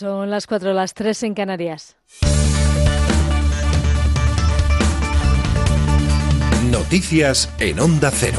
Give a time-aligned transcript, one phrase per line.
[0.00, 1.94] Son las cuatro, las tres en Canarias.
[6.70, 8.38] Noticias en Onda Cero.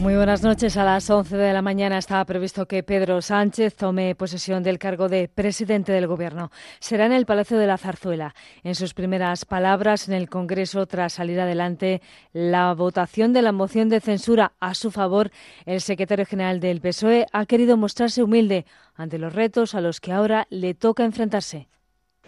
[0.00, 0.76] Muy buenas noches.
[0.76, 5.08] A las 11 de la mañana estaba previsto que Pedro Sánchez tome posesión del cargo
[5.08, 6.52] de presidente del Gobierno.
[6.78, 8.32] Será en el Palacio de la Zarzuela.
[8.62, 12.00] En sus primeras palabras en el Congreso, tras salir adelante
[12.32, 15.32] la votación de la moción de censura a su favor,
[15.66, 20.12] el secretario general del PSOE ha querido mostrarse humilde ante los retos a los que
[20.12, 21.66] ahora le toca enfrentarse.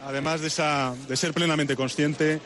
[0.07, 2.41] Además de, esa, de, ser plenamente consciente,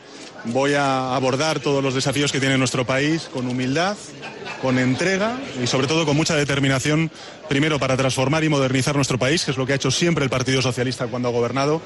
[0.45, 3.95] voy a abordar todos los desafíos que tiene nuestro país con humildad,
[4.61, 7.09] con entrega y sobre todo con mucha determinación,
[7.47, 10.29] primero para transformar y modernizar nuestro país, que es lo que ha hecho siempre el
[10.29, 11.81] Partido Socialista cuando ha gobernado,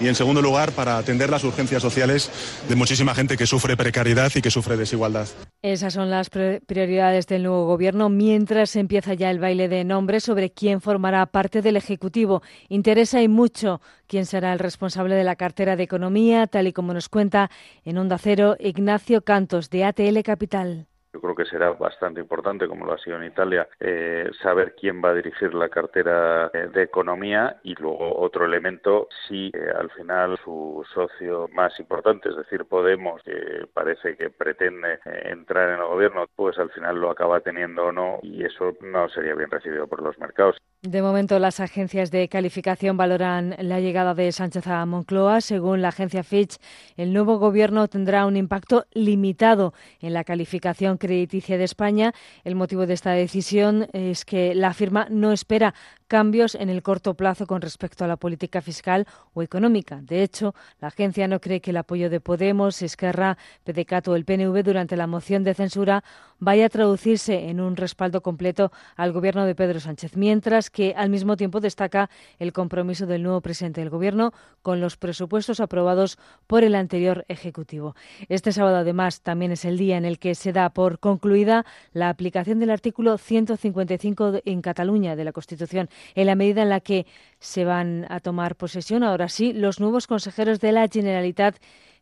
[0.00, 2.30] y en segundo lugar para atender las urgencias sociales
[2.68, 5.28] de muchísima gente que sufre precariedad y que sufre desigualdad.
[5.62, 10.50] Esas son las prioridades del nuevo gobierno, mientras empieza ya el baile de nombres sobre
[10.50, 12.42] quién formará parte del Ejecutivo.
[12.68, 16.92] Interesa y mucho quién será el responsable de la cartera de Economía, tal y como
[16.92, 17.50] nos cuenta
[17.84, 20.86] en Onda Cero Ignacio Cantos, de ATL Capital.
[21.14, 25.00] Yo creo que será bastante importante, como lo ha sido en Italia, eh, saber quién
[25.00, 29.92] va a dirigir la cartera eh, de economía y luego otro elemento, si eh, al
[29.92, 35.86] final su socio más importante, es decir, Podemos, que parece que pretende entrar en el
[35.86, 39.86] gobierno, pues al final lo acaba teniendo o no y eso no sería bien recibido
[39.86, 40.56] por los mercados.
[40.86, 45.40] De momento, las agencias de calificación valoran la llegada de Sánchez a Moncloa.
[45.40, 46.58] Según la agencia Fitch,
[46.98, 52.12] el nuevo gobierno tendrá un impacto limitado en la calificación crediticia de España.
[52.44, 55.72] El motivo de esta decisión es que la firma no espera
[56.14, 59.98] cambios en el corto plazo con respecto a la política fiscal o económica.
[60.00, 64.24] De hecho, la agencia no cree que el apoyo de Podemos, Esquerra, PDCAT o el
[64.24, 66.04] PNV durante la moción de censura
[66.38, 71.10] vaya a traducirse en un respaldo completo al gobierno de Pedro Sánchez, mientras que al
[71.10, 74.32] mismo tiempo destaca el compromiso del nuevo presidente del gobierno
[74.62, 77.96] con los presupuestos aprobados por el anterior ejecutivo.
[78.28, 82.08] Este sábado, además, también es el día en el que se da por concluida la
[82.08, 87.06] aplicación del artículo 155 en Cataluña de la Constitución en la medida en la que
[87.38, 91.56] se van a tomar posesión, ahora sí, los nuevos consejeros de la Generalitat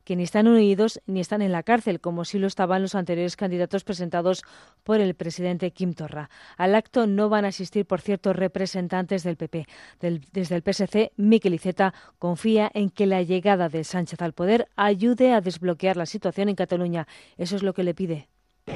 [0.04, 3.36] que ni están unidos ni están en la cárcel, como sí lo estaban los anteriores
[3.36, 4.42] candidatos presentados
[4.82, 6.30] por el presidente Kim Torra.
[6.56, 9.66] Al acto no van a asistir, por cierto, representantes del PP.
[10.00, 15.32] desde el PSC, Miquel Iceta confía en que la llegada de Sánchez al poder ayude
[15.32, 17.06] a desbloquear la situación en Cataluña.
[17.36, 18.28] Eso es lo que le pide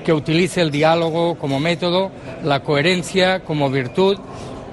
[0.05, 2.11] que utilice el diálogo como método,
[2.43, 4.19] la coherencia como virtud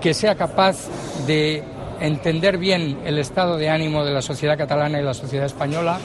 [0.04, 0.90] que sea capaz
[1.26, 1.64] de
[2.02, 5.98] entender bien el estado de ánimo de la sociedad catalana y la sociedad española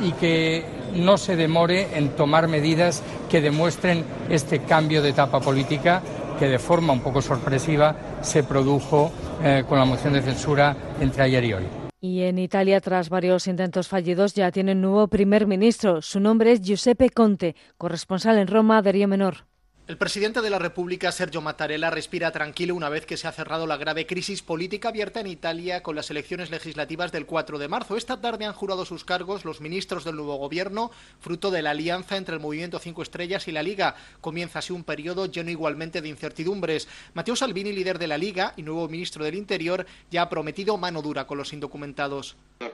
[0.00, 6.00] y que no se demore en tomar medidas que demuestren este cambio de etapa política
[6.38, 9.10] que de forma un poco sorpresiva se produjo
[9.42, 11.64] eh, con la moción de censura entre ayer y hoy.
[12.00, 16.00] Y en Italia, tras varios intentos fallidos, ya tiene un nuevo primer ministro.
[16.00, 19.49] Su nombre es Giuseppe Conte, corresponsal en Roma de Río Menor.
[19.90, 23.66] El presidente de la República, Sergio Mattarella, respira tranquilo una vez que se ha cerrado
[23.66, 27.96] la grave crisis política abierta en Italia con las elecciones legislativas del 4 de marzo.
[27.96, 32.16] Esta tarde han jurado sus cargos los ministros del nuevo gobierno, fruto de la alianza
[32.16, 33.96] entre el Movimiento Cinco Estrellas y la Liga.
[34.20, 36.86] Comienza así un periodo lleno igualmente de incertidumbres.
[37.14, 41.02] Matteo Salvini, líder de la Liga y nuevo ministro del Interior, ya ha prometido mano
[41.02, 42.36] dura con los indocumentados.
[42.60, 42.70] La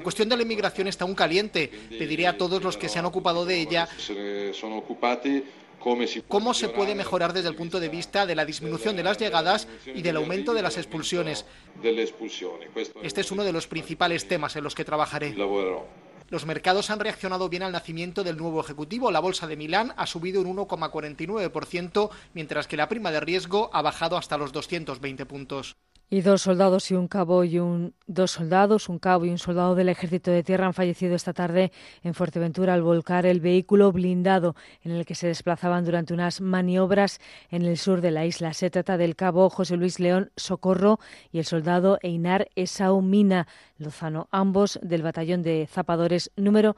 [0.00, 1.70] cuestión de la inmigración está aún caliente.
[1.98, 3.86] Pediré a todos los que se han ocupado de ella
[6.28, 9.68] cómo se puede mejorar desde el punto de vista de la disminución de las llegadas
[9.86, 11.44] y del aumento de las expulsiones.
[13.02, 15.34] Este es uno de los principales temas en los que trabajaré.
[16.30, 19.10] Los mercados han reaccionado bien al nacimiento del nuevo ejecutivo.
[19.10, 23.82] La bolsa de Milán ha subido un 1,49%, mientras que la prima de riesgo ha
[23.82, 25.76] bajado hasta los 220 puntos.
[26.10, 29.74] Y dos soldados y un cabo y un dos soldados, un cabo y un soldado
[29.74, 31.72] del Ejército de Tierra han fallecido esta tarde
[32.02, 37.20] en Fuerteventura al volcar el vehículo blindado en el que se desplazaban durante unas maniobras
[37.50, 38.52] en el sur de la isla.
[38.52, 41.00] Se trata del cabo José Luis León Socorro
[41.32, 43.48] y el soldado Einar Esaumina
[43.78, 46.76] Lozano, ambos del batallón de zapadores número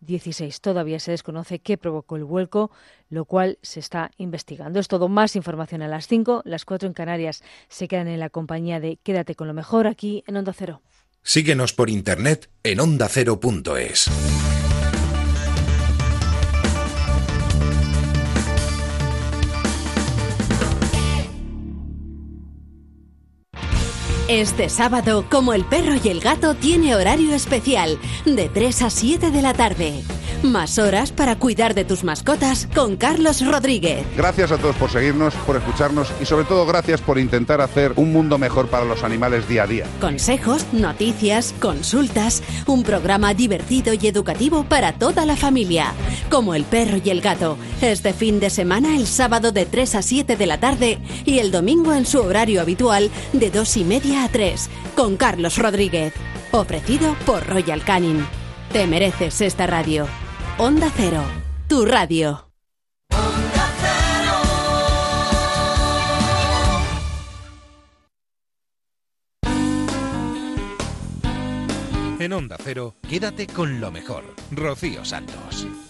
[0.00, 0.60] 16.
[0.60, 2.70] Todavía se desconoce qué provocó el vuelco,
[3.08, 4.80] lo cual se está investigando.
[4.80, 5.08] Es todo.
[5.08, 7.42] Más información a las 5, las 4 en Canarias.
[7.68, 10.82] Se quedan en la compañía de Quédate con lo mejor aquí en Onda Cero.
[11.22, 14.57] Síguenos por internet en ondacero.es.
[24.28, 29.30] Este sábado, como el perro y el gato, tiene horario especial, de 3 a 7
[29.30, 30.04] de la tarde.
[30.42, 34.06] Más horas para cuidar de tus mascotas con Carlos Rodríguez.
[34.16, 38.12] Gracias a todos por seguirnos, por escucharnos y sobre todo gracias por intentar hacer un
[38.12, 39.84] mundo mejor para los animales día a día.
[40.00, 45.92] Consejos, noticias, consultas, un programa divertido y educativo para toda la familia,
[46.30, 47.58] como el perro y el gato.
[47.82, 51.50] Este fin de semana el sábado de 3 a 7 de la tarde y el
[51.50, 56.14] domingo en su horario habitual de 2 y media a 3 con Carlos Rodríguez.
[56.52, 58.24] Ofrecido por Royal Canin.
[58.72, 60.06] Te mereces esta radio.
[60.60, 61.22] Onda Cero,
[61.68, 62.50] tu radio.
[72.18, 74.24] En Onda Cero, quédate con lo mejor.
[74.50, 75.87] Rocío Santos.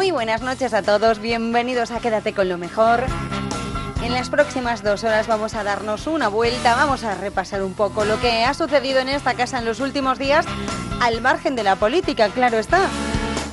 [0.00, 3.04] Muy buenas noches a todos, bienvenidos a Quédate con lo mejor.
[4.02, 8.06] En las próximas dos horas vamos a darnos una vuelta, vamos a repasar un poco
[8.06, 10.46] lo que ha sucedido en esta casa en los últimos días,
[11.02, 12.88] al margen de la política, claro está,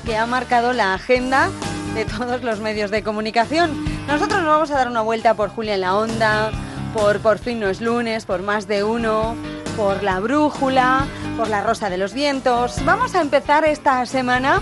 [0.05, 1.49] que ha marcado la agenda
[1.93, 3.83] de todos los medios de comunicación.
[4.07, 6.51] Nosotros nos vamos a dar una vuelta por Julia en la Onda,
[6.93, 9.35] por Por fin no es lunes, por más de uno,
[9.75, 12.77] por La Brújula, por La Rosa de los Vientos.
[12.85, 14.61] Vamos a empezar esta semana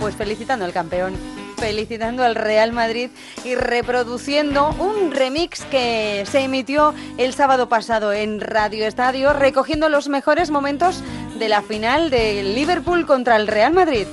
[0.00, 1.14] pues felicitando al campeón,
[1.58, 3.10] felicitando al Real Madrid
[3.44, 10.08] y reproduciendo un remix que se emitió el sábado pasado en Radio Estadio, recogiendo los
[10.08, 11.02] mejores momentos
[11.38, 14.06] de la final del Liverpool contra el Real Madrid.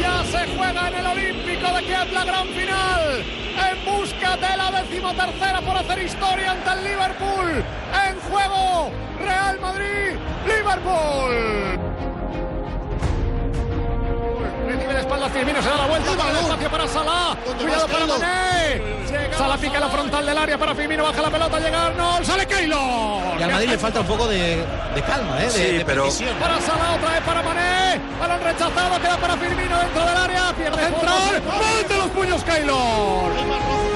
[0.00, 3.24] Ya se juega en el Olímpico de Kiev la gran final.
[3.70, 7.64] En busca de la decimotercera por hacer historia ante el Liverpool.
[8.08, 8.90] En juego,
[9.20, 12.11] Real Madrid, Liverpool.
[14.82, 17.36] Recibe de espalda Firmino, se da la vuelta para el espacio para Salah.
[17.58, 18.82] Cuidado para Mané.
[19.38, 23.38] Salah pica la frontal del área para Firmino, baja la pelota, llega Arnold, sale Keylor.
[23.38, 24.64] Y al Madrid le falta un poco de,
[24.94, 25.44] de calma, ¿eh?
[25.44, 26.34] de, Sí, de pero- precisión.
[26.38, 28.00] Para Salah, otra vez para Mané.
[28.18, 30.52] Balón rechazado, queda para Firmino dentro del área.
[30.52, 31.42] Pierde central.
[31.76, 33.91] ¡Mete los puños Keylor!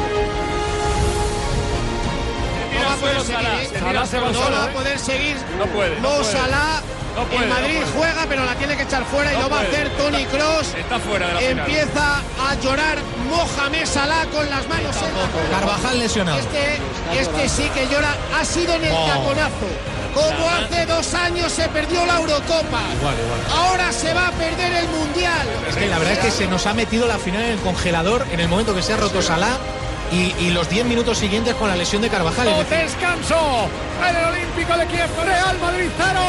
[2.86, 3.80] No va a poder seguir.
[3.80, 5.36] Salah se va no va a poder seguir.
[5.58, 6.24] No puede, no.
[6.24, 6.80] Salah.
[7.16, 7.92] No puede, el no Madrid puede.
[7.96, 10.24] juega, pero la tiene que echar fuera y lo va a hacer Tony.
[10.26, 10.74] Cross.
[10.76, 11.66] Está fuera de la final.
[11.70, 12.98] Empieza a llorar
[13.30, 15.60] Mohamed Salah con las manos en la cara.
[15.60, 16.38] Carvajal lesionado.
[16.38, 16.78] Este,
[17.18, 18.14] este sí que llora.
[18.38, 19.06] Ha sido en el Oh.
[19.06, 19.66] taconazo.
[20.14, 22.80] Como hace dos años se perdió la Eurocopa.
[22.98, 23.40] Igual, igual.
[23.54, 25.46] Ahora se va a perder el Mundial.
[25.68, 28.26] Es que la verdad es que se nos ha metido la final en el congelador
[28.30, 29.56] en el momento que se ha roto Salah
[30.12, 32.48] y, y los 10 minutos siguientes con la lesión de Carvajal.
[32.48, 33.68] Es decir, Descanso
[34.08, 35.08] en el Olímpico de Kiev.
[35.24, 36.20] Real Madrid 0.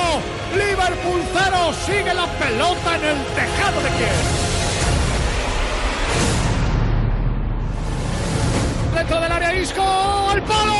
[0.55, 1.73] Liverpool 0.
[1.85, 4.57] Sigue la pelota en el tejado de Kiev.
[8.95, 9.83] Dentro del área Isco.
[10.29, 10.73] ¡Al palo!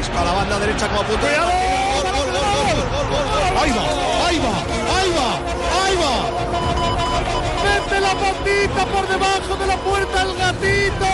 [0.00, 1.50] Isco a la banda derecha como punto ¡Cuidado!
[1.96, 3.58] Gol, gol, gol, gol, gol, gol, gol.
[3.62, 4.26] ¡Ahí va!
[4.26, 4.54] ¡Ahí va!
[4.98, 5.28] ¡Ahí va!
[5.86, 6.55] ¡Ahí va!
[7.86, 11.06] Mete la patita por debajo de la puerta el gatito.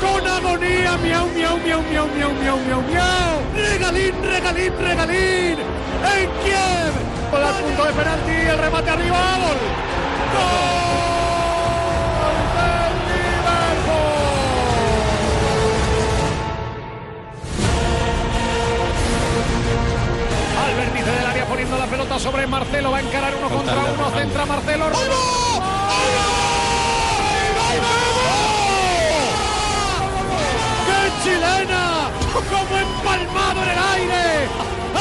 [0.00, 3.42] Con agonía, miau, miau, miau, miau, miau, miau, miau, miau.
[3.56, 5.58] Regalín, regalín, regalín.
[5.58, 6.92] En Kiev.
[7.32, 9.58] Con el punto de penalti, el remate arriba, gol.
[10.34, 10.84] Gol.
[20.64, 22.92] Al vértice del área poniendo la pelota sobre Marcelo.
[22.92, 24.10] Va a encarar uno contra uno.
[24.16, 24.84] Centra Marcelo.
[30.86, 31.84] ¡Qué chilena!
[32.32, 34.24] ¡Como empalmado en el aire!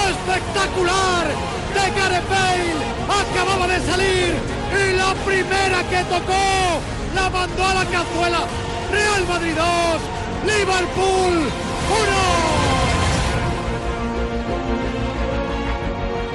[0.09, 1.25] ¡Espectacular!
[1.73, 2.23] De Gareth.
[3.09, 4.33] Acababa de salir
[4.71, 6.81] y la primera que tocó
[7.13, 8.47] la mandó a la cazuela.
[8.91, 9.65] Real Madrid 2,
[10.45, 11.49] Liverpool 1.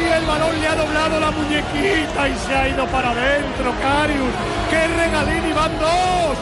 [0.00, 4.34] y el balón le ha doblado la muñequita y se ha ido para adentro, Carius.
[4.70, 6.36] ¡Qué regalín y van dos!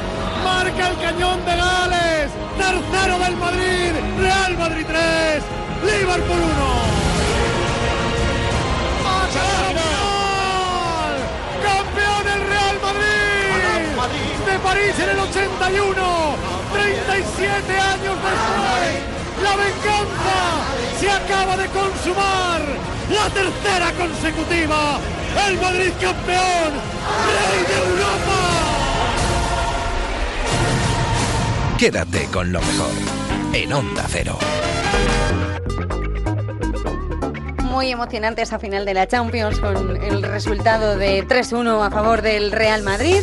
[0.44, 2.30] Marca el cañón de Gales.
[2.58, 3.92] Tercero del Madrid.
[4.20, 5.42] Real Madrid 3.
[5.84, 7.04] Liverpool 1.
[9.34, 11.14] ¡Campeón!
[11.64, 14.52] ¡Campeón el Real Madrid!
[14.52, 16.53] De París en el 81.
[16.74, 19.14] 37 años después.
[19.42, 20.38] La venganza
[20.98, 22.60] se acaba de consumar.
[23.10, 24.98] La tercera consecutiva.
[25.48, 26.72] El Madrid campeón.
[27.34, 28.64] Rey de Europa.
[31.78, 32.92] Quédate con lo mejor
[33.52, 34.38] en Onda Cero.
[37.62, 42.52] Muy emocionante esa final de la Champions con el resultado de 3-1 a favor del
[42.52, 43.20] Real Madrid.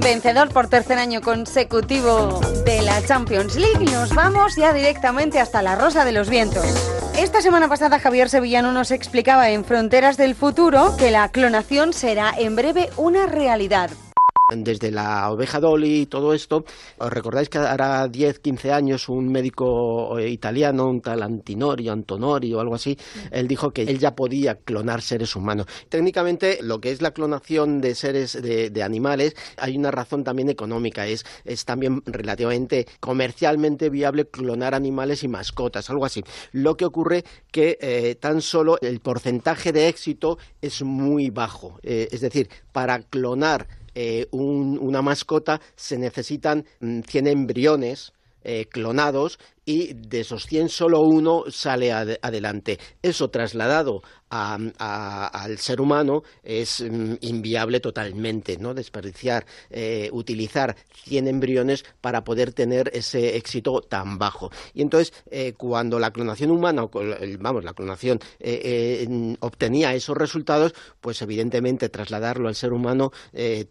[0.00, 3.84] Vencedor por tercer año consecutivo de la Champions League.
[3.92, 6.64] Nos vamos ya directamente hasta la Rosa de los Vientos.
[7.18, 12.32] Esta semana pasada Javier Sevillano nos explicaba en Fronteras del Futuro que la clonación será
[12.36, 13.90] en breve una realidad
[14.56, 16.64] desde la oveja Dolly y todo esto,
[16.96, 22.54] os recordáis que hará 10, 15 años un médico eh, italiano, un tal Antinori, Antonori
[22.54, 22.96] o algo así,
[23.30, 25.66] él dijo que él ya podía clonar seres humanos.
[25.90, 31.06] Técnicamente, lo que es la clonación de seres de, animales, hay una razón también económica,
[31.06, 36.24] es, es también relativamente comercialmente viable clonar animales y mascotas, algo así.
[36.52, 42.08] Lo que ocurre que eh, tan solo el porcentaje de éxito es muy bajo, eh,
[42.10, 43.66] es decir, para clonar
[44.00, 51.02] eh, una mascota se necesitan 100 mm, embriones eh, clonados y de esos 100 solo
[51.02, 52.78] uno sale adelante.
[53.02, 58.72] Eso trasladado al ser humano es mm, inviable totalmente, ¿no?
[58.72, 64.50] Desperdiciar, eh, utilizar 100 embriones para poder tener ese éxito tan bajo.
[64.72, 66.86] Y entonces, eh, cuando la clonación humana,
[67.38, 73.10] vamos, la clonación eh, obtenía esos resultados, pues evidentemente trasladarlo al ser humano,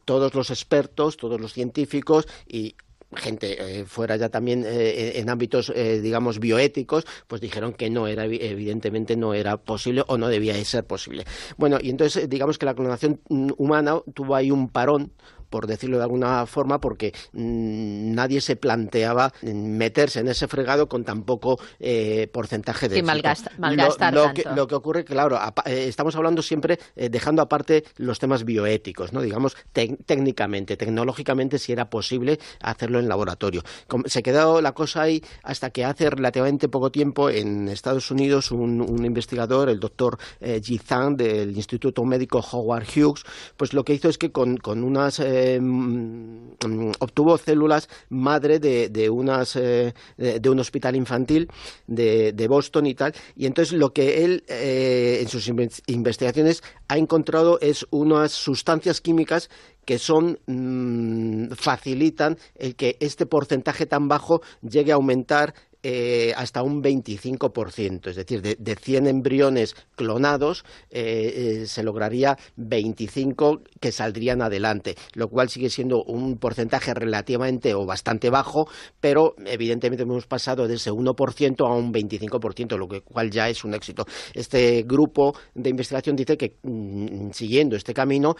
[0.05, 2.75] todos los expertos, todos los científicos y
[3.15, 8.07] gente eh, fuera ya también eh, en ámbitos eh, digamos bioéticos pues dijeron que no
[8.07, 11.25] era evidentemente no era posible o no debía ser posible.
[11.57, 15.13] Bueno y entonces digamos que la clonación mm, humana tuvo ahí un parón
[15.49, 21.03] por decirlo de alguna forma, porque mm, nadie se planteaba meterse en ese fregado con
[21.03, 26.15] tan poco eh, porcentaje de sí, malgastar lo, Que, lo que ocurre, claro, eh, estamos
[26.15, 29.21] hablando siempre eh, dejando aparte los temas bioéticos, ¿no?
[29.21, 33.63] digamos técnicamente, tecnológicamente, si era posible hacerlo en laboratorio.
[34.05, 39.05] Se quedó la cosa ahí hasta que hace relativamente poco tiempo en Estados Unidos un,
[39.05, 43.23] investigador, el doctor Ji Zhang del Instituto Médico Howard Hughes,
[43.55, 49.09] pues lo que hizo es que con, con unas eh, mm, obtuvo células madre de,
[49.09, 51.47] unas, eh, de un hospital infantil
[51.87, 53.13] de, Boston y tal.
[53.35, 55.47] Y entonces lo que él eh, en sus
[55.87, 59.49] investigaciones ha encontrado es unas sustancias químicas
[59.87, 65.53] que son mm, facilitan el que este porcentaje tan bajo llegue a aumentar
[65.83, 72.35] eh, hasta un 25%, es decir, de, de 100 embriones clonados eh, eh, se lograría
[72.55, 78.67] 25 que saldrían adelante, lo cual sigue siendo un porcentaje relativamente o bastante bajo,
[78.99, 83.75] pero evidentemente hemos pasado de ese 1% a un 25%, lo cual ya es un
[83.75, 84.05] éxito.
[84.33, 88.35] Este grupo de investigación dice que mm, siguiendo este camino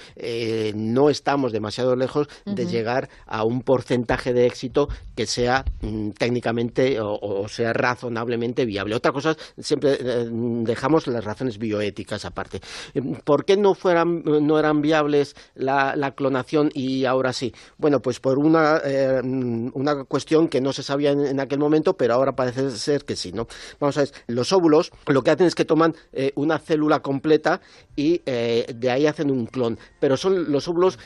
[0.73, 6.99] no estamos demasiado lejos de llegar a un porcentaje de éxito que sea mm, técnicamente
[6.99, 8.95] o o sea razonablemente viable.
[8.95, 12.61] Otra cosa, siempre eh, dejamos las razones bioéticas aparte.
[12.93, 17.53] Eh, ¿Por qué no, fueran, no eran viables la, clonación y ahora sí?
[17.77, 22.13] Bueno, pues por una, eh, una cuestión que no se sabía en, aquel momento, pero
[22.13, 23.47] ahora parece ser que sí, ¿no?
[23.79, 25.95] Vamos a ver, los óvulos lo que hacen es que toman
[26.35, 27.61] una célula completa
[27.95, 29.77] y de ahí hacen un clon.
[29.99, 30.97] Pero son los óvulos,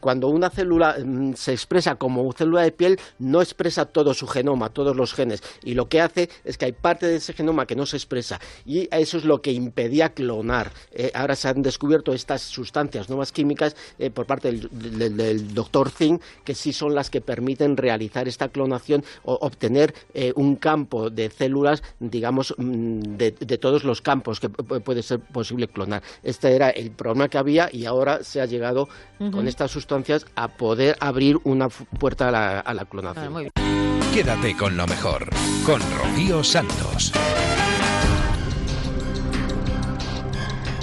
[0.00, 4.70] cuando una célula mm, se expresa como célula de piel, no expresa todo su genoma,
[4.70, 5.31] todos los genes
[5.62, 8.40] y lo que hace es que hay parte de ese genoma que no se expresa
[8.66, 10.72] y eso es lo que impedía clonar.
[10.92, 16.20] Eh, ahora se han descubierto estas sustancias nuevas químicas eh, por parte del, doctor Zing
[16.44, 21.30] que sí son las que permiten realizar esta clonación o obtener eh, un campo de
[21.30, 26.02] células, digamos, mm, de, todos los campos que puede ser posible clonar.
[26.22, 28.88] Este era el problema que había y ahora se ha llegado
[29.30, 33.52] con estas sustancias a poder abrir una puerta a la, clonación.
[34.12, 35.30] Quédate con lo mejor,
[35.64, 37.14] con Rocío Santos.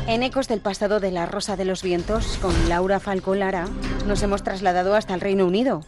[0.07, 3.67] En Ecos del pasado de la Rosa de los Vientos, con Laura Falcó Lara,
[4.07, 5.83] nos hemos trasladado hasta el Reino Unido.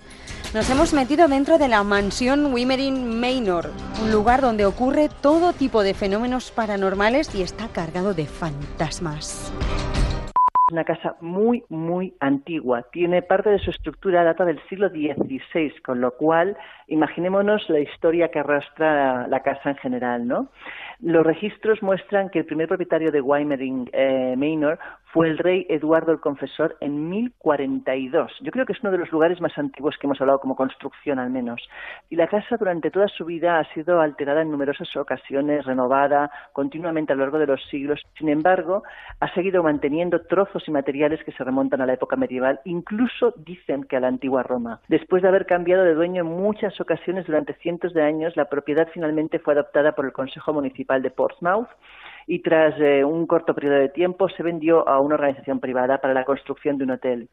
[0.53, 3.71] Nos hemos metido dentro de la mansión Wimmering Manor,
[4.03, 9.51] un lugar donde ocurre todo tipo de fenómenos paranormales y está cargado de fantasmas
[10.71, 12.83] una casa muy, muy antigua.
[12.91, 18.29] Tiene parte de su estructura data del siglo XVI, con lo cual imaginémonos la historia
[18.29, 20.49] que arrastra la casa en general, ¿no?
[20.99, 24.79] Los registros muestran que el primer propietario de Weimering eh, Manor
[25.13, 28.31] fue el rey Eduardo el Confesor en 1042.
[28.41, 31.19] Yo creo que es uno de los lugares más antiguos que hemos hablado como construcción
[31.19, 31.61] al menos.
[32.09, 37.11] Y la casa durante toda su vida ha sido alterada en numerosas ocasiones, renovada continuamente
[37.11, 38.01] a lo largo de los siglos.
[38.17, 38.83] Sin embargo,
[39.19, 43.83] ha seguido manteniendo trozos y materiales que se remontan a la época medieval, incluso dicen
[43.83, 44.79] que a la antigua Roma.
[44.87, 48.87] Después de haber cambiado de dueño en muchas ocasiones durante cientos de años, la propiedad
[48.93, 51.67] finalmente fue adoptada por el Consejo Municipal de Portsmouth
[52.31, 56.13] y tras eh, un corto periodo de tiempo se vendió a una organización privada para
[56.13, 57.27] la construcción de un hotel.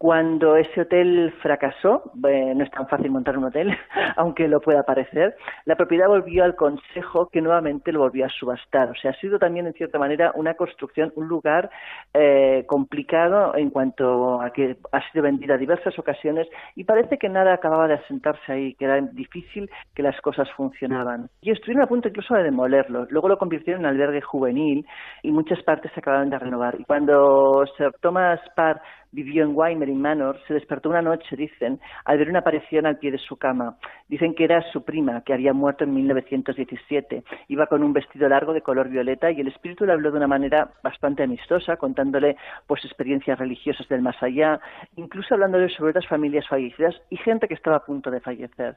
[0.00, 3.68] Cuando ese hotel fracasó, eh, no es tan fácil montar un hotel,
[4.16, 8.88] aunque lo pueda parecer, la propiedad volvió al consejo que nuevamente lo volvió a subastar.
[8.88, 11.68] O sea, ha sido también en cierta manera una construcción, un lugar
[12.14, 17.52] eh, complicado en cuanto a que ha sido vendida diversas ocasiones y parece que nada
[17.52, 21.28] acababa de asentarse ahí, que era difícil que las cosas funcionaban.
[21.42, 23.06] Y estuvieron a punto incluso de demolerlo.
[23.10, 24.86] Luego lo convirtieron en albergue juvenil
[25.22, 26.80] y muchas partes se acabaron de renovar.
[26.80, 28.80] Y cuando Sir Thomas Parr
[29.12, 33.10] vivió en Waimery Manor, se despertó una noche, dicen, al ver una aparición al pie
[33.10, 33.76] de su cama.
[34.08, 37.24] Dicen que era su prima, que había muerto en 1917.
[37.48, 40.26] Iba con un vestido largo de color violeta y el espíritu le habló de una
[40.26, 42.36] manera bastante amistosa, contándole
[42.66, 44.60] pues experiencias religiosas del más allá,
[44.96, 48.76] incluso hablándole sobre otras familias fallecidas y gente que estaba a punto de fallecer.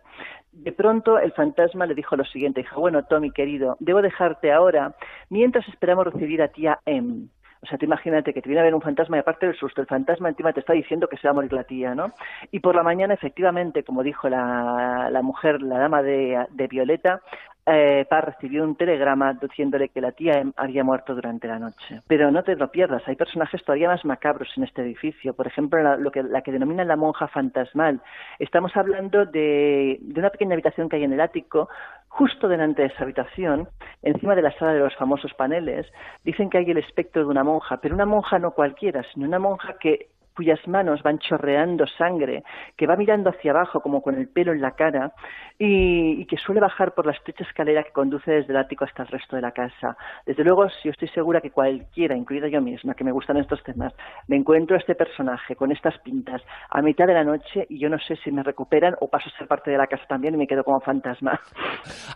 [0.52, 4.96] De pronto el fantasma le dijo lo siguiente, dijo, bueno, Tommy querido, debo dejarte ahora
[5.30, 7.28] mientras esperamos recibir a tía M.
[7.64, 9.80] O sea, te imagínate que te viene a ver un fantasma y aparte del susto,
[9.80, 12.12] el fantasma encima te está diciendo que se va a morir la tía, ¿no?
[12.52, 17.22] Y por la mañana, efectivamente, como dijo la, la mujer, la dama de, de Violeta,
[17.66, 22.02] eh, recibió un telegrama diciéndole que la tía había muerto durante la noche.
[22.08, 25.34] Pero no te lo pierdas, hay personajes todavía más macabros en este edificio.
[25.34, 28.02] Por ejemplo, la, lo que, la que denominan la monja fantasmal.
[28.40, 31.70] Estamos hablando de, de una pequeña habitación que hay en el ático
[32.14, 33.68] justo delante de esa habitación,
[34.04, 35.88] encima de la sala de los famosos paneles,
[36.24, 39.40] dicen que hay el espectro de una monja, pero una monja no cualquiera, sino una
[39.40, 42.44] monja que cuyas manos van chorreando sangre,
[42.76, 45.14] que va mirando hacia abajo como con el pelo en la cara
[45.60, 49.10] y, que suele bajar por la estrecha escalera que conduce desde el ático hasta el
[49.10, 49.96] resto de la casa.
[50.26, 53.94] Desde luego, si estoy segura que cualquiera, incluida yo misma, que me gustan estos temas,
[54.28, 57.90] me encuentro a este personaje con estas pintas a mitad de la noche y yo
[57.90, 60.38] no sé si me recuperan o paso a ser parte de la casa también y
[60.38, 61.40] me quedo como fantasma.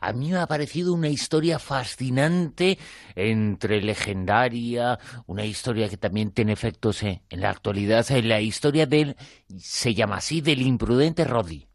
[0.02, 2.78] A mí me ha parecido una historia fascinante
[3.16, 4.98] entre legendaria,
[5.28, 9.16] una historia que también tiene efectos en la actualidad la historia del,
[9.58, 11.68] se llama así, del imprudente Roddy.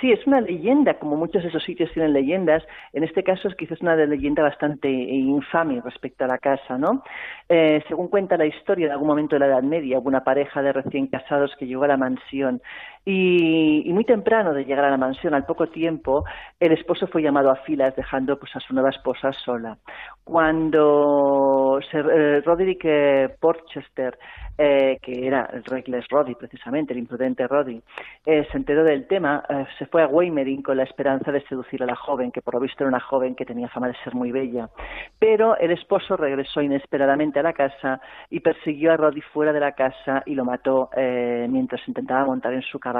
[0.00, 2.62] Sí, es una leyenda, como muchos de esos sitios tienen leyendas.
[2.92, 7.02] En este caso es quizás una leyenda bastante infame respecto a la casa, ¿no?
[7.48, 10.60] Eh, según cuenta la historia, en algún momento de la Edad Media hubo una pareja
[10.62, 12.60] de recién casados que llegó a la mansión
[13.06, 16.24] y, muy temprano de llegar a la mansión, al poco tiempo,
[16.58, 19.76] el esposo fue llamado a filas dejando pues, a su nueva esposa sola.
[20.24, 24.18] Cuando eh, Roderick eh, Porchester,
[24.56, 27.82] eh, que era el reckless Roddy precisamente, el imprudente Roddy,
[28.24, 29.42] se enteró del tema,
[29.78, 32.60] se fue a Weimering con la esperanza de seducir a la joven, que por lo
[32.60, 34.70] visto era una joven que tenía fama de ser muy bella.
[35.18, 39.72] Pero el esposo regresó inesperadamente a la casa y persiguió a Roddy fuera de la
[39.72, 42.93] casa y lo mató mientras intentaba montar en su cabeza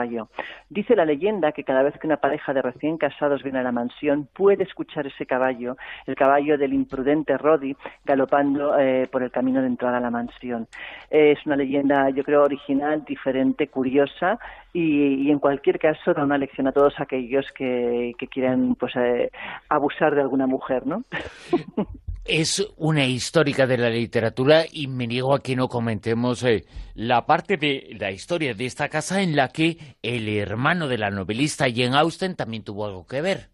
[0.69, 3.73] Dice la leyenda que cada vez que una pareja de recién casados viene a la
[3.73, 5.77] mansión puede escuchar ese caballo,
[6.07, 10.67] el caballo del imprudente Roddy, galopando eh, por el camino de entrada a la mansión.
[11.11, 14.39] es una leyenda, yo creo, original, diferente, curiosa
[14.73, 19.31] y, en cualquier caso da una lección a todos aquellos que, que quieran pues, eh,
[19.69, 21.05] abusar de alguna mujer, ¿no?
[22.25, 27.27] es una histórica de la literatura y me niego a que no comentemos eh, la
[27.27, 31.67] parte de la historia de esta casa en la que el hermano de la novelista
[31.67, 33.54] Jane Austen también tuvo algo que ver.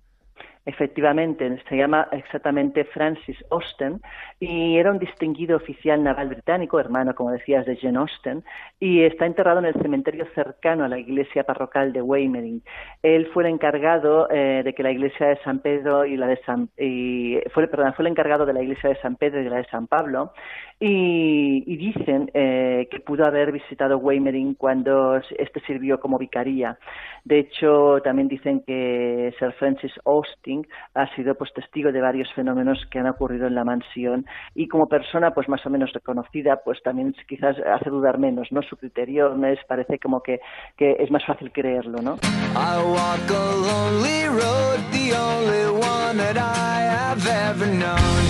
[0.66, 4.00] Efectivamente, se llama exactamente Francis Austen
[4.38, 8.44] y era un distinguido oficial naval británico, hermano, como decías, de Jane Austen,
[8.78, 12.62] y está enterrado en el cementerio cercano a la iglesia parroquial de Weimering.
[13.02, 16.36] Él fue el encargado eh, de que la iglesia de San Pedro y la de
[16.44, 19.56] San y fue, perdón, fue el encargado de la iglesia de San Pedro y la
[19.56, 20.32] de San Pablo
[20.78, 26.78] y, dicen eh, que pudo haber visitado Weimering cuando este sirvió como vicaría.
[27.24, 29.92] De hecho, también dicen que Sir Francis
[30.94, 34.88] ha sido pues testigo de varios fenómenos que han ocurrido en la mansión y como
[34.88, 38.62] persona pues más o menos reconocida pues también quizás hace dudar menos, ¿no?
[38.62, 40.40] Su criterio me parece como que,
[40.76, 42.18] que, es más fácil creerlo, ¿no?
[42.54, 43.30] I walk
[47.82, 48.29] a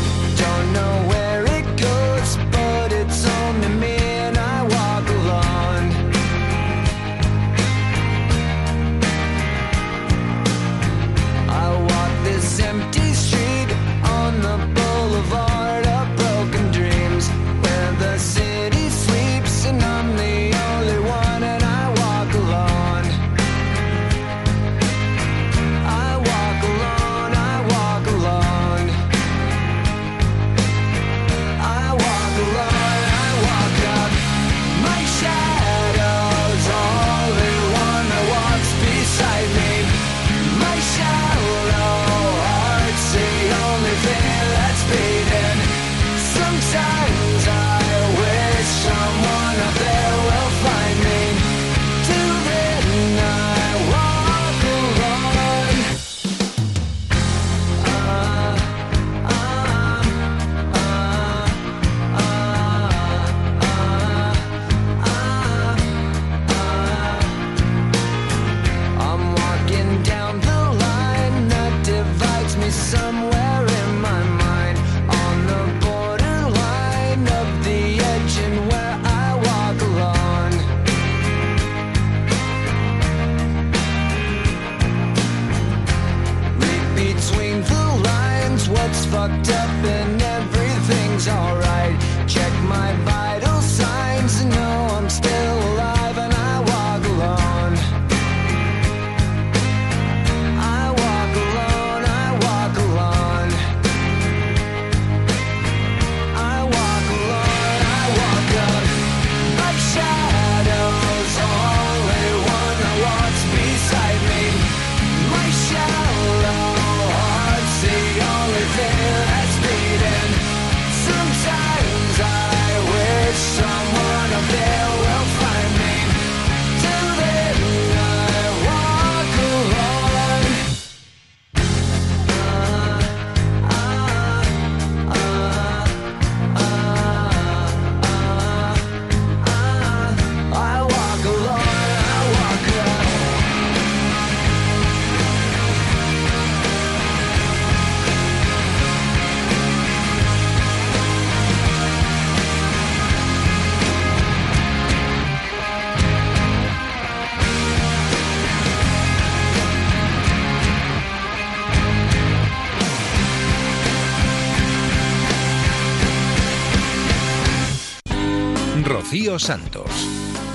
[169.10, 169.90] Rocío Santos.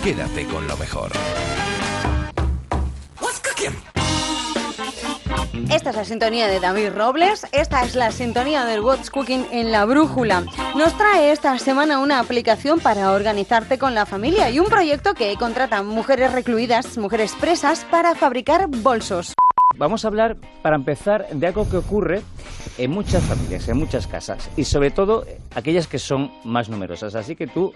[0.01, 1.11] Quédate con lo mejor.
[5.69, 9.73] Esta es la sintonía de David Robles, esta es la sintonía del What's Cooking en
[9.73, 10.45] la brújula.
[10.73, 15.35] Nos trae esta semana una aplicación para organizarte con la familia y un proyecto que
[15.35, 19.35] contrata mujeres recluidas, mujeres presas, para fabricar bolsos.
[19.73, 22.21] Vamos a hablar, para empezar, de algo que ocurre
[22.77, 27.15] en muchas familias, en muchas casas, y sobre todo aquellas que son más numerosas.
[27.15, 27.73] Así que tú,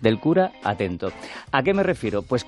[0.00, 1.12] del cura, atento.
[1.52, 2.22] ¿A qué me refiero?
[2.22, 2.46] Pues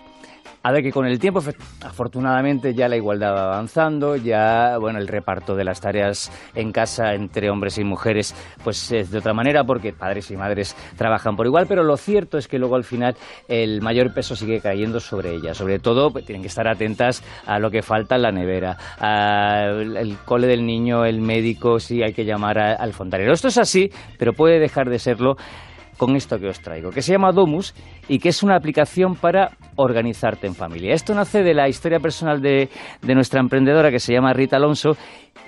[0.68, 1.40] a ver que con el tiempo,
[1.82, 7.14] afortunadamente, ya la igualdad va avanzando, ya bueno el reparto de las tareas en casa
[7.14, 11.46] entre hombres y mujeres, pues es de otra manera, porque padres y madres trabajan por
[11.46, 13.16] igual, pero lo cierto es que luego al final
[13.48, 15.56] el mayor peso sigue cayendo sobre ellas.
[15.56, 20.18] Sobre todo, pues, tienen que estar atentas a lo que falta en la nevera, al
[20.26, 23.32] cole del niño, el médico, si hay que llamar al fontanero.
[23.32, 25.36] Esto es así, pero puede dejar de serlo
[25.98, 27.74] con esto que os traigo, que se llama Domus
[28.08, 30.94] y que es una aplicación para organizarte en familia.
[30.94, 32.70] Esto nace de la historia personal de,
[33.02, 34.96] de nuestra emprendedora que se llama Rita Alonso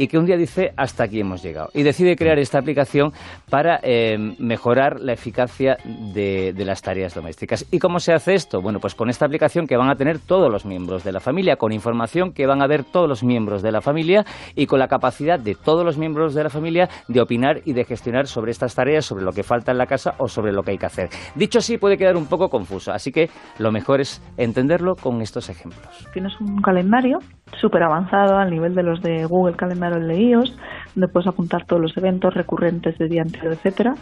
[0.00, 3.12] y que un día dice hasta aquí hemos llegado y decide crear esta aplicación
[3.50, 7.66] para eh, mejorar la eficacia de, de las tareas domésticas.
[7.70, 8.62] ¿Y cómo se hace esto?
[8.62, 11.56] Bueno, pues con esta aplicación que van a tener todos los miembros de la familia,
[11.56, 14.24] con información que van a ver todos los miembros de la familia
[14.56, 17.84] y con la capacidad de todos los miembros de la familia de opinar y de
[17.84, 20.70] gestionar sobre estas tareas, sobre lo que falta en la casa o sobre lo que
[20.70, 21.10] hay que hacer.
[21.34, 25.50] Dicho así, puede quedar un poco confuso, así que lo mejor es entenderlo con estos
[25.50, 26.08] ejemplos.
[26.14, 27.18] Tienes un calendario
[27.60, 30.56] súper avanzado al nivel de los de Google Calendar de iOS,
[30.94, 33.94] donde puedes apuntar todos los eventos recurrentes del día anterior, etcétera.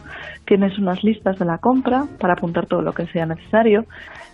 [0.45, 3.87] Tienes unas listas de la compra para apuntar todo lo que sea necesario.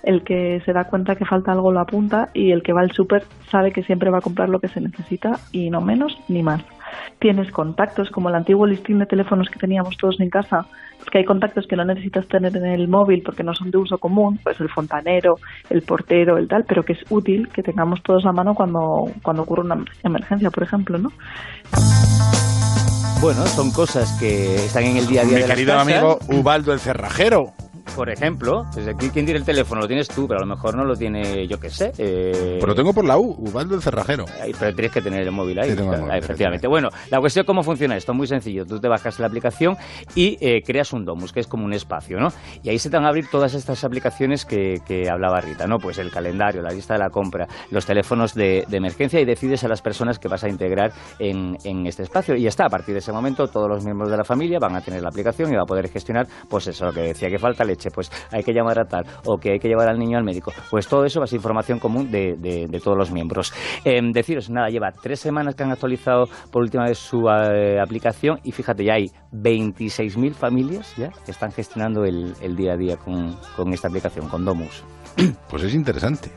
[0.02, 2.92] El que se da cuenta que falta algo lo apunta y el que va al
[2.92, 6.42] súper sabe que siempre va a comprar lo que se necesita y no menos ni
[6.42, 6.62] más.
[7.18, 10.66] Tienes contactos como el antiguo listín de teléfonos que teníamos todos en casa,
[11.10, 13.98] que hay contactos que no necesitas tener en el móvil porque no son de uso
[13.98, 15.38] común, pues el fontanero,
[15.70, 19.42] el portero, el tal, pero que es útil que tengamos todos a mano cuando, cuando
[19.42, 21.12] ocurre una emergencia, por ejemplo, ¿no?
[23.20, 25.94] Bueno, son cosas que están en el día a día Mi de las querido casas.
[25.94, 27.52] amigo Ubaldo el Cerrajero.
[27.94, 30.74] Por ejemplo, pues aquí quien tiene el teléfono lo tienes tú, pero a lo mejor
[30.76, 31.92] no lo tiene, yo qué sé.
[31.98, 34.24] eh, Pues lo tengo por la U, Ubaldo el Cerrajero.
[34.42, 35.70] Ahí, pero tienes que tener el móvil ahí.
[35.70, 36.66] Sí, tengo el móvil, efectivamente.
[36.66, 38.66] Bueno, la cuestión cómo funciona esto, muy sencillo.
[38.66, 39.76] Tú te bajas la aplicación
[40.16, 42.28] y eh, creas un domus, que es como un espacio, ¿no?
[42.64, 45.78] Y ahí se te van a abrir todas estas aplicaciones que, que hablaba Rita, ¿no?
[45.78, 49.62] Pues el calendario, la lista de la compra, los teléfonos de, de emergencia y decides
[49.62, 52.34] a las personas que vas a integrar en, en este espacio.
[52.34, 54.74] Y ya está, a partir de ese momento todos los miembros de la familia van
[54.74, 57.38] a tener la aplicación y va a poder gestionar, pues eso, lo que decía que
[57.38, 60.24] falta pues hay que llamar a tal, o que hay que llevar al niño al
[60.24, 60.52] médico.
[60.70, 63.52] Pues todo eso va a ser información común de, de- todos los miembros.
[63.84, 68.38] Em, deciros, nada, lleva tres semanas que han actualizado por última vez su eh, aplicación
[68.44, 72.96] y fíjate, ya hay 26.000 familias ya que están gestionando el, el día a día
[72.96, 74.84] con, con esta aplicación, con Domus.
[75.48, 76.30] Pues es interesante.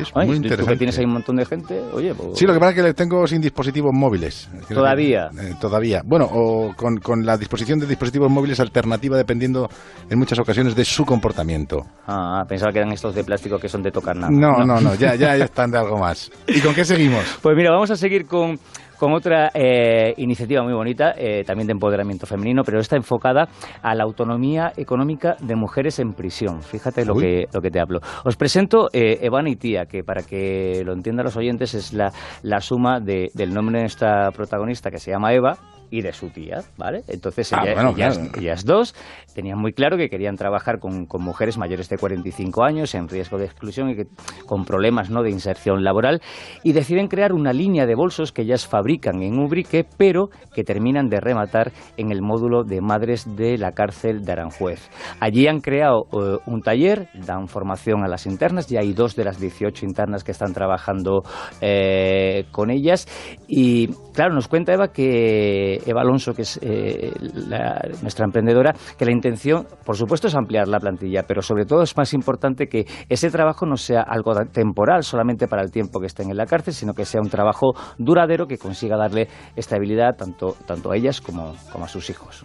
[0.00, 0.76] Es Ay, muy tú que interesante.
[0.76, 2.94] tienes ahí un montón de gente, oye, pues- Sí, lo que pasa es que le
[2.94, 4.48] tengo sin dispositivos móviles.
[4.68, 5.30] Todavía.
[5.40, 6.02] Eh, todavía.
[6.04, 9.68] Bueno, o con, con la disposición de dispositivos móviles alternativa dependiendo
[10.10, 11.86] en muchas ocasiones de su comportamiento.
[12.06, 14.30] Ah, pensaba que eran estos de plástico que son de tocar nada.
[14.30, 16.30] No, no, no, ya, ya, ya están de algo más.
[16.48, 17.24] ¿Y con qué seguimos?
[17.42, 18.58] Pues mira, vamos a seguir con,
[18.98, 23.48] con otra eh, iniciativa muy bonita, eh, también de empoderamiento femenino, pero está enfocada
[23.82, 26.62] a la autonomía económica de mujeres en prisión.
[26.62, 28.00] Fíjate lo que, lo que te hablo.
[28.24, 32.12] Os presento eh, Evana y Tía, que para que lo entiendan los oyentes es la,
[32.42, 35.56] la suma de- del nombre de nuestra protagonista, que se llama Eva,
[35.90, 37.02] y de su tía, ¿vale?
[37.08, 38.40] Entonces Ah, bueno, ellas, claro.
[38.40, 38.94] ellas dos
[39.34, 43.38] tenían muy claro que querían trabajar con, con mujeres mayores de 45 años en riesgo
[43.38, 44.06] de exclusión y que,
[44.46, 45.22] con problemas ¿no?
[45.22, 46.20] de inserción laboral
[46.62, 51.08] y deciden crear una línea de bolsos que ellas fabrican en Ubrique, pero que terminan
[51.08, 54.88] de rematar en el módulo de madres de la cárcel de Aranjuez.
[55.20, 59.24] Allí han creado eh, un taller, dan formación a las internas, ya hay dos de
[59.24, 61.22] las 18 internas que están trabajando
[61.60, 63.06] eh, con ellas
[63.48, 67.12] y claro, nos cuenta Eva que Eva Alonso, que es eh,
[67.48, 71.82] la- nuestra emprendedora, que la intención, por supuesto, es ampliar la plantilla, pero sobre todo
[71.82, 76.06] es más importante que ese trabajo no sea algo temporal solamente para el tiempo que
[76.06, 80.54] estén en la cárcel, sino que sea un trabajo duradero que consiga darle estabilidad tanto,
[80.66, 82.44] tanto a ellas como, como a sus hijos.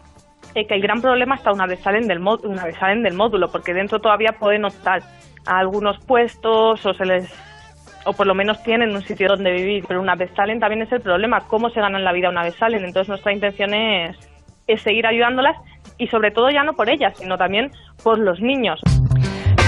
[0.56, 3.48] eh, que el gran problema está una vez salen del una vez salen del módulo,
[3.52, 5.02] porque dentro todavía pueden optar
[5.46, 7.32] a algunos puestos o se les
[8.06, 10.92] o por lo menos tienen un sitio donde vivir, pero una vez salen también es
[10.92, 12.84] el problema, cómo se ganan la vida una vez salen.
[12.84, 14.18] Entonces nuestra intención es,
[14.68, 15.56] es seguir ayudándolas
[15.98, 17.72] y sobre todo ya no por ellas, sino también
[18.04, 18.80] por los niños.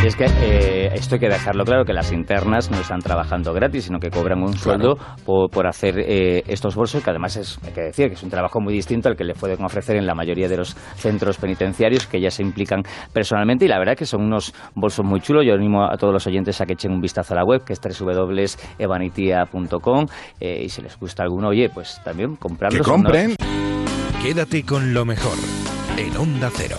[0.03, 3.53] Y es que eh, esto hay que dejarlo claro, que las internas no están trabajando
[3.53, 7.59] gratis, sino que cobran un sueldo por, por hacer eh, estos bolsos, que además es,
[7.63, 10.07] hay que decir, que es un trabajo muy distinto al que le pueden ofrecer en
[10.07, 12.81] la mayoría de los centros penitenciarios, que ya se implican
[13.13, 15.45] personalmente, y la verdad que son unos bolsos muy chulos.
[15.45, 17.73] Yo animo a todos los oyentes a que echen un vistazo a la web, que
[17.73, 20.05] es www.evanitia.com,
[20.39, 22.81] eh, y si les gusta alguno, oye, pues también comprarlos.
[22.87, 23.35] Que unos- compren.
[24.23, 25.37] Quédate con lo mejor
[25.97, 26.77] en Onda Cero.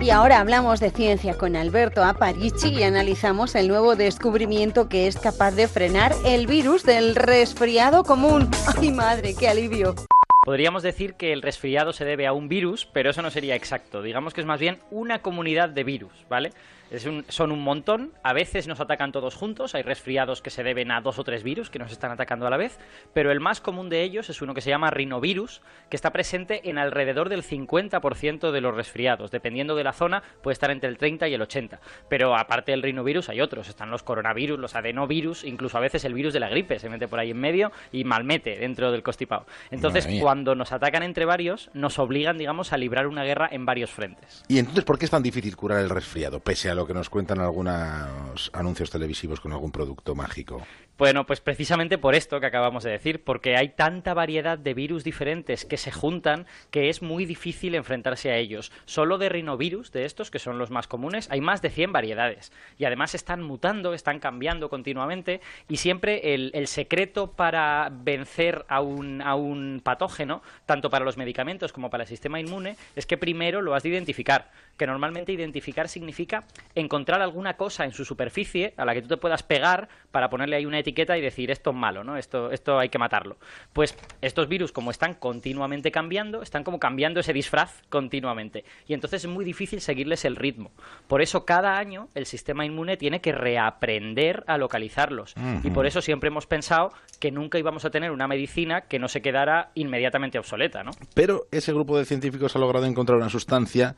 [0.00, 5.18] Y ahora hablamos de ciencia con Alberto Aparici y analizamos el nuevo descubrimiento que es
[5.18, 8.48] capaz de frenar el virus del resfriado común.
[8.78, 9.94] ¡Ay madre, qué alivio!
[10.42, 14.00] Podríamos decir que el resfriado se debe a un virus, pero eso no sería exacto.
[14.00, 16.52] Digamos que es más bien una comunidad de virus, ¿vale?
[16.90, 20.62] Es un- son un montón, a veces nos atacan todos juntos, hay resfriados que se
[20.64, 22.78] deben a dos o tres virus que nos están atacando a la vez,
[23.14, 26.68] pero el más común de ellos es uno que se llama rinovirus, que está presente
[26.68, 30.98] en alrededor del 50% de los resfriados, dependiendo de la zona, puede estar entre el
[30.98, 31.80] 30 y el 80.
[32.08, 36.14] Pero aparte del rinovirus hay otros, están los coronavirus, los adenovirus, incluso a veces el
[36.14, 36.78] virus de la gripe.
[36.78, 39.46] Se mete por ahí en medio y malmete dentro del constipado.
[39.70, 43.90] Entonces, cuando nos atacan entre varios, nos obligan, digamos, a librar una guerra en varios
[43.90, 44.42] frentes.
[44.48, 47.10] ¿Y entonces por qué es tan difícil curar el resfriado, pese a lo que nos
[47.10, 50.62] cuentan algunos anuncios televisivos con algún producto mágico?
[50.96, 55.02] Bueno, pues precisamente por esto que acabamos de decir, porque hay tanta variedad de virus
[55.02, 58.70] diferentes que se juntan que es muy difícil enfrentarse a ellos.
[58.84, 62.52] Solo de rinovirus, de estos, que son los más comunes, hay más de 100 variedades.
[62.76, 68.82] Y además están mutando, están cambiando continuamente y siempre el, el secreto para vencer a
[68.82, 73.16] un, a un patógeno, tanto para los medicamentos como para el sistema inmune, es que
[73.16, 74.50] primero lo has de identificar.
[74.80, 79.18] Que normalmente identificar significa encontrar alguna cosa en su superficie a la que tú te
[79.18, 82.16] puedas pegar para ponerle ahí una etiqueta y decir esto es malo, ¿no?
[82.16, 83.36] Esto, esto hay que matarlo.
[83.74, 88.64] Pues estos virus, como están continuamente cambiando, están como cambiando ese disfraz continuamente.
[88.86, 90.70] Y entonces es muy difícil seguirles el ritmo.
[91.08, 95.34] Por eso cada año el sistema inmune tiene que reaprender a localizarlos.
[95.62, 96.88] Y por eso siempre hemos pensado
[97.20, 100.92] que nunca íbamos a tener una medicina que no se quedara inmediatamente obsoleta, ¿no?
[101.12, 103.96] Pero ese grupo de científicos ha logrado encontrar una sustancia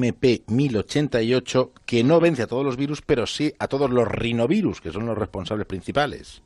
[0.00, 4.92] IMP-1088 que no vence a todos los virus, pero sí a todos los rinovirus, que
[4.92, 6.42] son los responsables principales.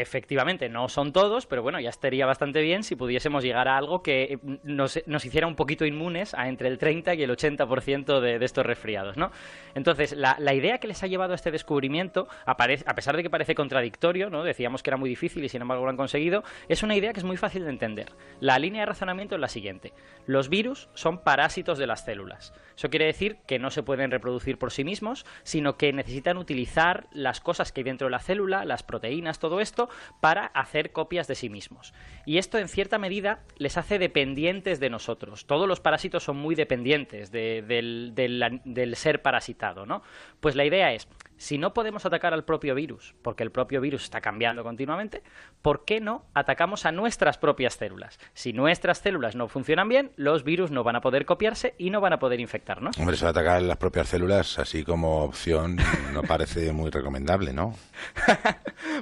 [0.00, 4.02] Efectivamente, no son todos, pero bueno, ya estaría bastante bien si pudiésemos llegar a algo
[4.02, 8.20] que eh, nos, nos hiciera un poquito inmunes a entre el 30 y el 80%
[8.20, 9.30] de, de estos resfriados, ¿no?
[9.74, 13.22] Entonces, la, la idea que les ha llevado a este descubrimiento, apare- a pesar de
[13.22, 14.42] que parece contradictorio, ¿no?
[14.44, 17.20] Decíamos que era muy difícil y sin embargo lo han conseguido, es una idea que
[17.20, 18.12] es muy fácil de entender.
[18.40, 19.92] La línea de razonamiento es la siguiente.
[20.26, 22.52] Los virus son parásitos de las células.
[22.76, 27.06] Eso quiere decir que no se pueden reproducir por sí mismos, sino que necesitan utilizar
[27.12, 29.83] las cosas que hay dentro de la célula, las proteínas, todo esto,
[30.20, 31.94] para hacer copias de sí mismos.
[32.26, 35.46] Y esto, en cierta medida, les hace dependientes de nosotros.
[35.46, 40.02] Todos los parásitos son muy dependientes de- del, del- del ser parasitado, ¿no?
[40.40, 44.04] Pues la idea es, si no podemos atacar al propio virus, porque el propio virus
[44.04, 45.22] está cambiando continuamente,
[45.62, 48.18] ¿por qué no atacamos a nuestras propias células?
[48.34, 52.00] Si nuestras células no funcionan bien, los virus no van a poder copiarse y no
[52.00, 52.98] van a poder infectarnos.
[52.98, 55.76] Hombre, eso de atacar las propias células, así como opción,
[56.12, 57.74] no parece muy recomendable, ¿no?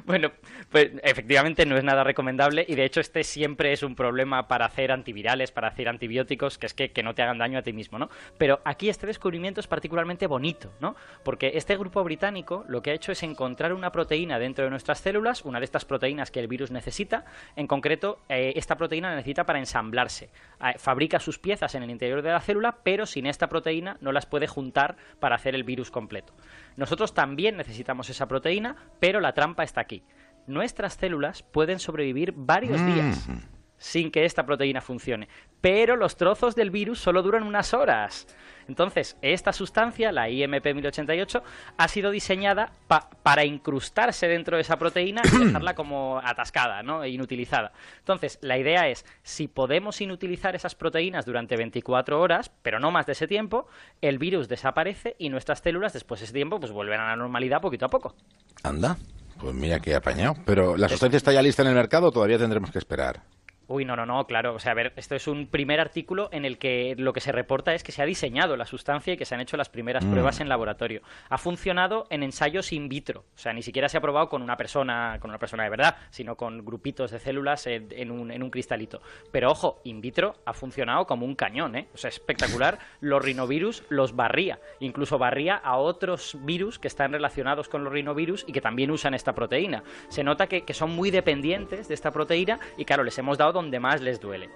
[0.06, 0.32] Bueno,
[0.70, 4.64] pues efectivamente no es nada recomendable y de hecho este siempre es un problema para
[4.64, 7.72] hacer antivirales, para hacer antibióticos, que es que, que no te hagan daño a ti
[7.72, 8.08] mismo, ¿no?
[8.38, 10.96] Pero aquí este descubrimiento es particularmente bonito, ¿no?
[11.24, 12.21] Porque este grupo británico
[12.68, 15.84] lo que ha hecho es encontrar una proteína dentro de nuestras células, una de estas
[15.84, 17.24] proteínas que el virus necesita,
[17.56, 20.30] en concreto eh, esta proteína la necesita para ensamblarse.
[20.60, 24.12] Eh, fabrica sus piezas en el interior de la célula, pero sin esta proteína no
[24.12, 26.32] las puede juntar para hacer el virus completo.
[26.76, 30.04] Nosotros también necesitamos esa proteína, pero la trampa está aquí.
[30.46, 32.94] nuestras células pueden sobrevivir varios Mm.
[32.94, 33.28] días
[33.76, 35.28] sin que esta proteína funcione.
[35.60, 38.26] Pero los trozos del virus solo duran unas horas.
[38.68, 41.42] Entonces, esta sustancia, la IMP 1088,
[41.76, 47.02] ha sido diseñada pa- para incrustarse dentro de esa proteína y dejarla como atascada, ¿no?
[47.04, 47.72] E inutilizada.
[47.98, 53.06] Entonces, la idea es, si podemos inutilizar esas proteínas durante 24 horas, pero no más
[53.06, 53.66] de ese tiempo,
[54.00, 57.60] el virus desaparece y nuestras células, después de ese tiempo, pues vuelven a la normalidad
[57.60, 58.14] poquito a poco.
[58.62, 58.96] Anda,
[59.40, 60.34] pues mira que apañado.
[60.44, 63.22] Pero la sustancia está ya lista en el mercado, o todavía tendremos que esperar.
[63.68, 64.54] Uy, no, no, no, claro.
[64.54, 67.32] O sea, a ver, esto es un primer artículo en el que lo que se
[67.32, 70.04] reporta es que se ha diseñado la sustancia y que se han hecho las primeras
[70.04, 70.10] Mm.
[70.10, 71.00] pruebas en laboratorio.
[71.28, 73.24] Ha funcionado en ensayos in vitro.
[73.34, 75.96] O sea, ni siquiera se ha probado con una persona, con una persona de verdad,
[76.10, 79.00] sino con grupitos de células en, en un, en un cristalito.
[79.30, 81.88] Pero ojo, in vitro ha funcionado como un cañón, ¿eh?
[81.94, 82.78] O sea, espectacular.
[83.00, 84.58] Los rinovirus los barría.
[84.80, 89.14] Incluso barría a otros virus que están relacionados con los rinovirus y que también usan
[89.14, 89.82] esta proteína.
[90.08, 93.51] Se nota que, que son muy dependientes de esta proteína y claro, les hemos dado
[93.52, 94.48] donde más les duele.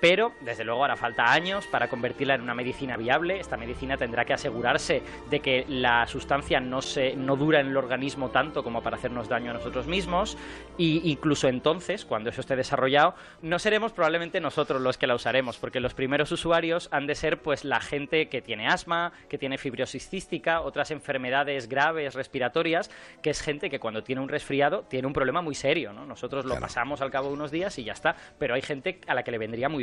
[0.00, 3.40] Pero, desde luego, hará falta años para convertirla en una medicina viable.
[3.40, 7.76] Esta medicina tendrá que asegurarse de que la sustancia no, se, no dura en el
[7.76, 10.36] organismo tanto como para hacernos daño a nosotros mismos.
[10.76, 15.58] Y incluso entonces, cuando eso esté desarrollado, no seremos probablemente nosotros los que la usaremos,
[15.58, 19.58] porque los primeros usuarios han de ser pues la gente que tiene asma, que tiene
[19.58, 22.90] fibrosis cística, otras enfermedades graves respiratorias,
[23.22, 26.06] que es gente que cuando tiene un resfriado tiene un problema muy serio, ¿no?
[26.06, 29.14] Nosotros lo pasamos al cabo de unos días y ya está, pero hay gente a
[29.14, 29.68] la que le vendría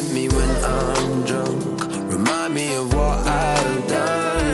[0.00, 4.46] Calling me when I'm drunk, remind me of what I've done.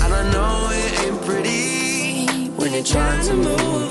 [0.00, 3.89] And I know it ain't pretty when you're trying to move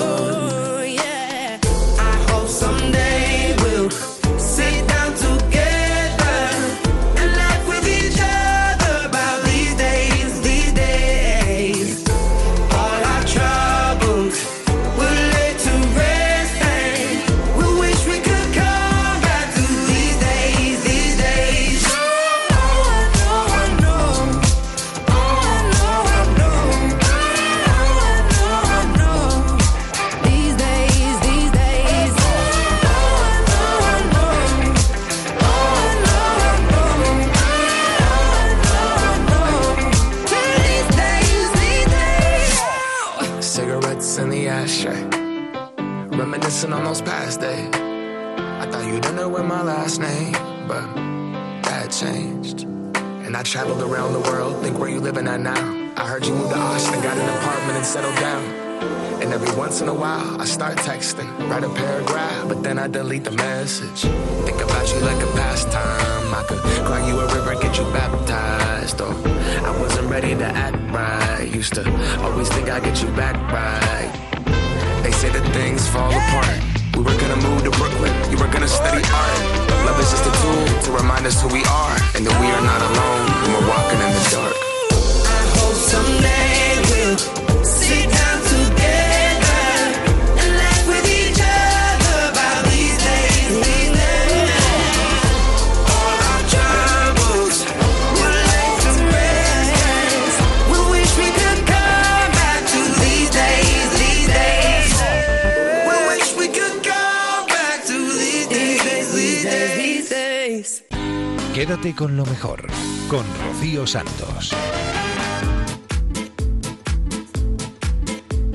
[111.99, 112.65] con lo mejor,
[113.09, 114.55] con Rocío Santos.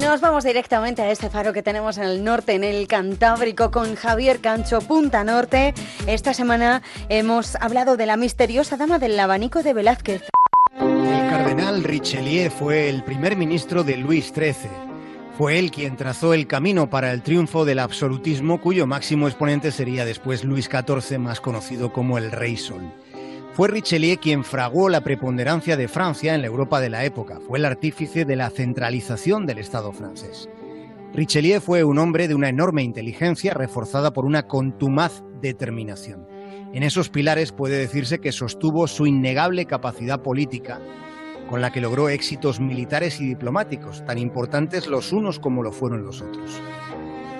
[0.01, 3.97] Nos vamos directamente a este faro que tenemos en el norte, en el Cantábrico, con
[3.97, 5.75] Javier Cancho, Punta Norte.
[6.07, 6.81] Esta semana
[7.11, 10.23] hemos hablado de la misteriosa dama del abanico de Velázquez.
[10.81, 14.71] El cardenal Richelieu fue el primer ministro de Luis XIII.
[15.37, 20.07] Fue él quien trazó el camino para el triunfo del absolutismo, cuyo máximo exponente sería
[20.07, 22.91] después Luis XIV, más conocido como el Rey Sol.
[23.55, 27.39] Fue Richelieu quien fraguó la preponderancia de Francia en la Europa de la época.
[27.39, 30.49] Fue el artífice de la centralización del Estado francés.
[31.13, 36.27] Richelieu fue un hombre de una enorme inteligencia reforzada por una contumaz determinación.
[36.73, 40.81] En esos pilares puede decirse que sostuvo su innegable capacidad política,
[41.49, 46.05] con la que logró éxitos militares y diplomáticos, tan importantes los unos como lo fueron
[46.05, 46.61] los otros.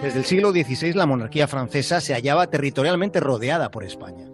[0.01, 4.34] Desde el siglo XVI la monarquía francesa se hallaba territorialmente rodeada por España.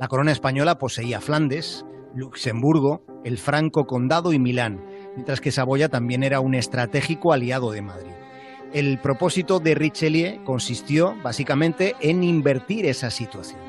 [0.00, 1.84] La corona española poseía Flandes,
[2.14, 4.82] Luxemburgo, el Franco Condado y Milán,
[5.14, 8.12] mientras que Saboya también era un estratégico aliado de Madrid.
[8.72, 13.60] El propósito de Richelieu consistió básicamente en invertir esa situación,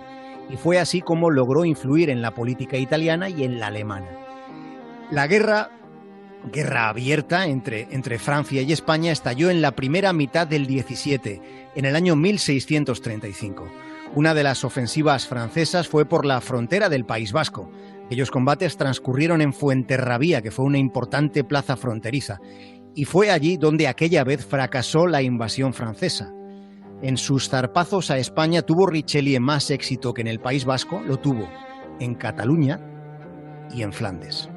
[0.49, 4.07] y fue así como logró influir en la política italiana y en la alemana.
[5.11, 5.71] La guerra,
[6.49, 11.41] guerra abierta entre, entre Francia y España, estalló en la primera mitad del 17,
[11.75, 13.80] en el año 1635.
[14.13, 17.71] Una de las ofensivas francesas fue por la frontera del País Vasco.
[18.05, 22.41] Aquellos combates transcurrieron en Fuenterrabía, que fue una importante plaza fronteriza,
[22.93, 26.33] y fue allí donde aquella vez fracasó la invasión francesa.
[27.01, 31.17] En sus zarpazos a España tuvo Richelieu más éxito que en el País Vasco, lo
[31.17, 31.49] tuvo
[32.01, 32.81] en Cataluña
[33.73, 34.49] y en Flandes.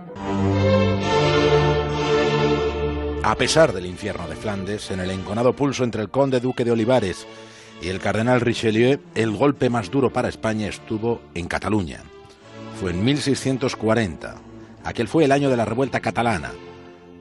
[3.22, 6.72] A pesar del infierno de Flandes, en el enconado pulso entre el conde duque de
[6.72, 7.26] Olivares
[7.84, 12.00] y el cardenal Richelieu, el golpe más duro para España estuvo en Cataluña.
[12.80, 14.36] Fue en 1640.
[14.84, 16.52] Aquel fue el año de la revuelta catalana,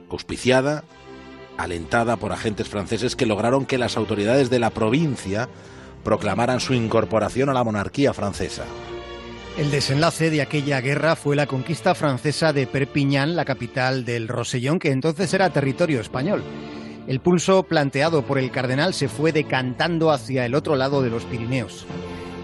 [0.10, 0.86] auspiciada,
[1.58, 5.50] alentada por agentes franceses que lograron que las autoridades de la provincia
[6.02, 8.64] proclamaran su incorporación a la monarquía francesa.
[9.58, 14.80] El desenlace de aquella guerra fue la conquista francesa de Perpiñán, la capital del Rosellón,
[14.80, 16.42] que entonces era territorio español.
[17.08, 21.26] El pulso planteado por el cardenal se fue decantando hacia el otro lado de los
[21.26, 21.86] Pirineos.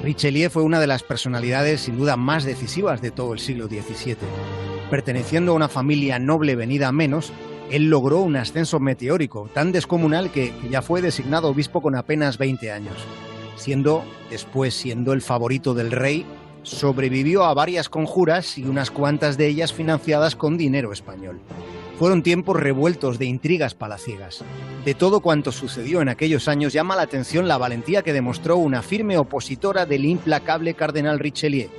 [0.04, 4.18] Richelieu fue una de las personalidades sin duda más decisivas de todo el siglo XVII.
[4.90, 7.32] Perteneciendo a una familia noble venida a menos,
[7.72, 12.72] él logró un ascenso meteórico, tan descomunal que ya fue designado obispo con apenas 20
[12.72, 12.96] años.
[13.56, 16.26] Siendo, después siendo el favorito del rey,
[16.64, 21.40] sobrevivió a varias conjuras y unas cuantas de ellas financiadas con dinero español.
[22.00, 24.42] Fueron tiempos revueltos de intrigas palaciegas.
[24.86, 28.82] De todo cuanto sucedió en aquellos años llama la atención la valentía que demostró una
[28.82, 31.70] firme opositora del implacable cardenal Richelieu.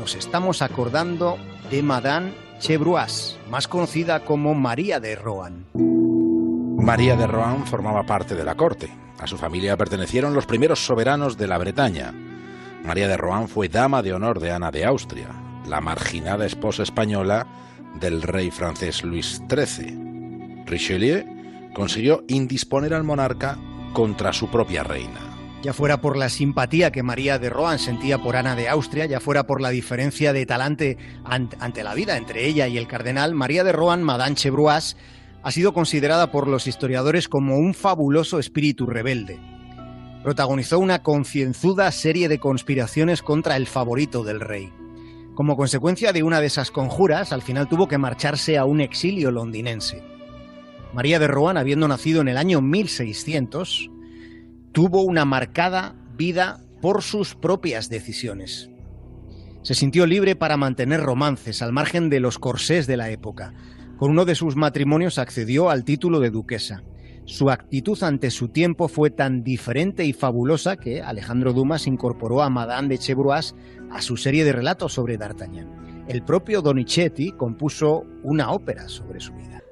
[0.00, 1.38] Nos estamos acordando
[1.70, 5.64] de Madame Chevreuse, más conocida como María de Rohan.
[5.74, 8.90] María de Rohan formaba parte de la corte.
[9.20, 12.12] A su familia pertenecieron los primeros soberanos de la Bretaña.
[12.84, 15.28] María de Rohan fue dama de honor de Ana de Austria,
[15.68, 17.46] la marginada esposa española
[18.00, 20.64] del rey francés Luis XIII.
[20.66, 21.24] Richelieu
[21.74, 23.58] consiguió indisponer al monarca
[23.92, 25.20] contra su propia reina.
[25.62, 29.20] Ya fuera por la simpatía que María de Rohan sentía por Ana de Austria, ya
[29.20, 33.62] fuera por la diferencia de talante ante la vida entre ella y el cardenal, María
[33.62, 34.96] de Rohan, Madame Chevreuse,
[35.44, 39.38] ha sido considerada por los historiadores como un fabuloso espíritu rebelde.
[40.24, 44.72] Protagonizó una concienzuda serie de conspiraciones contra el favorito del rey.
[45.34, 49.30] Como consecuencia de una de esas conjuras, al final tuvo que marcharse a un exilio
[49.30, 50.02] londinense.
[50.92, 53.90] María de Rohan, habiendo nacido en el año 1600,
[54.72, 58.68] tuvo una marcada vida por sus propias decisiones.
[59.62, 63.54] Se sintió libre para mantener romances al margen de los corsés de la época.
[63.96, 66.82] Con uno de sus matrimonios accedió al título de duquesa.
[67.24, 72.50] Su actitud ante su tiempo fue tan diferente y fabulosa que Alejandro Dumas incorporó a
[72.50, 73.54] Madame de Chevreuse
[73.90, 76.04] a su serie de relatos sobre D'Artagnan.
[76.08, 79.62] El propio Donizetti compuso una ópera sobre su vida.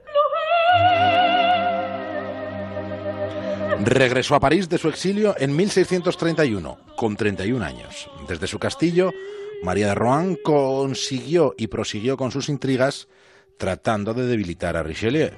[3.85, 8.11] Regresó a París de su exilio en 1631, con 31 años.
[8.29, 9.11] Desde su castillo,
[9.63, 13.09] María de Rohan consiguió y prosiguió con sus intrigas
[13.57, 15.31] tratando de debilitar a Richelieu.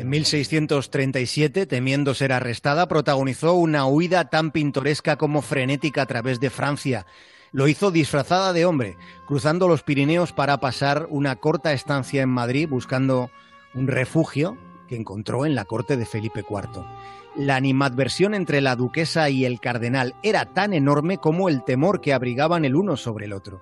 [0.00, 6.48] En 1637, temiendo ser arrestada, protagonizó una huida tan pintoresca como frenética a través de
[6.48, 7.04] Francia.
[7.52, 8.96] Lo hizo disfrazada de hombre,
[9.26, 13.30] cruzando los Pirineos para pasar una corta estancia en Madrid buscando
[13.74, 14.56] un refugio
[14.88, 16.82] que encontró en la corte de Felipe IV.
[17.36, 22.14] La animadversión entre la duquesa y el cardenal era tan enorme como el temor que
[22.14, 23.60] abrigaban el uno sobre el otro.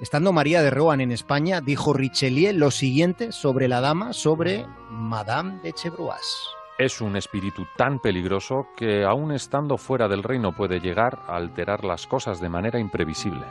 [0.00, 5.58] Estando María de Rohan en España, dijo Richelieu lo siguiente sobre la dama, sobre Madame
[5.64, 6.36] de Chevreuse.
[6.78, 11.84] Es un espíritu tan peligroso que aun estando fuera del reino puede llegar a alterar
[11.84, 13.44] las cosas de manera imprevisible.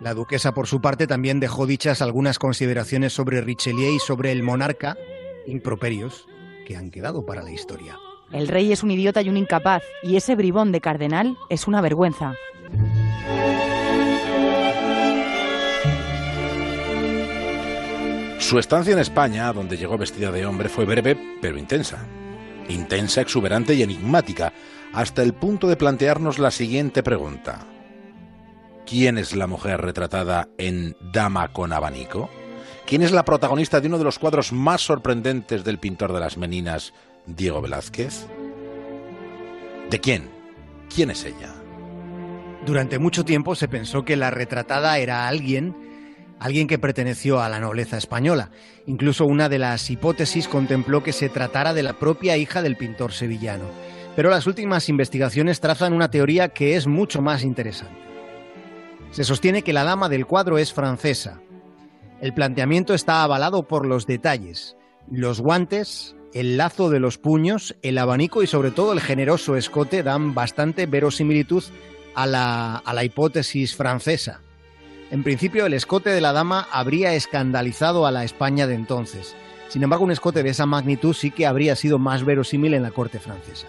[0.00, 4.42] La duquesa, por su parte, también dejó dichas algunas consideraciones sobre Richelieu y sobre el
[4.42, 4.96] monarca,
[5.46, 6.26] improperios,
[6.66, 7.96] que han quedado para la historia.
[8.32, 11.80] El rey es un idiota y un incapaz, y ese bribón de cardenal es una
[11.80, 12.34] vergüenza.
[18.46, 22.06] Su estancia en España, donde llegó vestida de hombre, fue breve pero intensa.
[22.68, 24.52] Intensa, exuberante y enigmática,
[24.92, 27.66] hasta el punto de plantearnos la siguiente pregunta.
[28.86, 32.30] ¿Quién es la mujer retratada en Dama con abanico?
[32.86, 36.36] ¿Quién es la protagonista de uno de los cuadros más sorprendentes del pintor de las
[36.36, 36.94] meninas,
[37.26, 38.28] Diego Velázquez?
[39.90, 40.30] ¿De quién?
[40.94, 41.52] ¿Quién es ella?
[42.64, 45.85] Durante mucho tiempo se pensó que la retratada era alguien,
[46.38, 48.50] alguien que perteneció a la nobleza española.
[48.86, 53.12] Incluso una de las hipótesis contempló que se tratara de la propia hija del pintor
[53.12, 53.64] sevillano.
[54.14, 58.00] Pero las últimas investigaciones trazan una teoría que es mucho más interesante.
[59.10, 61.40] Se sostiene que la dama del cuadro es francesa.
[62.20, 64.76] El planteamiento está avalado por los detalles,
[65.10, 70.02] los guantes, el lazo de los puños, el abanico y sobre todo el generoso escote
[70.02, 71.64] dan bastante verosimilitud
[72.14, 74.40] a la, a la hipótesis francesa.
[75.10, 79.36] En principio, el escote de la dama habría escandalizado a la España de entonces.
[79.68, 82.90] Sin embargo, un escote de esa magnitud sí que habría sido más verosímil en la
[82.90, 83.68] corte francesa.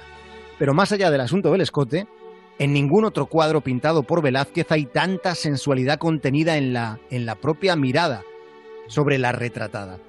[0.57, 2.07] Pero más allá del asunto del escote,
[2.57, 7.35] en ningún otro cuadro pintado por Velázquez hay tanta sensualidad contenida en la, en la
[7.35, 8.23] propia mirada
[8.87, 9.99] sobre la retratada.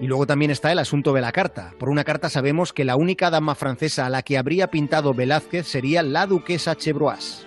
[0.00, 1.74] Y luego también está el asunto de la carta.
[1.78, 5.66] Por una carta sabemos que la única dama francesa a la que habría pintado Velázquez
[5.66, 7.46] sería la duquesa Chevreuse.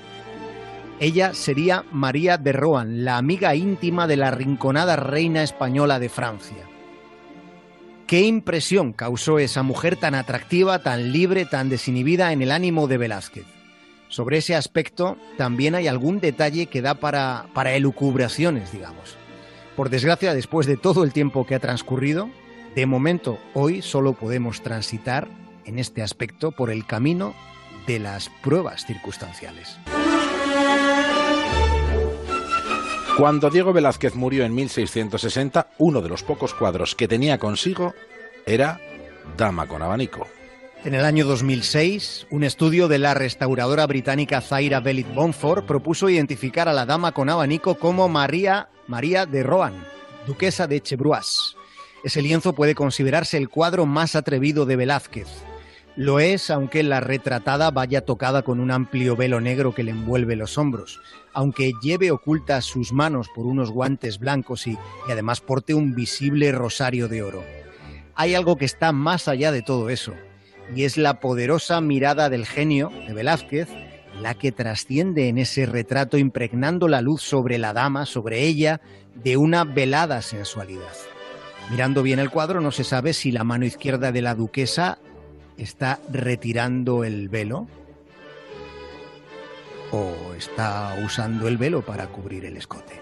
[1.02, 6.68] Ella sería María de Rohan, la amiga íntima de la rinconada reina española de Francia.
[8.06, 12.98] ¿Qué impresión causó esa mujer tan atractiva, tan libre, tan desinhibida en el ánimo de
[12.98, 13.46] Velázquez?
[14.10, 19.16] Sobre ese aspecto también hay algún detalle que da para, para elucubraciones, digamos.
[19.78, 22.30] Por desgracia, después de todo el tiempo que ha transcurrido,
[22.76, 25.30] de momento hoy solo podemos transitar
[25.64, 27.34] en este aspecto por el camino
[27.88, 29.78] de las pruebas circunstanciales.
[33.18, 37.94] Cuando Diego Velázquez murió en 1660, uno de los pocos cuadros que tenía consigo
[38.46, 38.80] era
[39.38, 40.28] Dama con abanico.
[40.86, 46.70] En el año 2006, un estudio de la restauradora británica Zaira Bellit Bonfort propuso identificar
[46.70, 49.86] a la dama con abanico como María, María de Rohan,
[50.26, 51.58] duquesa de Chevreuse.
[52.06, 55.28] Ese lienzo puede considerarse el cuadro más atrevido de Velázquez.
[55.98, 60.38] Lo es, aunque la retratada vaya tocada con un amplio velo negro que le envuelve
[60.38, 61.02] los hombros,
[61.34, 66.52] aunque lleve ocultas sus manos por unos guantes blancos y, y además porte un visible
[66.52, 67.44] rosario de oro.
[68.16, 70.14] Hay algo que está más allá de todo eso,
[70.76, 73.70] y es la poderosa mirada del genio de Velázquez
[74.22, 78.82] la que trasciende en ese retrato impregnando la luz sobre la dama, sobre ella,
[79.24, 80.94] de una velada sensualidad.
[81.72, 84.98] Mirando bien el cuadro no se sabe si la mano izquierda de la duquesa
[85.58, 87.68] está retirando el velo
[89.92, 93.00] o está usando el velo para cubrir el escote.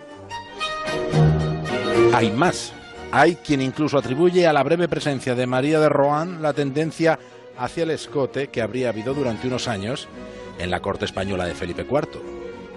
[2.13, 2.73] Hay más.
[3.11, 7.19] Hay quien incluso atribuye a la breve presencia de María de Rohan la tendencia
[7.57, 10.07] hacia el escote que habría habido durante unos años
[10.59, 12.21] en la corte española de Felipe IV.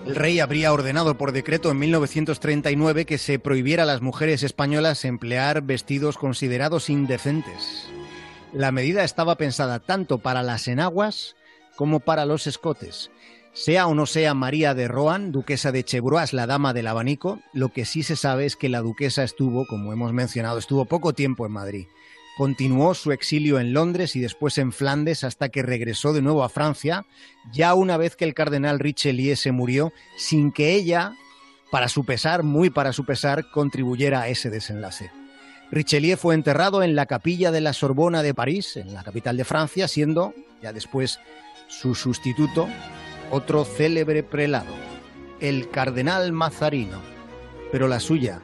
[0.06, 5.04] El rey habría ordenado por decreto en 1939 que se prohibiera a las mujeres españolas
[5.04, 7.86] emplear vestidos considerados indecentes.
[8.52, 11.36] La medida estaba pensada tanto para las enaguas
[11.76, 13.10] como para los escotes.
[13.52, 17.70] Sea o no sea María de Rohan, duquesa de Chevreuse, la dama del abanico, lo
[17.70, 21.46] que sí se sabe es que la duquesa estuvo, como hemos mencionado, estuvo poco tiempo
[21.46, 21.86] en Madrid.
[22.38, 26.48] Continuó su exilio en Londres y después en Flandes hasta que regresó de nuevo a
[26.48, 27.04] Francia,
[27.52, 31.16] ya una vez que el cardenal Richelieu se murió, sin que ella,
[31.72, 35.10] para su pesar, muy para su pesar, contribuyera a ese desenlace.
[35.72, 39.44] Richelieu fue enterrado en la capilla de la Sorbona de París, en la capital de
[39.44, 41.18] Francia, siendo, ya después,
[41.68, 42.68] su sustituto,
[43.30, 44.74] otro célebre prelado,
[45.40, 47.00] el cardenal Mazarino.
[47.72, 48.42] Pero la suya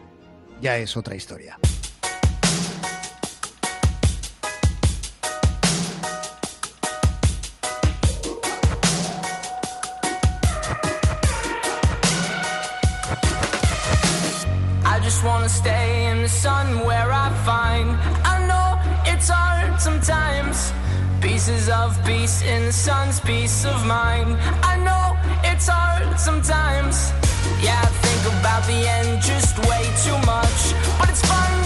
[0.61, 1.59] ya es otra historia.
[21.87, 24.37] Of peace in the sun's peace of mind.
[24.63, 27.13] I know it's hard sometimes.
[27.63, 30.61] Yeah, I think about the end just way too much.
[30.99, 31.66] But it's fun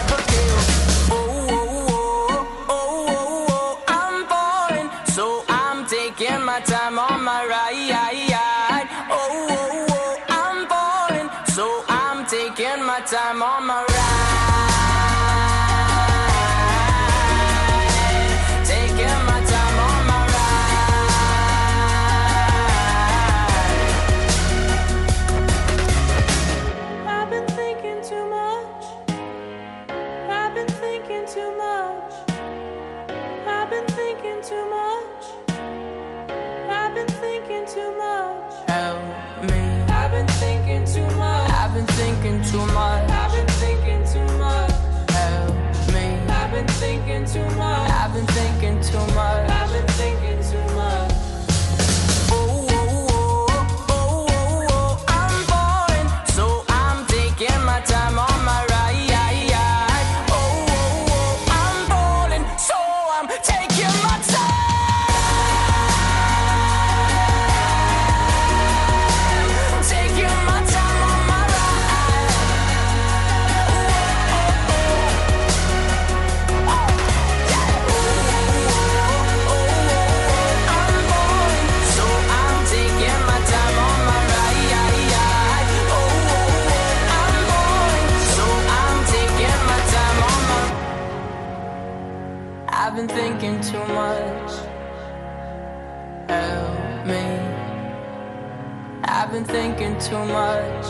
[100.11, 100.87] too much.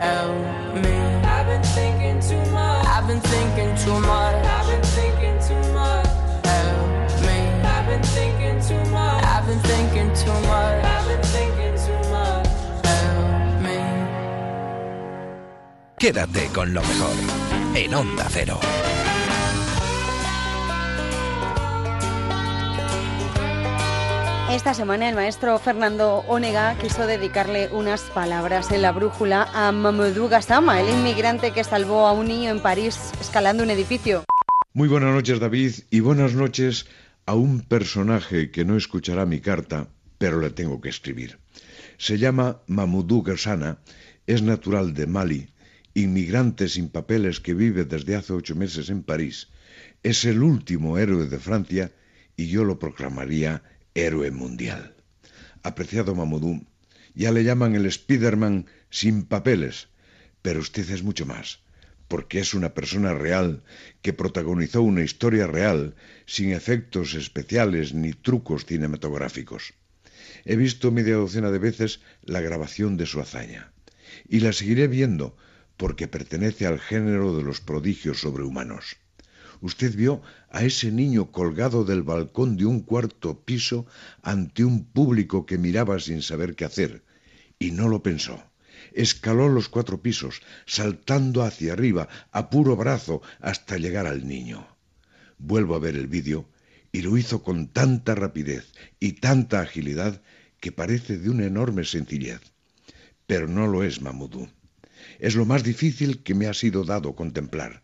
[0.00, 0.96] Help me.
[1.34, 2.84] I've been thinking too much.
[2.86, 4.46] I've been thinking too much.
[4.56, 6.06] I've been thinking too much.
[6.44, 6.88] Help
[7.26, 7.38] me.
[7.74, 9.24] I've been thinking too much.
[9.24, 10.84] I've been thinking too much.
[10.84, 12.48] I've been thinking too much.
[12.84, 13.78] Help me.
[15.98, 17.16] Quédate con lo mejor
[17.76, 18.58] en Onda Cero.
[24.50, 30.28] Esta semana el maestro Fernando Onega quiso dedicarle unas palabras en la brújula a Mamadou
[30.28, 34.24] Gassama, el inmigrante que salvó a un niño en París escalando un edificio.
[34.72, 36.86] Muy buenas noches, David, y buenas noches
[37.26, 41.40] a un personaje que no escuchará mi carta, pero le tengo que escribir.
[41.98, 43.78] Se llama Mamadou Gassama,
[44.28, 45.48] es natural de Mali,
[45.94, 49.48] inmigrante sin papeles que vive desde hace ocho meses en París.
[50.04, 51.90] Es el último héroe de Francia
[52.36, 53.62] y yo lo proclamaría
[53.96, 54.94] héroe mundial.
[55.62, 56.64] Apreciado Mamadou,
[57.14, 59.88] ya le llaman el Spiderman sin papeles,
[60.42, 61.60] pero usted es mucho más,
[62.08, 63.64] porque es una persona real
[64.02, 69.74] que protagonizó una historia real sin efectos especiales ni trucos cinematográficos.
[70.44, 73.72] He visto media docena de veces la grabación de su hazaña,
[74.28, 75.36] y la seguiré viendo
[75.76, 78.96] porque pertenece al género de los prodigios sobrehumanos.
[79.66, 83.84] Usted vio a ese niño colgado del balcón de un cuarto piso
[84.22, 87.02] ante un público que miraba sin saber qué hacer,
[87.58, 88.40] y no lo pensó.
[88.92, 94.68] Escaló los cuatro pisos, saltando hacia arriba, a puro brazo, hasta llegar al niño.
[95.38, 96.48] Vuelvo a ver el vídeo,
[96.92, 100.22] y lo hizo con tanta rapidez y tanta agilidad
[100.60, 102.40] que parece de una enorme sencillez.
[103.26, 104.48] Pero no lo es, Mamudú.
[105.18, 107.82] Es lo más difícil que me ha sido dado contemplar.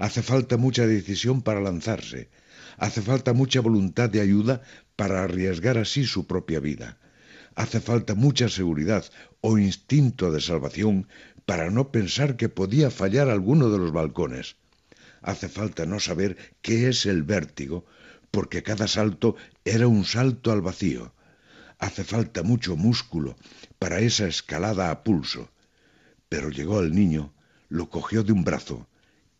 [0.00, 2.30] Hace falta mucha decisión para lanzarse.
[2.78, 4.62] Hace falta mucha voluntad de ayuda
[4.96, 6.98] para arriesgar así su propia vida.
[7.54, 9.04] Hace falta mucha seguridad
[9.42, 11.06] o instinto de salvación
[11.44, 14.56] para no pensar que podía fallar alguno de los balcones.
[15.20, 17.84] Hace falta no saber qué es el vértigo,
[18.30, 19.36] porque cada salto
[19.66, 21.12] era un salto al vacío.
[21.78, 23.36] Hace falta mucho músculo
[23.78, 25.50] para esa escalada a pulso.
[26.30, 27.34] Pero llegó el niño,
[27.68, 28.86] lo cogió de un brazo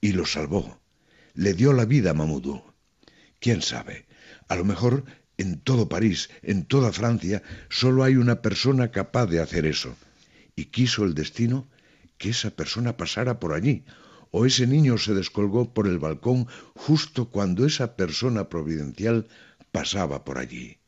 [0.01, 0.81] y lo salvó.
[1.35, 2.63] Le dio la vida a Mamudú.
[3.39, 4.07] ¿Quién sabe?
[4.49, 5.05] A lo mejor
[5.39, 9.97] en todo París, en toda Francia, solo hay una persona capaz de hacer eso.
[10.55, 11.67] Y quiso el destino
[12.19, 13.85] que esa persona pasara por allí,
[14.31, 19.29] o ese niño se descolgó por el balcón justo cuando esa persona providencial
[19.73, 20.79] pasaba por allí.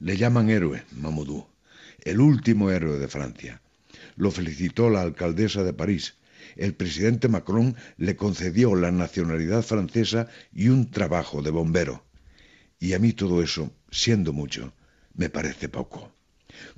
[0.00, 1.46] Le llaman héroe, Mamudú,
[2.00, 3.62] el último héroe de Francia.
[4.16, 6.16] Lo felicitó la alcaldesa de París.
[6.56, 12.04] El presidente Macron le concedió la nacionalidad francesa y un trabajo de bombero.
[12.78, 14.72] Y a mí todo eso, siendo mucho,
[15.14, 16.12] me parece poco.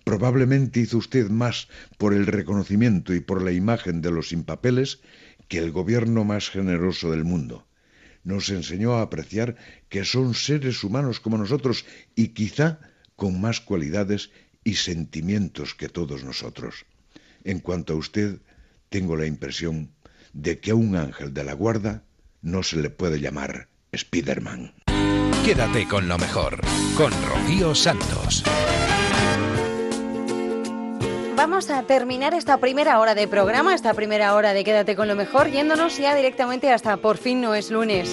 [0.04, 1.68] Probablemente hizo usted más
[1.98, 5.00] por el reconocimiento y por la imagen de los sin papeles
[5.48, 7.66] que el gobierno más generoso del mundo.
[8.24, 9.56] Nos enseñó a apreciar
[9.88, 12.80] que son seres humanos como nosotros y quizá
[13.14, 14.30] con más cualidades
[14.64, 16.86] y sentimientos que todos nosotros.
[17.44, 18.40] En cuanto a usted,
[18.88, 19.90] tengo la impresión
[20.32, 22.02] de que a un ángel de la guarda
[22.42, 24.74] no se le puede llamar Spiderman.
[25.44, 26.60] Quédate con lo mejor,
[26.96, 28.44] con Rocío Santos.
[31.36, 35.14] Vamos a terminar esta primera hora de programa, esta primera hora de Quédate con lo
[35.14, 38.10] mejor, yéndonos ya directamente hasta por fin no es lunes.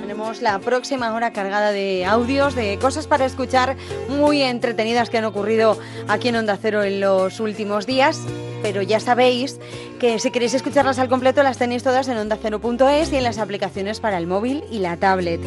[0.00, 3.76] Tenemos la próxima hora cargada de audios, de cosas para escuchar
[4.08, 5.78] muy entretenidas que han ocurrido
[6.08, 8.26] aquí en Onda Cero en los últimos días.
[8.62, 9.58] Pero ya sabéis
[9.98, 14.00] que si queréis escucharlas al completo las tenéis todas en ondacero.es y en las aplicaciones
[14.00, 15.40] para el móvil y la tablet.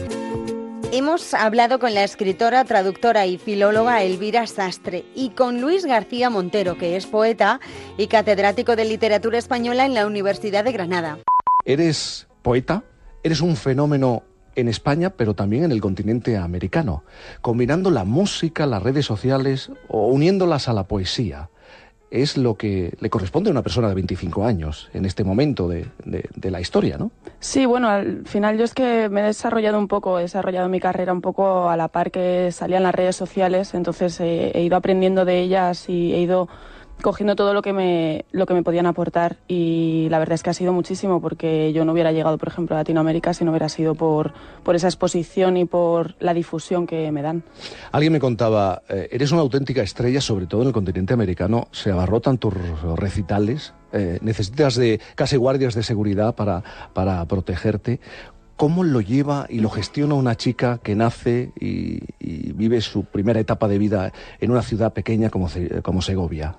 [0.94, 6.78] Hemos hablado con la escritora, traductora y filóloga Elvira Sastre y con Luis García Montero,
[6.78, 7.62] que es poeta
[7.98, 11.20] y catedrático de literatura española en la Universidad de Granada.
[11.64, 12.84] Eres poeta,
[13.24, 14.24] eres un fenómeno
[14.56, 17.06] en España, pero también en el continente americano,
[17.40, 21.51] combinando la música, las redes sociales o uniéndolas a la poesía.
[22.12, 25.86] Es lo que le corresponde a una persona de 25 años en este momento de,
[26.06, 27.10] de- de la historia, ¿no?
[27.40, 30.82] Sí, bueno, al final yo es que me he desarrollado un poco, he desarrollado mi
[30.82, 35.24] carrera un poco a la par que salían las redes sociales, entonces he ido aprendiendo
[35.24, 36.50] de ellas y he ido
[37.02, 40.50] cogiendo todo lo que me lo que me podían aportar y la verdad es que
[40.50, 43.70] ha sido muchísimo porque yo no hubiera llegado, por ejemplo, a Latinoamérica si no hubiera
[43.70, 44.34] sido por
[44.64, 47.44] por esa exposición y por la difusión que me dan.
[47.92, 51.92] Alguien me contaba, eh, eres una auténtica estrella, sobre todo en el continente americano, se
[51.92, 52.54] abarrotan tus
[52.96, 58.00] recitales, eh, necesitas de casi guardias de seguridad para, para protegerte.
[58.56, 63.40] ¿Cómo lo lleva y lo gestiona una chica que nace y, y vive su primera
[63.40, 65.50] etapa de vida en una ciudad pequeña como,
[65.82, 66.58] como Segovia?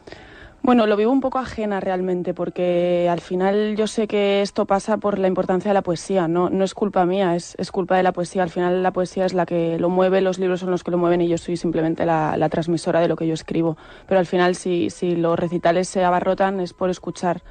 [0.64, 4.96] Bueno, lo vivo un poco ajena realmente, porque al final yo sé que esto pasa
[4.96, 8.04] por la importancia de la poesía, no, no es culpa mía, es, es culpa de
[8.04, 8.44] la poesía.
[8.44, 10.98] Al final la poesía es la que lo mueve, los libros son los que lo
[10.98, 13.76] mueven y yo soy simplemente la, la transmisora de lo que yo escribo.
[14.06, 17.42] Pero al final si, si los recitales se abarrotan es por escuchar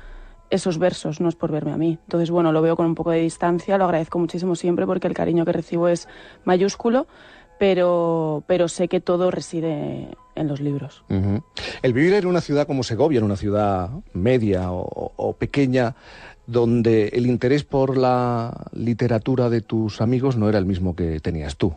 [0.49, 1.99] esos versos, no es por verme a mí.
[2.03, 5.13] Entonces, bueno, lo veo con un poco de distancia, lo agradezco muchísimo siempre porque el
[5.13, 6.07] cariño que recibo es
[6.45, 7.07] mayúsculo,
[7.59, 11.03] pero, pero sé que todo reside en los libros.
[11.09, 11.43] Ujú.
[11.81, 15.95] El vivir en una ciudad como Segovia, en una ciudad media o, o pequeña,
[16.47, 21.55] donde el interés por la literatura de tus amigos no era el mismo que tenías
[21.55, 21.73] tú.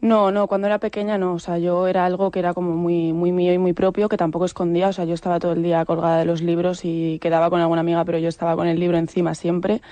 [0.00, 3.12] No, no, cuando era pequeña no, o sea, yo era algo que era como muy,
[3.12, 5.84] muy mío y muy propio, que tampoco escondía, o sea, yo estaba todo el día
[5.84, 8.96] colgada de los libros y quedaba con alguna amiga, pero yo estaba con el libro
[8.96, 9.82] encima siempre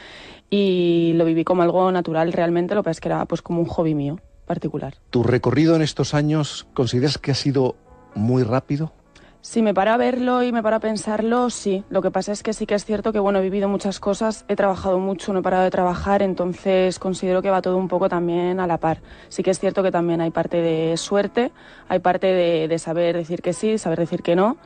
[0.49, 3.67] y lo viví como algo natural realmente, lo que es que era pues como un
[3.67, 4.95] hobby mío particular.
[5.11, 7.75] ¿Tu recorrido en estos años consideras que ha sido
[8.17, 8.93] muy rápido?
[9.49, 11.85] Si me paro a verlo y me paro a pensarlo, sí.
[11.89, 14.45] Lo que pasa es que sí que es cierto que, bueno, he vivido muchas cosas,
[14.49, 18.09] he trabajado mucho, no he parado de trabajar, entonces considero que va todo un poco
[18.09, 19.03] también a la par.
[19.29, 21.53] Sí que es cierto que también hay parte de suerte,
[21.89, 24.57] hay parte de, de saber decir que sí, saber decir que no,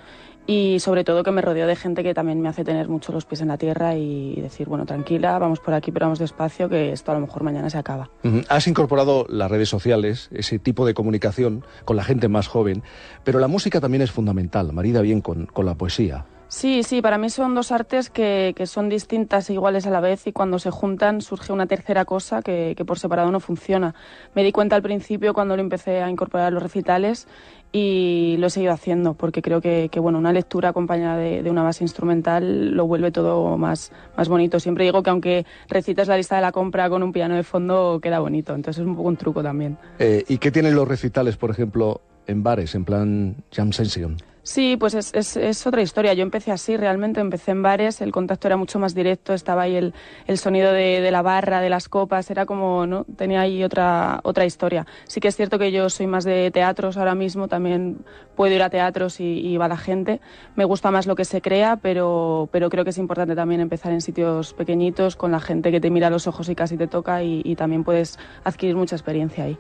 [0.47, 3.24] y sobre todo que me rodeo de gente que también me hace tener mucho los
[3.24, 6.93] pies en la tierra y decir, bueno, tranquila, vamos por aquí, pero vamos despacio, que
[6.93, 8.11] esto a lo mejor mañana se acaba.
[8.49, 12.82] Has incorporado las redes sociales, ese tipo de comunicación con la gente más joven,
[13.24, 16.26] pero la música también es fundamental, marida bien con, con la poesía.
[16.51, 20.01] Sí, sí, para mí son dos artes que, que son distintas e iguales a la
[20.01, 23.95] vez y cuando se juntan surge una tercera cosa que, que por separado no funciona.
[24.34, 27.28] Me di cuenta al principio cuando lo empecé a incorporar a los recitales
[27.72, 31.62] y lo he seguido haciendo porque creo que, que, bueno, una lectura acompañada de, una
[31.62, 34.58] base instrumental lo vuelve todo más, más bonito.
[34.60, 38.00] Siempre digo que aunque recites la lista de la compra con un piano de fondo
[38.02, 39.78] queda bonito, entonces es un poco un truco también.
[39.98, 44.16] Eh, ¿Y qué tienen los recitales, por ejemplo, en bares, en plan jam session?
[44.43, 46.14] Sí, pues es, es, otra historia.
[46.14, 49.76] Yo empecé así, realmente empecé en bares, el contacto era mucho más directo, estaba ahí
[49.76, 49.93] el,
[50.26, 53.05] el sonido de, de la barra, de las copas, era como, ¿no?
[53.16, 54.86] Tenía ahí otra, otra historia.
[55.05, 57.99] Sí que es cierto que yo soy más de teatros ahora mismo, también
[58.34, 60.20] puedo ir a teatros y, y va la gente.
[60.57, 63.93] Me gusta más lo que se crea, pero, pero creo que es importante también empezar
[63.93, 66.86] en sitios pequeñitos, con la gente que te mira a los ojos y casi te
[66.86, 69.59] toca y también puedes adquirir mucha experiencia ahí.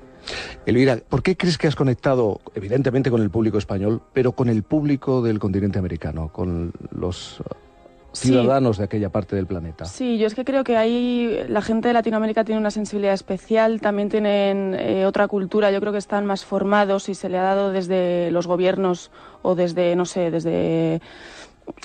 [0.66, 4.62] Elvira, ¿por qué crees que has conectado, evidentemente, con el público español, pero con el
[4.62, 7.44] público del continente americano, con los uh,
[8.12, 8.28] Sí.
[8.28, 9.84] ciudadanos de aquella parte del planeta?
[9.84, 13.80] Sí, yo es que creo que ahí la gente de Latinoamérica tiene una sensibilidad especial,
[13.80, 17.42] también tienen eh, otra cultura, yo creo que están más formados y se le ha
[17.42, 19.12] dado desde los gobiernos
[19.42, 21.00] o desde, no sé, desde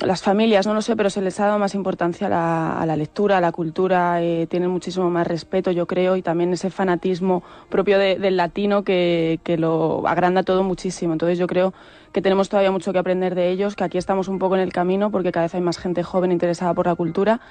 [0.02, 2.86] las familias, no lo sé, pero se les ha dado más importancia a la, a
[2.86, 6.70] la lectura, a la cultura, eh, tienen muchísimo más respeto, yo creo, y también ese
[6.70, 11.14] fanatismo propio de- del latino que, que lo agranda todo muchísimo.
[11.14, 11.74] Entonces yo creo
[12.12, 14.72] que tenemos todavía mucho que aprender de ellos, que aquí estamos un poco en el
[14.74, 17.42] camino porque cada vez hay más gente joven interesada por la cultura,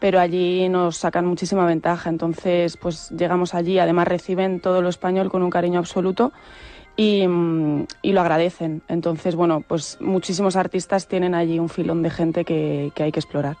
[0.00, 2.08] pero allí nos sacan muchísima ventaja.
[2.10, 6.32] Entonces, pues llegamos allí, además reciben todo lo español con un cariño absoluto
[6.98, 7.22] y,
[8.02, 8.82] y lo agradecen.
[8.88, 13.20] Entonces, bueno, pues muchísimos artistas tienen allí un filón de gente que, que hay que
[13.20, 13.56] explorar.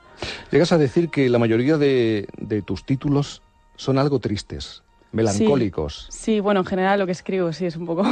[0.50, 3.40] Llegas a decir que la mayoría de, de tus títulos
[3.76, 4.82] son algo tristes,
[5.12, 6.08] melancólicos.
[6.10, 8.02] Sí, sí, bueno, en general lo que escribo sí es un poco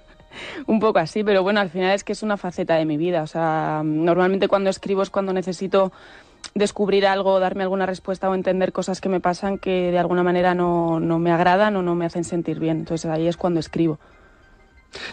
[0.66, 3.22] un poco así, pero bueno, al final es que es una faceta de mi vida.
[3.22, 5.92] O sea, normalmente cuando escribo es cuando necesito
[6.54, 10.54] descubrir algo, darme alguna respuesta o entender cosas que me pasan que de alguna manera
[10.54, 12.78] no, no me agradan o no me hacen sentir bien.
[12.78, 13.98] Entonces ahí es cuando escribo.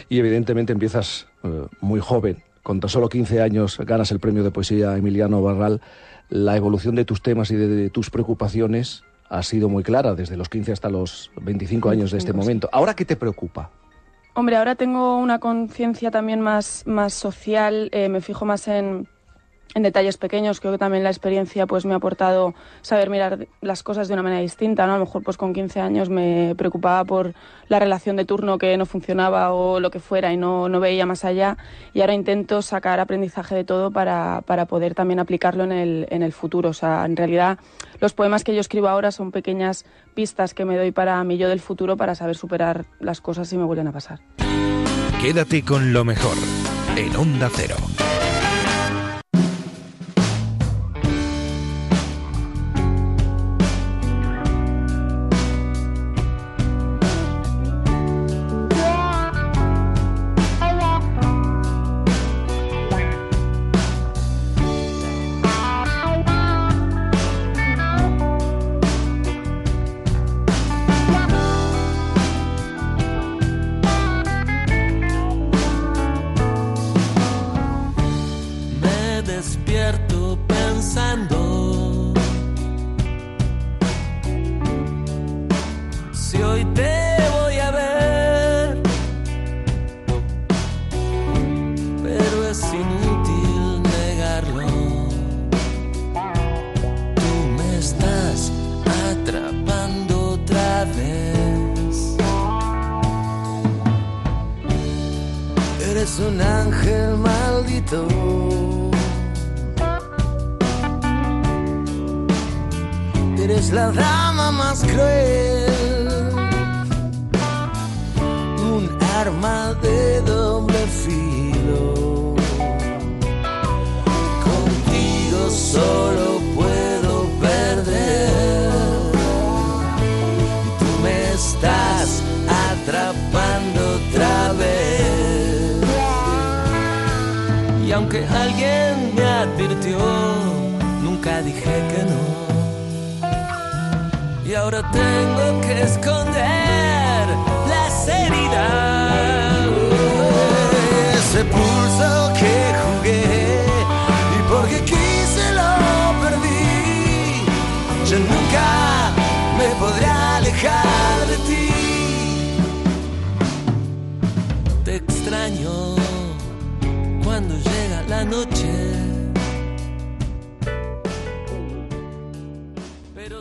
[0.08, 4.50] Y evidentemente empiezas eh, muy joven, con tan solo 15 años ganas el premio de
[4.50, 5.80] poesía Emiliano Barral.
[6.28, 10.36] La evolución de tus temas y de, de tus preocupaciones ha sido muy clara desde
[10.36, 12.46] los 15 hasta los 25 años de este 25, sí.
[12.46, 12.68] momento.
[12.72, 13.70] ¿Ahora qué te preocupa?
[14.34, 19.06] Hombre, ahora tengo una conciencia también más, más social, eh, me fijo más en,
[19.74, 20.60] en detalles pequeños.
[20.60, 24.22] Creo que también la experiencia pues, me ha aportado saber mirar las cosas de una
[24.22, 24.86] manera distinta.
[24.86, 24.94] ¿no?
[24.94, 27.34] A lo mejor pues, con 15 años me preocupaba por
[27.68, 31.06] la relación de turno que no funcionaba o lo que fuera y no, no veía
[31.06, 31.56] más allá.
[31.92, 36.22] Y ahora intento sacar aprendizaje de todo para, para poder también aplicarlo en el, en
[36.22, 36.70] el futuro.
[36.70, 37.58] O sea, en realidad
[38.00, 39.84] los poemas que yo escribo ahora son pequeñas
[40.14, 43.56] pistas que me doy para mi yo del futuro para saber superar las cosas si
[43.56, 44.20] me vuelven a pasar.
[45.20, 46.36] Quédate con lo mejor
[46.96, 47.76] en Onda Cero.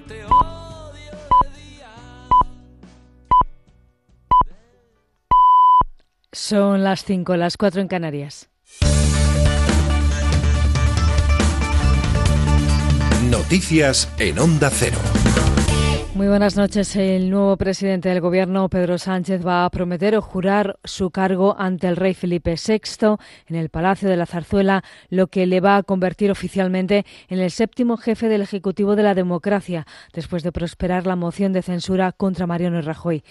[0.08, 1.90] Te odio de día.
[6.32, 8.50] Son las 5, las 4 en Canarias.
[13.30, 15.00] Noticias en Onda Cero.
[16.16, 16.96] Muy buenas noches.
[16.96, 21.88] El nuevo presidente del gobierno, Pedro Sánchez, va a prometer o jurar su cargo ante
[21.88, 23.16] el rey Felipe VI
[23.48, 27.50] en el Palacio de la Zarzuela, lo que le va a convertir oficialmente en el
[27.50, 32.46] séptimo jefe del Ejecutivo de la Democracia, después de prosperar la moción de censura contra
[32.46, 33.24] Mariano Rajoy.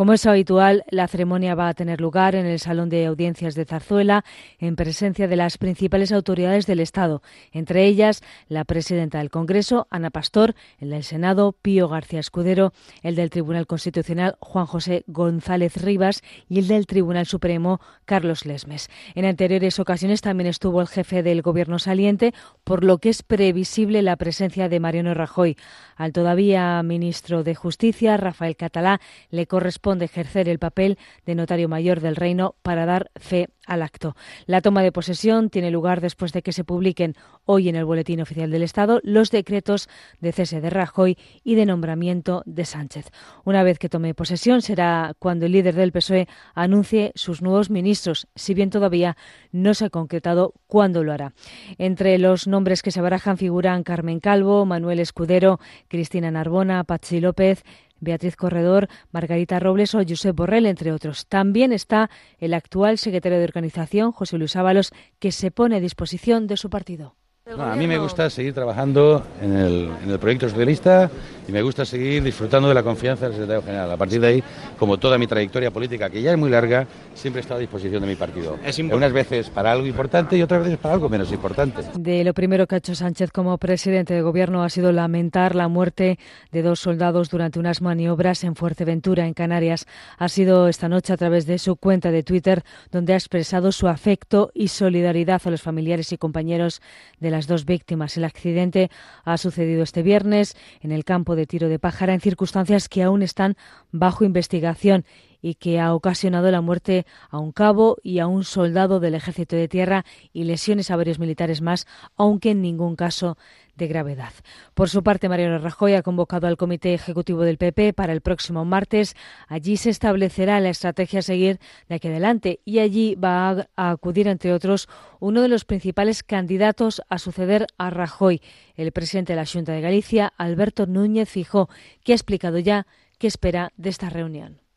[0.00, 3.66] Como es habitual, la ceremonia va a tener lugar en el Salón de Audiencias de
[3.66, 4.24] Zarzuela,
[4.58, 7.20] en presencia de las principales autoridades del Estado,
[7.52, 12.72] entre ellas la presidenta del Congreso, Ana Pastor, el del Senado, Pío García Escudero,
[13.02, 18.88] el del Tribunal Constitucional, Juan José González Rivas, y el del Tribunal Supremo, Carlos Lesmes.
[19.14, 22.32] En anteriores ocasiones también estuvo el jefe del Gobierno saliente,
[22.64, 25.58] por lo que es previsible la presencia de Mariano Rajoy.
[25.94, 28.98] Al todavía ministro de Justicia, Rafael Catalá,
[29.28, 34.16] le corresponde ejercer el papel de notario mayor del reino para dar fe al acto.
[34.46, 37.14] La toma de posesión tiene lugar después de que se publiquen
[37.44, 39.88] hoy en el Boletín Oficial del Estado los decretos
[40.20, 43.10] de cese de Rajoy y de nombramiento de Sánchez.
[43.44, 48.26] Una vez que tome posesión será cuando el líder del PSOE anuncie sus nuevos ministros,
[48.34, 49.16] si bien todavía
[49.52, 51.32] no se ha concretado cuándo lo hará.
[51.78, 57.62] Entre los nombres que se barajan figuran Carmen Calvo, Manuel Escudero, Cristina Narbona, Pachi López,
[58.00, 61.26] Beatriz Corredor, Margarita Robles o Josep Borrell, entre otros.
[61.26, 66.46] También está el actual secretario de organización, José Luis Ábalos, que se pone a disposición
[66.46, 67.14] de su partido.
[67.46, 71.10] No, a mí me gusta seguir trabajando en el, en el proyecto socialista
[71.50, 73.90] y me gusta seguir disfrutando de la confianza del secretario general.
[73.90, 74.44] A partir de ahí,
[74.78, 78.02] como toda mi trayectoria política, que ya es muy larga, siempre he estado a disposición
[78.02, 78.56] de mi partido.
[78.92, 81.82] Unas veces para algo importante y otras veces para algo menos importante.
[81.96, 85.66] De lo primero que ha hecho Sánchez como presidente de gobierno ha sido lamentar la
[85.66, 86.20] muerte
[86.52, 89.86] de dos soldados durante unas maniobras en Fuerteventura, en Canarias.
[90.18, 93.88] Ha sido esta noche a través de su cuenta de Twitter donde ha expresado su
[93.88, 96.80] afecto y solidaridad a los familiares y compañeros
[97.18, 98.16] de las dos víctimas.
[98.16, 98.88] El accidente
[99.24, 103.22] ha sucedido este viernes en el campo de tiro de pájara en circunstancias que aún
[103.22, 103.56] están
[103.92, 105.04] bajo investigación
[105.42, 109.56] y que ha ocasionado la muerte a un cabo y a un soldado del Ejército
[109.56, 111.86] de Tierra y lesiones a varios militares más,
[112.16, 113.36] aunque en ningún caso
[113.80, 114.32] de gravedad.
[114.74, 118.64] Por su parte, Mariano Rajoy ha convocado al Comité Ejecutivo del PP para el próximo
[118.64, 119.16] martes.
[119.48, 124.28] Allí se establecerá la estrategia a seguir de aquí adelante y allí va a, acudir,
[124.28, 124.88] entre otros,
[125.18, 128.42] uno de los principales candidatos a suceder a Rajoy,
[128.76, 131.68] el presidente de la Junta de Galicia, Alberto Núñez Fijó,
[132.04, 132.86] que ha explicado ya
[133.18, 134.69] qué espera de esta reunión.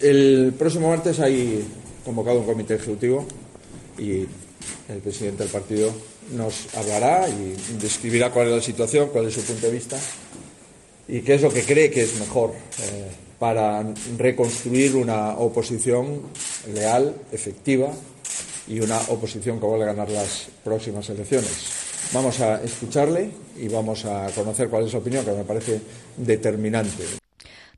[0.00, 1.64] El próximo martes hay
[2.04, 3.26] convocado un comité ejecutivo
[3.98, 4.26] y
[4.88, 5.92] el presidente del partido
[6.32, 9.98] nos hablará y describirá cuál es la situación, cuál es su punto de vista
[11.08, 13.84] y qué es lo que cree que es mejor eh, para
[14.18, 16.22] reconstruir una oposición
[16.72, 17.92] leal, efectiva
[18.68, 21.50] y una oposición que vuelva a ganar las próximas elecciones.
[22.12, 25.80] Vamos a escucharle y vamos a conocer cuál es su opinión, que me parece
[26.16, 27.21] determinante.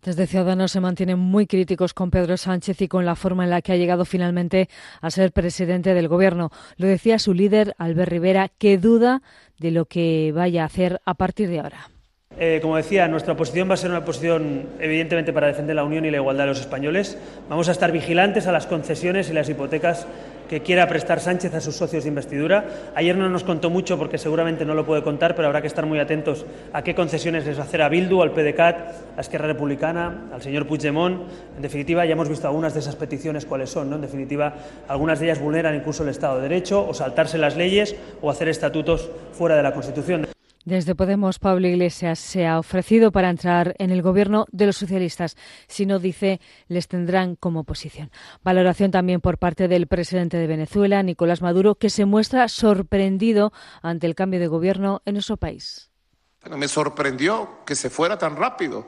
[0.05, 3.63] Desde Ciudadanos se mantienen muy críticos con Pedro Sánchez y con la forma en la
[3.63, 4.69] que ha llegado finalmente
[5.01, 6.51] a ser presidente del Gobierno.
[6.77, 9.23] Lo decía su líder, Albert Rivera, que duda
[9.59, 11.94] de lo que vaya a hacer a partir de ahora.
[12.39, 16.05] Eh, como decía, nuestra posición va a ser una posición evidentemente para defender la unión
[16.05, 17.17] y la igualdad de los españoles.
[17.49, 20.07] Vamos a estar vigilantes a las concesiones y las hipotecas
[20.49, 22.65] que quiera prestar Sánchez a sus socios de investidura.
[22.95, 25.87] Ayer no nos contó mucho porque seguramente no lo puede contar, pero habrá que estar
[25.87, 29.47] muy atentos a qué concesiones les va a hacer a Bildu, al PDeCAT, a Esquerra
[29.47, 31.23] Republicana, al señor Puigdemont.
[31.57, 33.89] En definitiva, ya hemos visto algunas de esas peticiones cuáles son.
[33.89, 33.97] ¿no?
[33.97, 34.55] En definitiva,
[34.89, 38.49] algunas de ellas vulneran incluso el Estado de Derecho o saltarse las leyes o hacer
[38.49, 40.34] estatutos fuera de la Constitución.
[40.65, 45.37] Desde Podemos, Pablo Iglesias se ha ofrecido para entrar en el gobierno de los socialistas.
[45.69, 48.11] Si no, dice, les tendrán como oposición.
[48.43, 53.53] Valoración también por parte del presidente de Venezuela, Nicolás Maduro, que se muestra sorprendido
[53.83, 55.91] ante el cambio de gobierno en nuestro país.
[56.57, 58.87] Me sorprendió que se fuera tan rápido,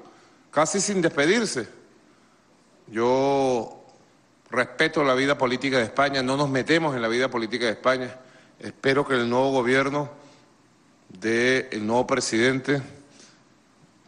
[0.51, 1.68] casi sin despedirse.
[2.87, 3.85] Yo
[4.51, 8.16] respeto la vida política de España, no nos metemos en la vida política de España.
[8.59, 10.24] Espero que el nuevo gobierno
[11.09, 12.82] del nuevo presidente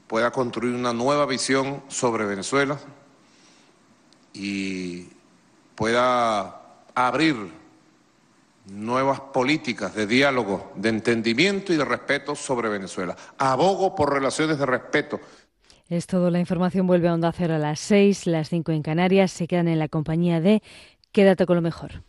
[0.07, 2.78] pueda construir una nueva visión sobre Venezuela
[4.32, 5.09] y
[5.74, 6.62] pueda
[6.94, 7.36] abrir
[8.66, 13.16] nuevas políticas de diálogo, de entendimiento y de respeto sobre Venezuela.
[13.38, 15.20] Abogo por relaciones de respeto.
[15.88, 16.30] Es todo.
[16.30, 19.32] La información vuelve a Onda Cero a las 6, las 5 en Canarias.
[19.32, 20.62] Se quedan en la compañía de
[21.12, 22.03] Quédate con lo mejor.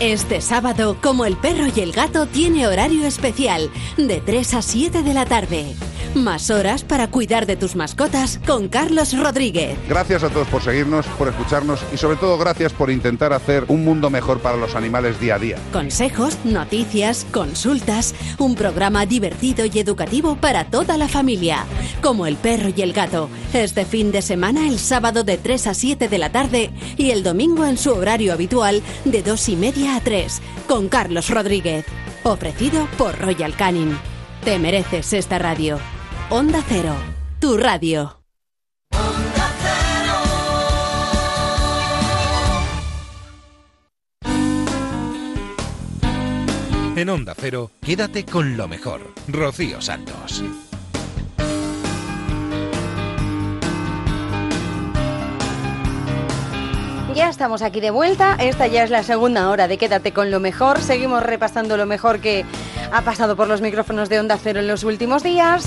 [0.00, 5.02] Este sábado, como el perro y el gato, tiene horario especial, de 3 a 7
[5.02, 5.74] de la tarde.
[6.14, 9.76] Más horas para cuidar de tus mascotas con Carlos Rodríguez.
[9.86, 13.84] Gracias a todos por seguirnos, por escucharnos y sobre todo gracias por intentar hacer un
[13.84, 15.58] mundo mejor para los animales día a día.
[15.72, 21.66] Consejos, noticias, consultas, un programa divertido y educativo para toda la familia,
[22.02, 25.74] como El perro y el gato, este fin de semana el sábado de 3 a
[25.74, 29.95] 7 de la tarde y el domingo en su horario habitual de 2 y media
[29.96, 31.84] a 3, con Carlos Rodríguez,
[32.22, 33.96] ofrecido por Royal Canin.
[34.44, 35.78] Te mereces esta radio.
[36.30, 36.94] Onda Cero,
[37.40, 38.20] tu radio.
[46.96, 49.12] En Onda Cero, quédate con lo mejor.
[49.28, 50.42] Rocío Santos.
[57.16, 58.36] Ya estamos aquí de vuelta.
[58.38, 60.82] Esta ya es la segunda hora de Quédate con lo mejor.
[60.82, 62.44] Seguimos repasando lo mejor que
[62.92, 65.64] ha pasado por los micrófonos de Onda Cero en los últimos días.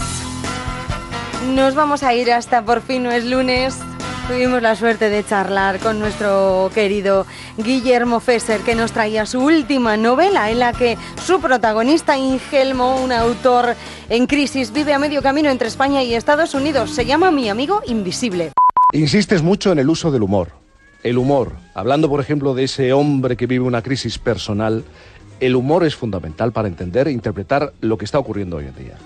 [1.56, 3.80] Nos vamos a ir hasta por fin no es lunes.
[4.28, 7.26] Tuvimos la suerte de charlar con nuestro querido
[7.58, 13.12] Guillermo Fesser, que nos traía su última novela, en la que su protagonista, Ingelmo, un
[13.12, 13.76] autor
[14.08, 16.92] en crisis, vive a medio camino entre España y Estados Unidos.
[16.92, 18.52] Se llama Mi amigo invisible.
[18.94, 20.69] Insistes mucho en el uso del humor.
[21.02, 24.84] El humor, hablando por ejemplo de ese hombre que vive una crisis personal,
[25.40, 28.98] el humor es fundamental para entender e interpretar lo que está ocurriendo hoy en día.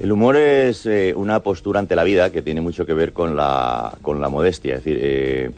[0.00, 3.36] El humor es eh, una postura ante la vida que tiene mucho que ver con
[3.36, 4.76] la, con la modestia.
[4.76, 5.50] Es decir, eh,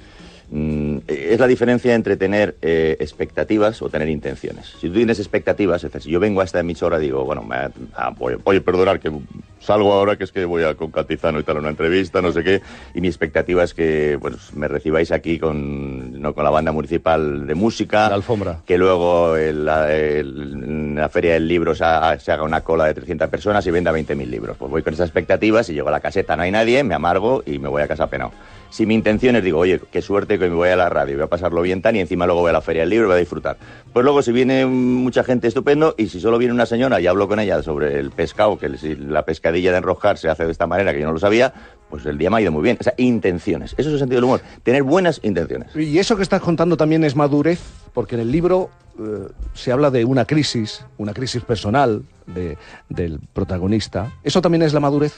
[1.07, 4.67] es la diferencia entre tener eh, expectativas o tener intenciones.
[4.81, 7.43] Si tú tienes expectativas, es decir, si yo vengo a esta emisora y digo, bueno,
[7.43, 7.57] me,
[7.95, 9.13] ah, voy, voy a perdonar que
[9.61, 12.43] salgo ahora que es que voy a con Catizano y tal una entrevista, no sé
[12.43, 12.63] qué,
[12.95, 17.47] y mi expectativa es que bueno, me recibáis aquí con, no, con la banda municipal
[17.47, 18.09] de música.
[18.09, 18.61] La alfombra.
[18.67, 22.63] Que luego en la, el- en la feria del libro se, ha- se haga una
[22.63, 24.57] cola de 300 personas y venda 20.000 libros.
[24.57, 27.43] Pues voy con esas expectativas y llego a la caseta, no hay nadie, me amargo
[27.47, 28.33] y me voy a casa penado.
[28.71, 31.25] Si mi intención es, digo, oye, qué suerte que me voy a la radio, voy
[31.25, 33.17] a pasarlo bien tan y encima luego voy a la feria del libro y voy
[33.17, 33.57] a disfrutar.
[33.93, 37.27] Pues luego si viene mucha gente estupendo y si solo viene una señora y hablo
[37.29, 40.93] con ella sobre el pescado, que la pescadilla de enroscar se hace de esta manera
[40.95, 41.53] que yo no lo sabía,
[41.91, 42.77] pues el día me ha ido muy bien.
[42.81, 43.73] O sea, intenciones.
[43.77, 44.41] Eso es el sentido del humor.
[44.63, 45.75] Tener buenas intenciones.
[45.75, 47.61] Y eso que estás contando también es madurez,
[47.93, 52.57] porque en el libro eh, se habla de una crisis, una crisis personal de-
[52.89, 54.13] del protagonista.
[54.23, 55.15] ¿Eso también es la madurez?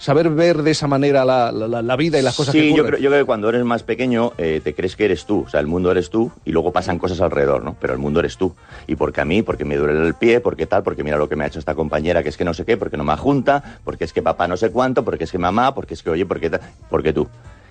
[0.00, 2.90] Saber ver de esa manera la, la- vida y las cosas sí, que yo ocurren.
[2.92, 5.48] creo, yo creo que cuando eres más pequeño eh, te crees que eres tú, o
[5.50, 7.76] sea, el mundo eres tú y luego pasan cosas alrededor, ¿no?
[7.80, 8.54] Pero el mundo eres tú.
[8.86, 11.34] Y porque a mí, porque me duele el pie, porque tal, porque mira lo que
[11.34, 13.80] me ha hecho esta compañera, que es que no sé qué, porque no me junta,
[13.82, 16.24] porque es que papá no sé cuánto, porque es que mamá, porque es que oye,
[16.26, 17.26] porque tal, porque tú.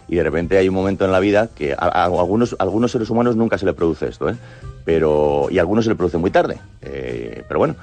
[0.10, 2.92] Y de repente hay un momento en la vida que a, a algunos, a algunos
[2.92, 4.36] seres humanos nunca se le produce esto, ¿eh?
[4.84, 6.60] Pero, y a algunos se le produce muy tarde.
[6.82, 7.76] Eh, pero bueno,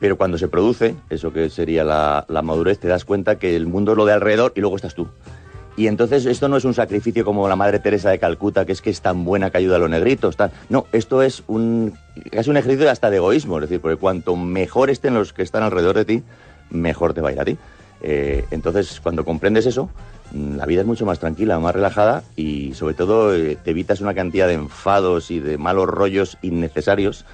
[0.00, 3.66] pero cuando se produce, eso que sería la, la madurez, te das cuenta que el
[3.66, 5.08] mundo es lo de alrededor y luego estás tú.
[5.76, 8.82] Y entonces esto no es un sacrificio como la Madre Teresa de Calcuta, que es
[8.82, 10.36] que es tan buena que ayuda a los negritos.
[10.68, 11.94] No, esto es un,
[12.30, 13.56] casi un ejercicio hasta de egoísmo.
[13.56, 16.22] Es decir, porque cuanto mejor estén los que están alrededor de ti,
[16.70, 17.56] mejor te va a ir a ti.
[18.02, 19.88] Eh, entonces, cuando comprendes eso,
[20.32, 24.00] mm, la vida es mucho más tranquila, más relajada y sobre todo eh, te evitas
[24.00, 27.24] una cantidad de enfados y de malos rollos innecesarios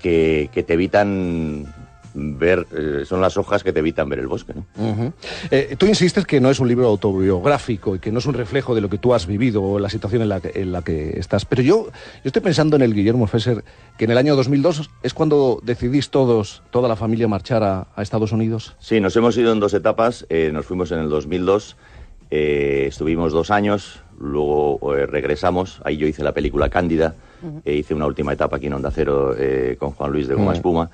[0.00, 1.66] que, que te evitan
[2.14, 4.52] ver, eh, son las hojas que te evitan ver el bosque.
[4.54, 5.12] ¿no?
[5.50, 8.74] Eh, tú insistes que no es un libro autobiográfico y que no es un reflejo
[8.74, 11.18] de lo que tú has vivido o la situación en la que, en la que
[11.18, 11.44] estás.
[11.44, 11.92] Pero yo, yo
[12.24, 13.64] estoy pensando en el Guillermo Fesser,
[13.98, 18.02] que en el año 2002 es cuando decidís todos, toda la familia, marchar a, a
[18.02, 18.74] Estados Unidos.
[18.78, 20.26] Sí, nos hemos ido en dos etapas.
[20.28, 21.76] Eh, nos fuimos en el 2002,
[22.30, 25.80] eh, estuvimos dos años, luego eh, regresamos.
[25.84, 27.14] Ahí yo hice la película Cándida,
[27.64, 30.54] hice una última etapa aquí en Onda Cero eh, con Juan Luis de Goma Mm.
[30.54, 30.90] Espuma.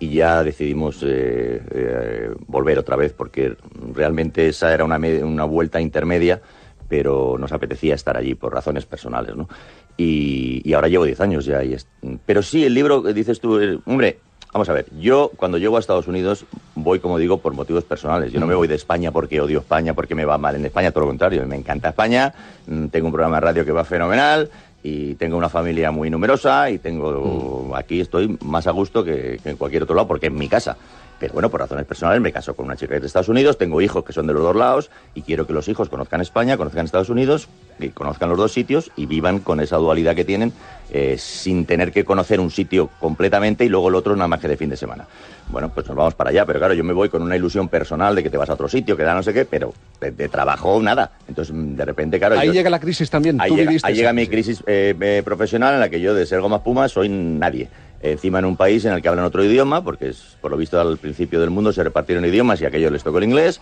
[0.00, 3.56] Y ya decidimos eh, eh, volver otra vez porque
[3.94, 6.40] realmente esa era una, una vuelta intermedia,
[6.88, 9.48] pero nos apetecía estar allí por razones personales, ¿no?
[9.96, 11.62] Y, ahora llevo 10 años ya.
[11.62, 11.76] Y
[12.24, 14.18] pero sí, el libro, dices tú, eh, hombre,
[14.52, 18.32] vamos a ver, yo cuando llego a Estados Unidos voy, como digo, por motivos personales.
[18.32, 20.90] Yo no me voy de España porque odio España, porque me va mal en España,
[20.90, 22.32] todo lo contrario, me encanta España,
[22.66, 24.50] mm, tengo un programa de radio que va fenomenal
[24.82, 29.50] y tengo una familia muy numerosa y tengo aquí estoy más a gusto que, que
[29.50, 30.76] en cualquier otro lado porque es mi casa.
[31.20, 33.82] Pero bueno, por razones personales me caso con una chica que de Estados Unidos, tengo
[33.82, 36.86] hijos que son de los dos lados y quiero que los hijos conozcan España, conozcan
[36.86, 37.46] Estados Unidos,
[37.78, 40.52] y conozcan los dos sitios y vivan con esa dualidad que tienen
[40.90, 44.48] eh, sin tener que conocer un sitio completamente y luego el otro nada más que
[44.48, 45.06] de fin de semana.
[45.50, 48.14] Bueno, pues nos vamos para allá, pero claro, yo me voy con una ilusión personal
[48.14, 50.28] de que te vas a otro sitio, que da no sé qué, pero de, de
[50.28, 51.10] trabajo nada.
[51.26, 52.38] Entonces, mm, de repente, claro...
[52.38, 53.40] Ahí yo- llega la crisis también.
[53.40, 56.24] Ahí tú llega, ahí llega mi crisis eh, eh, profesional en la que yo de
[56.26, 57.68] ser goma espuma soy nadie.
[58.02, 60.80] Encima en un país en el que hablan otro idioma, porque es, por lo visto
[60.80, 63.60] al principio del mundo se repartieron idiomas y a aquellos les tocó el inglés.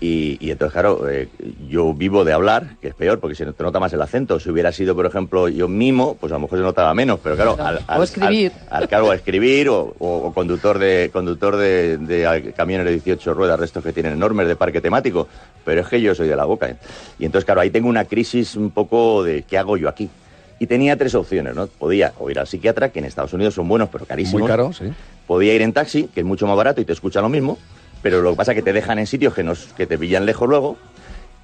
[0.00, 1.28] Y, y entonces, claro, eh,
[1.68, 4.38] yo vivo de hablar, que es peor, porque se te nota más el acento.
[4.40, 7.36] Si hubiera sido, por ejemplo, yo mimo, pues a lo mejor se notaba menos, pero
[7.36, 8.52] claro, al, al- O escribir.
[8.68, 12.92] al- al cargo a escribir o, o- o conductor de conductor de, de camiones de
[12.92, 15.28] 18 ruedas, restos que tienen enormes de parque temático,
[15.64, 16.68] pero es que yo soy de la boca.
[16.68, 16.76] ¿eh?
[17.18, 20.10] Y entonces, claro, ahí tengo una crisis un poco de ¿qué hago yo aquí?
[20.58, 21.66] Y tenía tres opciones, ¿no?
[21.66, 24.42] Podía o ir al psiquiatra, que en Estados Unidos son buenos, pero carísimos.
[24.42, 24.86] Muy caro, sí.
[25.26, 27.58] Podía ir en taxi, que es mucho más barato y te escucha lo mismo,
[28.02, 30.24] pero lo que pasa es que te dejan en sitios que, nos, que te pillan
[30.24, 30.76] lejos luego.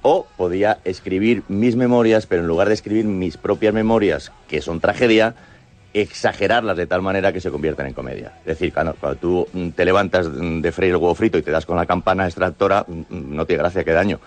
[0.01, 4.81] O podía escribir mis memorias, pero en lugar de escribir mis propias memorias, que son
[4.81, 5.35] tragedia,
[5.93, 8.33] exagerarlas de tal manera que se conviertan en comedia.
[8.39, 11.41] Es decir, cuando, cuando tú mm, te levantas mm, de freír el huevo frito y
[11.43, 14.19] te das con la campana extractora, mm, no tiene gracia, que daño.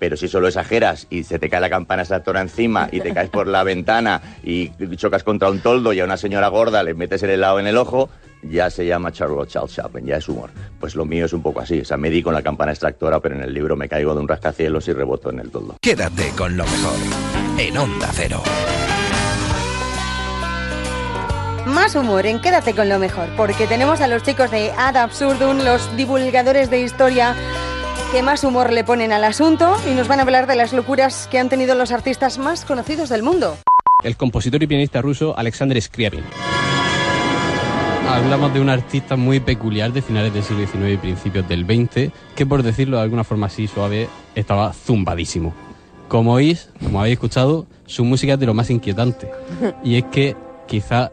[0.00, 3.28] Pero si solo exageras y se te cae la campana extractora encima y te caes
[3.28, 7.22] por la ventana y chocas contra un toldo y a una señora gorda le metes
[7.22, 8.08] el helado en el ojo,
[8.42, 10.50] ya se llama Charlotte Charles Chaplin, ya es humor.
[10.80, 11.80] Pues lo mío es un poco así.
[11.80, 14.20] O sea, me di con la campana extractora, pero en el libro me caigo de
[14.20, 15.76] un rascacielos y reboto en el toldo.
[15.80, 16.96] Quédate con lo mejor
[17.58, 18.42] en Onda Cero.
[21.66, 25.58] Más humor en Quédate con lo mejor, porque tenemos a los chicos de Ad Absurdum,
[25.58, 27.36] los divulgadores de historia
[28.10, 31.28] que más humor le ponen al asunto y nos van a hablar de las locuras
[31.30, 33.56] que han tenido los artistas más conocidos del mundo.
[34.02, 36.24] el compositor y pianista ruso Alexander Scriabin.
[38.08, 42.12] Hablamos de un artista muy peculiar de finales del siglo XIX y principios del XX,
[42.34, 45.54] que por decirlo de alguna forma así suave, estaba zumbadísimo.
[46.08, 49.30] Como oís, como habéis escuchado, su música es de lo más inquietante.
[49.84, 51.12] Y es que quizá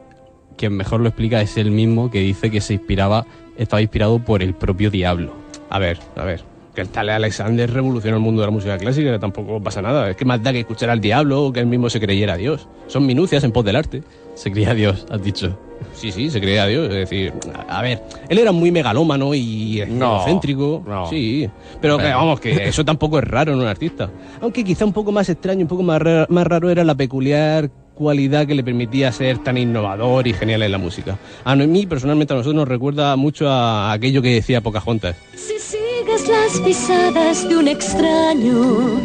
[0.58, 4.42] quien mejor lo explica es él mismo que dice que se inspiraba, estaba inspirado por
[4.42, 5.34] el propio diablo.
[5.70, 6.57] A ver, a ver.
[6.78, 10.12] Que el tal Alexander revolucionó el mundo de la música clásica, que tampoco pasa nada.
[10.12, 12.38] Es que más da que escuchar al diablo o que él mismo se creyera a
[12.38, 12.68] Dios.
[12.86, 14.04] Son minucias en pos del arte.
[14.36, 15.58] Se creía a Dios, has dicho.
[15.94, 16.90] Sí, sí, se creía a Dios.
[16.90, 17.34] Es decir,
[17.68, 20.84] a a ver, él era muy megalómano y No, egocéntrico.
[21.10, 21.50] Sí,
[21.82, 22.18] pero que, Bueno.
[22.20, 24.12] vamos, que eso tampoco es raro en un artista.
[24.40, 27.72] Aunque quizá un poco más extraño, un poco más raro, más raro era la peculiar
[27.96, 31.18] cualidad que le permitía ser tan innovador y genial en la música.
[31.44, 35.16] A mí, personalmente, a nosotros nos recuerda mucho a aquello que decía Pocahontas.
[35.34, 35.58] Si
[35.98, 39.00] sigues las pisadas de un extraño,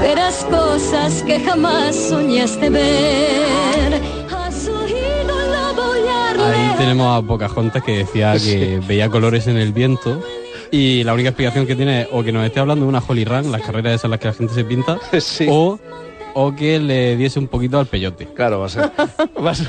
[0.00, 4.00] verás cosas que jamás soñaste ver.
[4.30, 9.56] Has oído un lobo aullar Ahí tenemos a Pocahontas que decía que veía colores en
[9.56, 10.20] el viento
[10.70, 13.24] y la única explicación que tiene es o que nos esté hablando de una Holy
[13.24, 14.98] Run, las carreras esas en las que la gente se pinta,
[15.48, 15.78] o,
[16.34, 18.26] o que le diese un poquito al peyote.
[18.34, 18.90] Claro, va a ser.
[19.44, 19.68] Va a ser,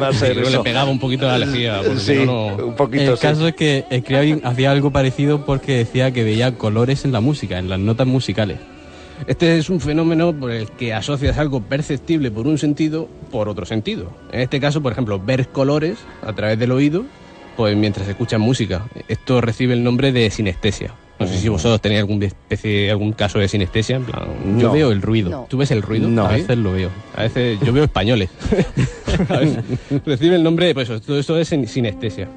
[0.00, 0.50] va a ser Sí, eso.
[0.50, 3.10] le pegaba un poquito la lejía, porque Sí, si no, no- un poquito.
[3.12, 3.22] El sí.
[3.22, 7.58] caso es que Scriabin hacía algo parecido porque decía que veía colores en la música,
[7.58, 8.58] en las notas musicales.
[9.26, 13.66] Este es un fenómeno por el que asocias algo perceptible por un sentido por otro
[13.66, 14.10] sentido.
[14.32, 17.04] En este caso, por ejemplo, ver colores a través del oído,
[17.56, 18.86] pues mientras escuchas música.
[19.08, 20.94] Esto recibe el nombre de sinestesia.
[21.22, 23.96] No sé si vosotros tenéis algún especie, algún caso de sinestesia.
[23.96, 24.22] En plan,
[24.58, 24.72] Yo no.
[24.72, 25.30] veo el ruido.
[25.30, 25.46] No.
[25.48, 26.08] ¿Tú ves el ruido?
[26.08, 26.40] No, a ¿Sí?
[26.42, 26.90] veces lo veo.
[27.16, 28.30] A veces yo veo españoles.
[29.28, 29.58] A veces
[30.06, 32.28] Recibe el nombre, pues eso, todo esto es sin- sinestesia.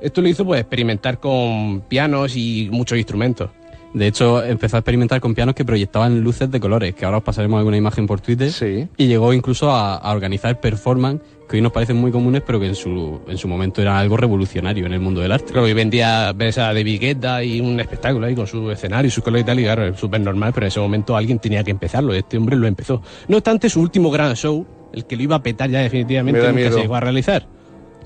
[0.00, 3.50] Esto lo hizo pues experimentar con pianos y muchos instrumentos.
[3.92, 7.22] De hecho, empezó a experimentar con pianos que proyectaban luces de colores, que ahora os
[7.24, 8.50] pasaremos alguna imagen por Twitter.
[8.96, 12.66] Y llegó incluso a, a organizar performance que hoy nos parecen muy comunes, pero que
[12.66, 15.52] en su, en su momento era algo revolucionario en el mundo del arte.
[15.52, 19.10] Claro, y vendía, ves a David Guetta y un espectáculo ahí con su escenario y
[19.10, 21.62] sus colores y tal, y claro, es súper normal, pero en ese momento alguien tenía
[21.62, 23.02] que empezarlo, este hombre lo empezó.
[23.28, 26.70] No obstante, su último gran show, el que lo iba a petar ya definitivamente, nunca
[26.70, 27.46] se llegó a realizar.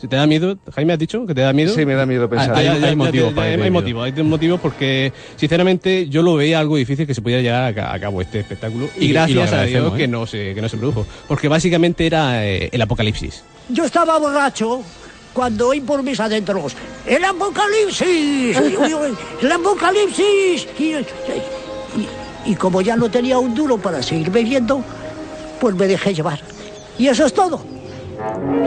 [0.01, 1.75] Si te da miedo, Jaime, ¿has dicho que te da miedo?
[1.75, 2.53] Sí, me da miedo pensar.
[2.55, 7.07] Ah, Hay- hay motivos hay, motivos, hay motivos porque, sinceramente, yo lo veía algo difícil
[7.07, 8.89] que se pudiera llegar a, ca- a cabo este espectáculo.
[8.97, 9.97] Y- Y, y lo gracias a Dios ¿eh?
[9.97, 11.05] que, no se, que no se produjo.
[11.27, 13.43] Porque básicamente era eh, el apocalipsis.
[13.69, 14.83] Yo estaba borracho
[15.33, 16.75] cuando oí por mis adentros
[17.07, 18.57] ¡El apocalipsis!
[19.43, 20.67] ¡El apocalipsis!
[22.47, 24.83] Y- y como ya no tenía un duro para seguir bebiendo,
[25.61, 26.41] pues me dejé llevar.
[26.99, 27.61] Y eso es todo.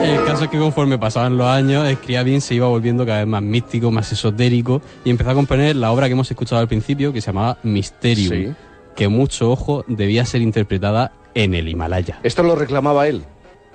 [0.01, 3.41] El caso es que conforme pasaban los años, Scriabin se iba volviendo cada vez más
[3.41, 7.21] místico, más esotérico, y empezó a componer la obra que hemos escuchado al principio, que
[7.21, 8.53] se llamaba Mysterium, Sí.
[8.95, 12.19] que mucho ojo debía ser interpretada en el Himalaya.
[12.23, 13.23] Esto lo reclamaba él.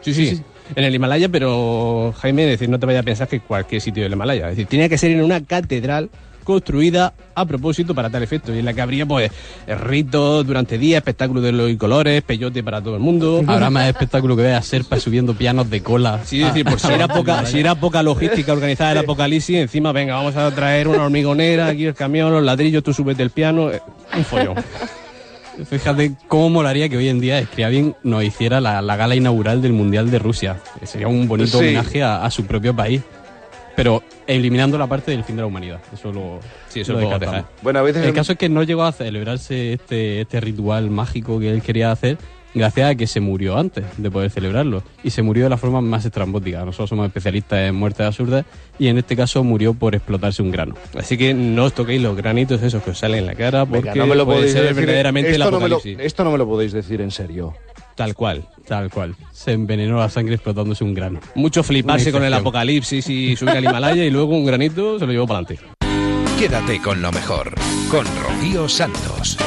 [0.01, 0.43] Sí, sí,
[0.74, 4.12] En el Himalaya, pero Jaime, decir, no te vayas a pensar que cualquier sitio del
[4.12, 4.44] Himalaya.
[4.51, 6.11] Es decir, tenía que ser en una catedral
[6.47, 9.31] construida a propósito para tal efecto, y en la que habría pues
[9.66, 13.43] ritos durante días, espectáculos de y colores, peyote para todo el mundo.
[13.47, 16.20] Habrá más espectáculo que ver a Serpa subiendo pianos de cola.
[16.24, 19.93] Sí, es decir, por si era poca, si era poca logística organizada el apocalipsis, encima,
[19.93, 23.70] venga, vamos a traer una hormigonera, aquí el camión, los ladrillos, tú subes del piano,
[23.70, 23.82] eh,
[24.16, 24.55] un follón.
[25.70, 29.73] Fíjate cómo molaría que hoy en día Scriabin nos hiciera la, la gala inaugural del
[29.73, 30.59] Mundial de Rusia.
[30.85, 31.64] Sería un bonito Sí.
[31.64, 33.01] homenaje a, a su propio país.
[33.77, 35.81] Pero eliminando la parte del fin de la humanidad.
[35.93, 37.35] Eso lo, Sí, eso lo descartamos.
[37.36, 37.51] dejar.
[37.62, 40.90] Bueno, a veces El en- caso es que no llegó a celebrarse este, este ritual
[40.90, 42.16] mágico que él quería hacer
[42.55, 44.82] gracias a que se murió antes de poder celebrarlo.
[45.05, 46.65] Y se murió de la forma más estrambótica.
[46.65, 48.47] Nosotros somos especialistas en muertes absurdas
[48.78, 50.74] y en este caso murió por explotarse un grano.
[50.98, 53.90] Así que no os toquéis los granitos esos que os salen en la cara porque
[53.90, 54.77] Venga, no me lo puede podéis ser decir.
[54.77, 56.07] verdaderamente el esto, no me lo, apocalipsis.
[56.07, 57.53] esto no me lo podéis decir en serio.
[57.97, 59.16] Tal cual, tal cual.
[59.32, 61.18] Se envenenó la sangre explotándose un grano.
[61.35, 65.12] Mucho fliparse con el apocalipsis y subir al Himalaya y luego un granito se lo
[65.12, 65.66] llevó para adelante.
[66.39, 67.55] Quédate con lo mejor,
[67.90, 69.39] con Rocío Santos.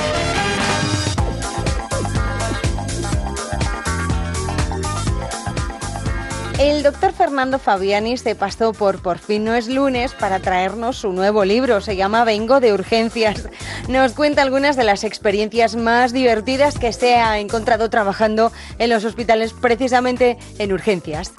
[6.60, 11.14] El doctor Fernando Fabiani se pasó por Por fin no es lunes para traernos su
[11.14, 11.80] nuevo libro.
[11.80, 13.48] Se llama Vengo de Urgencias.
[13.88, 19.06] Nos cuenta algunas de las experiencias más divertidas que se ha encontrado trabajando en los
[19.06, 21.34] hospitales, precisamente en urgencias.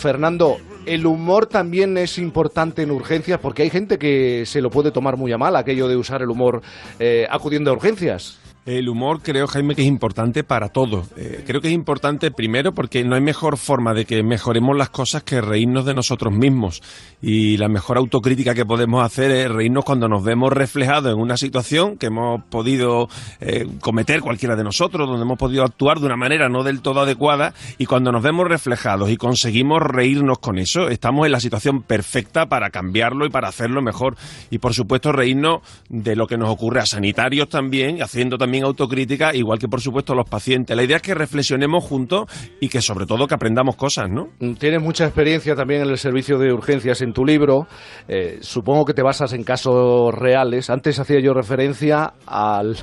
[0.00, 0.56] Fernando,
[0.86, 5.16] el humor también es importante en urgencias porque hay gente que se lo puede tomar
[5.16, 6.62] muy a mal, aquello de usar el humor
[6.98, 8.40] eh, acudiendo a urgencias.
[8.66, 11.04] El humor creo, Jaime, que es importante para todo.
[11.18, 14.88] Eh, creo que es importante primero porque no hay mejor forma de que mejoremos las
[14.88, 16.82] cosas que reírnos de nosotros mismos.
[17.20, 21.36] Y la mejor autocrítica que podemos hacer es reírnos cuando nos vemos reflejados en una
[21.36, 23.10] situación que hemos podido
[23.40, 27.00] eh, cometer cualquiera de nosotros, donde hemos podido actuar de una manera no del todo
[27.00, 27.52] adecuada.
[27.76, 32.46] Y cuando nos vemos reflejados y conseguimos reírnos con eso, estamos en la situación perfecta
[32.46, 34.16] para cambiarlo y para hacerlo mejor.
[34.50, 35.60] Y por supuesto reírnos
[35.90, 40.14] de lo que nos ocurre a sanitarios también, haciendo también autocrítica, igual que por supuesto
[40.14, 40.76] los pacientes.
[40.76, 42.26] La idea es que reflexionemos juntos
[42.60, 44.28] y que sobre todo que aprendamos cosas, ¿no?
[44.58, 47.66] Tienes mucha experiencia también en el servicio de urgencias en tu libro.
[48.08, 50.70] Eh, supongo que te basas en casos reales.
[50.70, 52.76] Antes hacía yo referencia al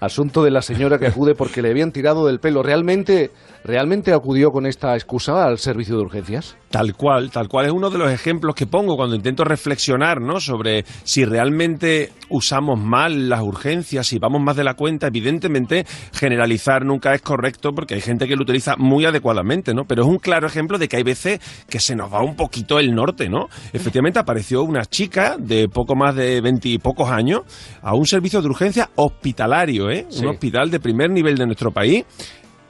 [0.00, 2.62] asunto de la señora que acude porque le habían tirado del pelo.
[2.62, 3.30] ¿Realmente,
[3.64, 6.56] realmente acudió con esta excusa al servicio de urgencias?
[6.70, 10.38] Tal cual, tal cual es uno de los ejemplos que pongo cuando intento reflexionar, ¿no?
[10.38, 15.06] Sobre si realmente usamos mal las urgencias, si vamos más de la cuenta.
[15.06, 19.84] Evidentemente, generalizar nunca es correcto porque hay gente que lo utiliza muy adecuadamente, ¿no?
[19.84, 22.78] Pero es un claro ejemplo de que hay veces que se nos va un poquito
[22.78, 23.48] el norte, ¿no?
[23.72, 27.42] Efectivamente apareció una chica de poco más de veintipocos años
[27.82, 30.06] a un servicio de urgencia hospitalario, ¿eh?
[30.08, 30.24] Sí.
[30.24, 32.04] Un hospital de primer nivel de nuestro país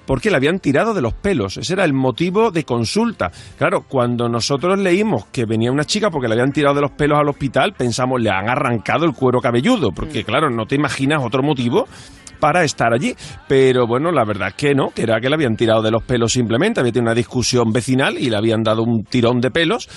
[0.09, 1.59] porque le habían tirado de los pelos.
[1.59, 3.31] Ese era el motivo de consulta.
[3.59, 7.19] Claro, cuando nosotros leímos que venía una chica porque le habían tirado de los pelos
[7.19, 11.43] al hospital, pensamos, le han arrancado el cuero cabelludo, porque claro, no te imaginas otro
[11.43, 11.87] motivo
[12.41, 13.15] para estar allí.
[13.47, 16.03] Pero bueno, la verdad es que no, que era que le habían tirado de los
[16.03, 19.89] pelos simplemente, había tenido una discusión vecinal y le habían dado un tirón de pelos.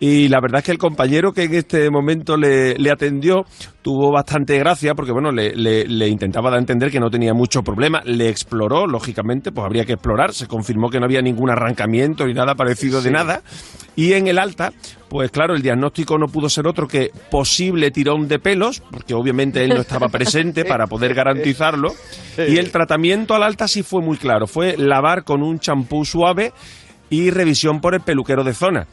[0.00, 3.46] Y la verdad es que el compañero que en este momento le, le atendió
[3.80, 7.32] tuvo bastante gracia porque, bueno, le, le- le intentaba dar a entender que no tenía
[7.32, 8.02] mucho problema.
[8.04, 10.34] Le exploró, lógicamente, pues habría que explorar.
[10.34, 13.42] Se confirmó que no había ningún arrancamiento ni nada parecido de nada.
[13.96, 14.72] Y en el alta,
[15.08, 19.62] pues claro, el diagnóstico no pudo ser otro que posible tirón de pelos, porque obviamente
[19.62, 21.94] él no estaba presente para poder garantizarlo.
[22.48, 24.48] Y el tratamiento al alta sí fue muy claro.
[24.48, 26.52] Fue lavar con un champú suave
[27.10, 28.86] y revisión por el peluquero de zona.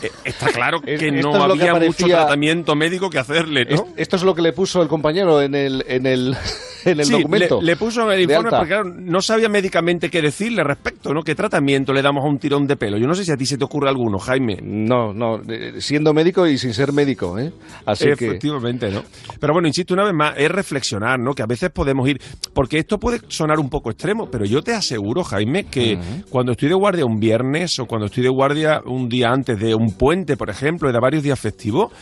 [0.00, 3.74] Eh, Está claro que esto no que había mucho tratamiento médico que hacerle, ¿no?
[3.74, 6.36] Es- Esto es lo que le puso el compañero en el, en el,
[6.84, 7.60] en el Sí, documento.
[7.60, 11.22] Le, le puso en el informe porque claro, no sabía médicamente qué decirle respecto, ¿no?
[11.22, 12.96] ¿Qué tratamiento le damos a un tirón de pelo?
[12.98, 14.58] Yo no sé si a ti se te ocurre alguno, Jaime.
[14.62, 15.40] No, no,
[15.78, 17.52] siendo médico y sin ser médico, ¿eh?
[17.86, 18.26] Así que...
[18.26, 19.02] Efectivamente, ¿no?
[19.40, 21.34] Pero bueno, insisto una vez más, es reflexionar, ¿no?
[21.34, 22.20] Que a veces podemos ir,
[22.54, 25.98] porque esto puede sonar un poco extremo, pero yo te aseguro, Jaime, que
[26.30, 29.74] cuando estoy de guardia un viernes o cuando estoy de guardia un día antes de
[29.74, 31.92] un puente, por ejemplo, y de varios días festivos,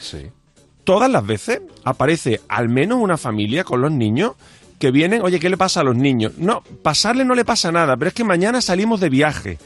[0.84, 4.32] todas las veces aparece al menos una familia con los niños
[4.78, 6.32] que vienen, oye, ¿qué le pasa a los niños?
[6.38, 9.58] No, pasarle no le pasa nada, pero es que mañana salimos de viaje.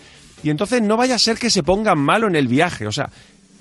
[0.42, 2.86] Y entonces no vaya a ser que se pongan malo en el viaje.
[2.86, 3.08] O sea,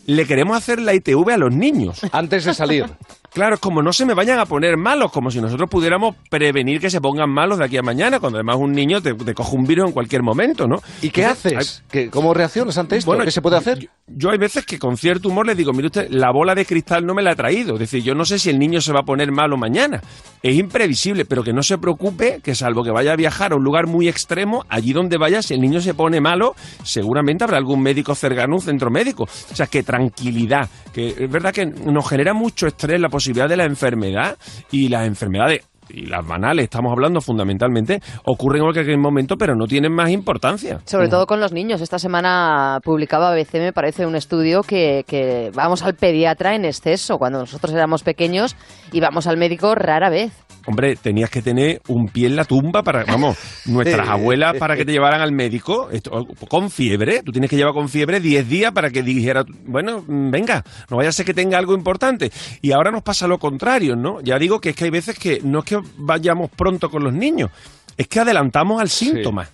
[0.05, 2.01] le queremos hacer la ITV a los niños.
[2.11, 2.85] Antes de salir.
[3.33, 6.79] Claro, es como no se me vayan a poner malos, como si nosotros pudiéramos prevenir
[6.79, 9.55] que se pongan malos de aquí a mañana, cuando además un niño te, te coge
[9.55, 10.77] un virus en cualquier momento, ¿no?
[11.01, 11.83] ¿Y qué Entonces, haces?
[11.89, 13.09] ¿Qué- ¿Cómo reaccionas ante esto?
[13.09, 13.79] Bueno, ¿Qué se puede hacer?
[13.79, 16.63] Yo, yo hay veces que con cierto humor le digo, mire usted, la bola de
[16.65, 17.73] cristal no me la ha traído.
[17.73, 19.99] Es decir, yo no sé si el niño se va a poner malo mañana.
[20.43, 23.63] Es imprevisible, pero que no se preocupe, que salvo que vaya a viajar a un
[23.63, 26.53] lugar muy extremo, allí donde vaya, si el niño se pone malo,
[26.83, 29.23] seguramente habrá algún médico cercano, un centro médico.
[29.23, 30.69] O sea, que tranquilidad.
[30.93, 34.37] Que es verdad que nos genera mucho estrés la posibilidad de la enfermedad
[34.71, 39.65] y las enfermedades y las banales, estamos hablando fundamentalmente, ocurren en cualquier momento, pero no
[39.65, 40.79] tienen más importancia.
[40.85, 41.81] Sobre todo con los niños.
[41.81, 47.17] Esta semana publicaba ABC, me parece, un estudio que, que vamos al pediatra en exceso.
[47.17, 48.55] Cuando nosotros éramos pequeños
[48.91, 50.31] íbamos al médico rara vez.
[50.65, 54.85] Hombre, tenías que tener un pie en la tumba para, vamos, nuestras abuelas para que
[54.85, 57.21] te llevaran al médico esto, con fiebre.
[57.23, 60.97] Tú tienes que llevar con fiebre 10 días para que dijera, bueno, mm, venga, no
[60.97, 62.31] vaya a ser que tenga algo importante.
[62.61, 64.21] Y ahora nos pasa lo contrario, ¿no?
[64.21, 67.13] Ya digo que es que hay veces que no es que vayamos pronto con los
[67.13, 67.51] niños,
[67.97, 69.47] es que adelantamos al síntoma.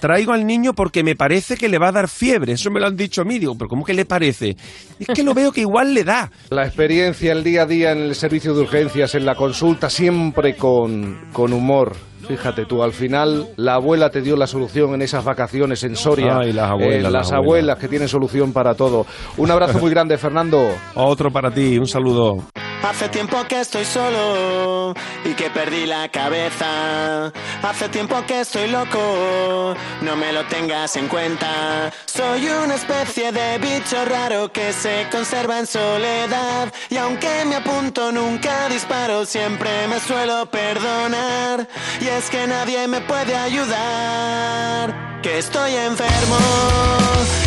[0.00, 2.52] Traigo al niño porque me parece que le va a dar fiebre.
[2.52, 3.38] Eso me lo han dicho a mí.
[3.38, 4.56] Digo, pero ¿cómo que le parece?
[4.98, 6.30] Es que lo veo que igual le da.
[6.50, 10.56] La experiencia, el día a día en el servicio de urgencias, en la consulta, siempre
[10.56, 11.96] con, con humor.
[12.28, 16.38] Fíjate tú, al final la abuela te dio la solución en esas vacaciones en Soria.
[16.38, 17.44] Ay, las abuelas, Eh, las las abuelas.
[17.44, 19.06] abuelas que tienen solución para todo.
[19.38, 20.68] Un abrazo muy grande, Fernando.
[20.94, 22.44] Otro para ti, un saludo.
[22.82, 24.92] Hace tiempo que estoy solo
[25.24, 27.32] y que perdí la cabeza.
[27.62, 31.92] Hace tiempo que estoy loco, no me lo tengas en cuenta.
[32.06, 36.72] Soy una especie de bicho raro que se conserva en soledad.
[36.90, 41.68] Y aunque me apunto, nunca disparo, siempre me suelo perdonar.
[42.00, 45.20] Y es que nadie me puede ayudar.
[45.22, 46.38] Que estoy enfermo,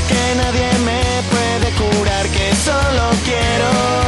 [0.08, 4.06] que nadie me puede curar, que solo quiero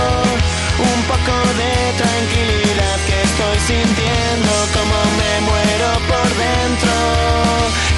[0.79, 6.93] un poco de tranquilidad que estoy sintiendo como me muero por dentro,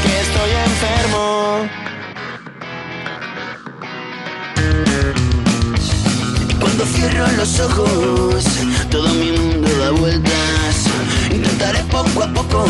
[0.03, 1.25] que estoy enfermo.
[6.59, 8.43] Cuando cierro los ojos,
[8.89, 10.68] todo mi mundo da vueltas.
[11.59, 12.65] Intentaré poco a poco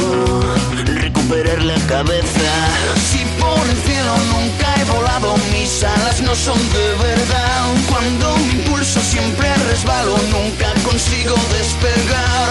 [0.96, 2.50] recuperar la cabeza.
[3.12, 7.66] Si por el cielo nunca he volado, mis alas no son de verdad.
[7.88, 12.50] Cuando mi impulso siempre resbalo, nunca consigo despegar.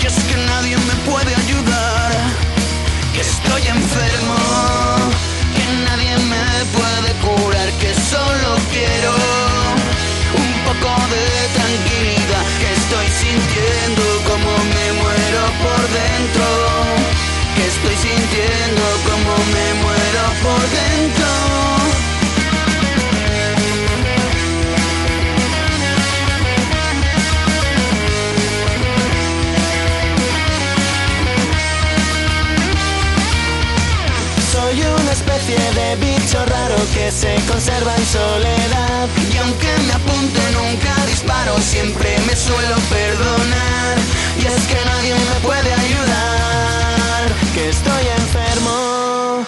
[0.00, 2.12] Y es que nadie me puede ayudar,
[3.12, 4.36] que estoy enfermo,
[5.56, 6.46] que nadie me
[6.78, 9.49] puede curar, que solo quiero
[10.34, 11.24] un poco de
[11.58, 16.46] tranquilidad, que estoy sintiendo como me muero por dentro,
[17.54, 21.59] que estoy sintiendo como me muero por dentro.
[37.10, 39.08] Se conserva en soledad.
[39.32, 43.96] Y aunque me apunte nunca disparo, siempre me suelo perdonar.
[44.38, 47.22] Y es que nadie me puede ayudar,
[47.54, 49.46] que estoy enfermo,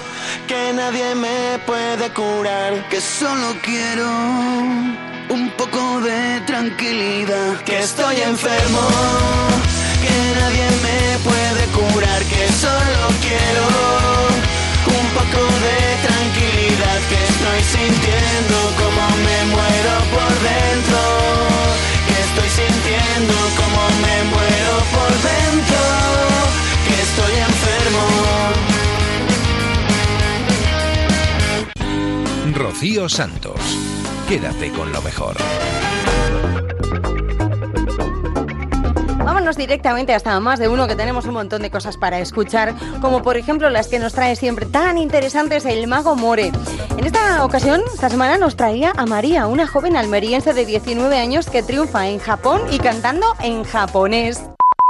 [0.48, 4.08] que nadie me puede curar, que solo quiero
[5.30, 8.82] un poco de tranquilidad, que estoy enfermo,
[10.04, 14.11] que nadie me puede curar, que solo quiero
[15.32, 21.00] poco de tranquilidad que estoy sintiendo como me muero por dentro
[22.06, 25.82] que estoy sintiendo como me muero por dentro
[26.86, 28.04] que estoy enfermo
[32.54, 33.60] Rocío Santos.
[34.28, 35.36] Quédate con lo mejor.
[39.42, 43.36] Directamente hasta más de uno que tenemos un montón de cosas para escuchar, como por
[43.36, 46.52] ejemplo las que nos trae siempre tan interesantes el mago More.
[46.96, 51.50] En esta ocasión, esta semana nos traía a María, una joven almeriense de 19 años
[51.50, 54.42] que triunfa en Japón y cantando en japonés.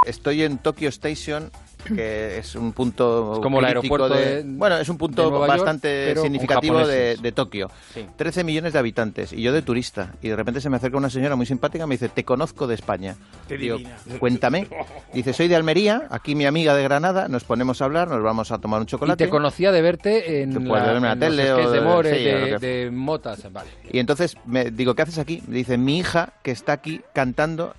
[0.04, 1.50] Estoy en Tokyo Station,
[1.84, 5.46] que es un punto como el aeropuerto de, de- bueno, es un punto de Nueva
[5.48, 7.70] York, bastante significativo de, Tokio.
[7.94, 8.06] Sí.
[8.16, 11.10] 13 millones de habitantes y yo de turista y de repente se me acerca una
[11.10, 13.16] señora muy simpática y me dice, "Te conozco de España."
[13.48, 13.96] Qué Digo, divina.
[14.18, 14.66] "Cuéntame."
[15.14, 18.52] Dice, "Soy de Almería, aquí mi amiga de Granada, nos ponemos a hablar, nos vamos
[18.52, 21.52] a tomar un Y chocolate." te conocía de verte en, la, verme en la tele
[21.52, 23.70] o de de- More, sí, de Motas, vale.
[23.90, 25.42] Y entonces me digo, ¿qué haces aquí?
[25.48, 27.74] Me dice, mi hija que está aquí cantando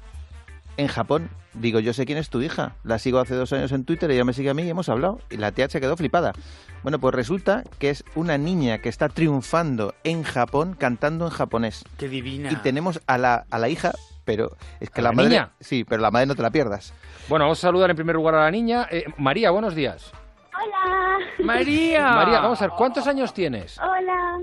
[0.77, 1.29] en Japón.
[1.53, 2.75] Digo, yo sé quién es tu hija.
[2.83, 5.19] La sigo hace dos años en Twitter, ella me sigue a mí y hemos hablado.
[5.29, 6.33] Y la tía se quedó flipada.
[6.81, 11.85] Bueno, pues resulta que es una niña que está triunfando en Japón cantando en japonés.
[11.97, 12.51] Qué divina.
[12.51, 13.93] Y tenemos a la, a la hija,
[14.25, 15.29] pero es que ¿A la, la madre...
[15.29, 15.51] niña?
[15.59, 16.93] Sí, pero la madre no te la pierdas.
[17.29, 18.87] Bueno, vamos a saludar en primer lugar a la niña.
[18.91, 20.11] Eh, María, buenos días.
[20.53, 21.19] Hola.
[21.39, 22.09] María.
[22.11, 23.77] María, vamos a ver, ¿cuántos años tienes?
[23.79, 24.39] Hola.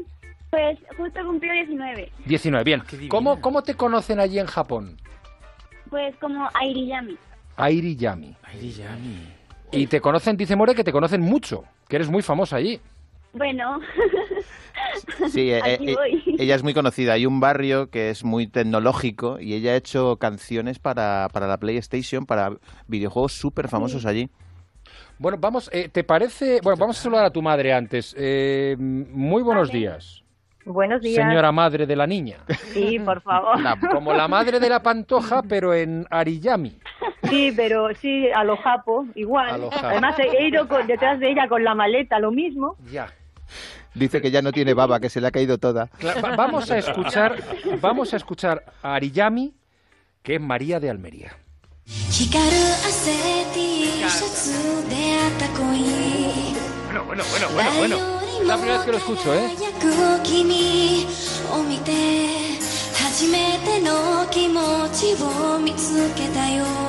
[0.50, 2.12] Pues justo cumplió 19.
[2.24, 2.82] 19, bien.
[3.08, 4.96] ¿Cómo, ¿Cómo te conocen allí en Japón?
[5.90, 7.16] Pues como Airiyami.
[7.56, 8.34] Airi Yami.
[9.72, 12.80] Y te conocen, dice More, que te conocen mucho, que eres muy famosa allí.
[13.32, 13.80] Bueno.
[15.28, 16.36] Sí, eh, Aquí eh, voy.
[16.38, 17.12] ella es muy conocida.
[17.12, 21.58] Hay un barrio que es muy tecnológico y ella ha hecho canciones para, para la
[21.58, 22.56] PlayStation, para
[22.88, 24.30] videojuegos súper famosos allí.
[25.18, 26.60] Bueno, vamos, eh, ¿te parece?
[26.62, 28.14] Bueno, vamos a saludar a tu madre antes.
[28.18, 30.24] Eh, muy buenos días,
[30.69, 31.23] Buenos días.
[31.27, 32.37] señora madre de la niña.
[32.73, 33.61] Sí, por favor.
[33.61, 36.75] La- como la madre de la pantoja, pero en Ariyami.
[37.29, 39.49] Sí, pero sí, a los japos, igual.
[39.49, 39.87] A lo japo.
[39.87, 42.77] Además, he ido con- detrás de ella con la maleta, lo mismo.
[42.91, 43.13] Ya.
[43.93, 45.87] Dice que ya no tiene baba, que se le ha caído toda.
[45.99, 47.35] Cla- va- Vamos a escuchar,
[47.79, 49.53] vamos a escuchar a Ariyami,
[50.23, 51.31] que es María de Almería.
[52.09, 52.49] 光る
[52.81, 53.13] 汗
[53.53, 55.85] T シャツであった恋
[56.87, 58.18] Bueno, bueno, bueno, bueno, bueno.
[58.50, 59.48] la primera vez que lo escucho, ¿eh?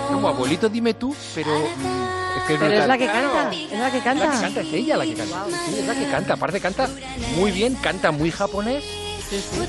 [0.07, 1.55] Como abuelito, dime tú, pero...
[1.55, 4.25] Es que es pero es la que canta, es la que canta.
[4.25, 5.43] La que canta es ella la que canta.
[5.43, 5.53] Wow.
[5.65, 6.33] Sí, es la que canta.
[6.33, 6.89] Aparte canta
[7.35, 8.83] muy bien, canta muy japonés.
[9.29, 9.59] Sí, sí.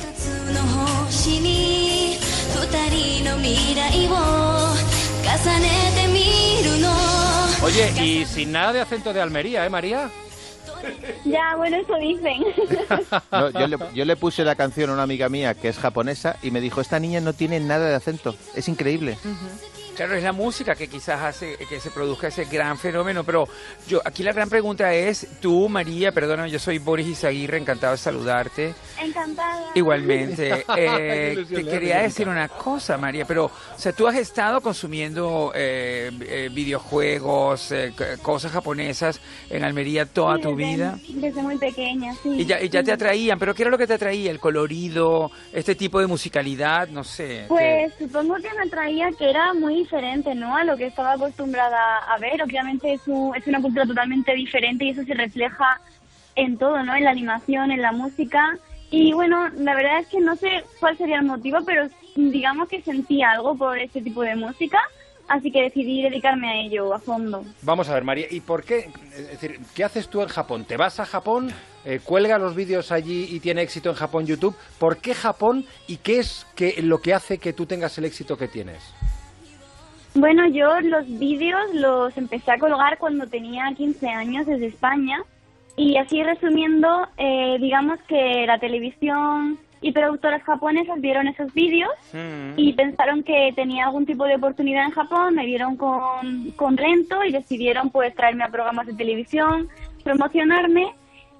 [7.62, 10.10] Oye, y sin nada de acento de Almería, ¿eh, María?
[11.24, 12.42] Ya, bueno, eso dicen.
[13.32, 16.36] No, yo, le, yo le puse la canción a una amiga mía que es japonesa
[16.42, 18.34] y me dijo, esta niña no tiene nada de acento.
[18.54, 19.16] Es increíble.
[19.96, 23.46] Claro, es la música que quizás hace que se produzca ese gran fenómeno, pero
[23.86, 27.98] yo aquí la gran pregunta es, tú, María, perdóname, yo soy Boris Izaguirre, encantado de
[27.98, 28.74] saludarte.
[29.00, 29.70] Encantada.
[29.74, 35.52] Igualmente, eh, te quería decir una cosa, María, pero, o sea, tú has estado consumiendo
[35.54, 37.92] eh, eh, videojuegos, eh,
[38.22, 39.20] cosas japonesas
[39.50, 40.98] en Almería toda Sí, tu vida.
[41.08, 42.30] Desde muy pequeña, sí.
[42.30, 44.30] Y ya, y ya te atraían, pero ¿qué era lo que te atraía?
[44.30, 45.30] ¿El colorido?
[45.52, 46.88] ¿Este tipo de musicalidad?
[46.88, 47.44] No sé.
[47.48, 50.56] Pues supongo que me traía que era muy diferente, ¿no?
[50.56, 52.42] A lo que estaba acostumbrada a ver.
[52.42, 55.80] Obviamente es, un- es una cultura totalmente diferente y eso se refleja
[56.36, 56.94] en todo, ¿no?
[56.94, 58.58] En la animación, en la música.
[58.90, 62.82] Y bueno, la verdad es que no sé cuál sería el motivo, pero digamos que
[62.82, 64.78] sentí algo por este tipo de música,
[65.28, 67.42] así que decidí dedicarme a ello a fondo.
[67.62, 68.90] Vamos a ver, María, ¿y por qué?
[69.30, 70.64] Decir, ¿qué haces tú en Japón?
[70.66, 71.50] ¿Te vas a Japón?
[71.84, 74.54] Eh, ¿Cuelga los vídeos allí y tiene éxito en Japón YouTube?
[74.78, 78.36] ¿Por qué Japón y qué es que, lo que hace que tú tengas el éxito
[78.36, 78.82] que tienes?
[80.14, 85.22] Bueno, yo los vídeos los empecé a colgar cuando tenía 15 años desde España.
[85.74, 91.90] Y así resumiendo, eh, digamos que la televisión y productoras japonesas vieron esos vídeos
[92.56, 97.24] y pensaron que tenía algún tipo de oportunidad en Japón, me vieron con, con lento
[97.24, 99.68] y decidieron pues traerme a programas de televisión,
[100.04, 100.92] promocionarme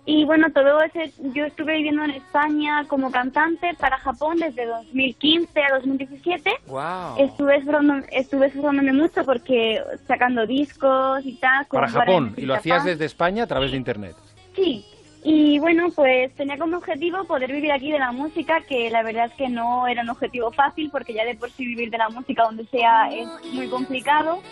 [0.05, 5.63] y bueno, todo ese, yo estuve viviendo en España como cantante para Japón desde 2015
[5.63, 7.19] a 2017 Wow.
[7.19, 11.67] Estuve esforzándome, estuve esforzándome mucho porque sacando discos y tal.
[11.67, 14.17] Para Japón, y lo hacías desde España a través de Internet.
[14.57, 14.85] Sí,
[15.23, 19.27] y bueno, pues tenía como objetivo poder vivir aquí de la música, que la verdad
[19.27, 22.09] es que no era un objetivo fácil porque ya de por sí vivir de la
[22.09, 24.43] música donde sea es muy complicado.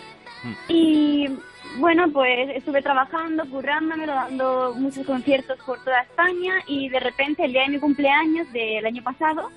[0.69, 1.27] Y
[1.79, 7.53] bueno, pues estuve trabajando, currándomelo, dando muchos conciertos por toda España y de repente el
[7.53, 9.49] día de mi cumpleaños del año pasado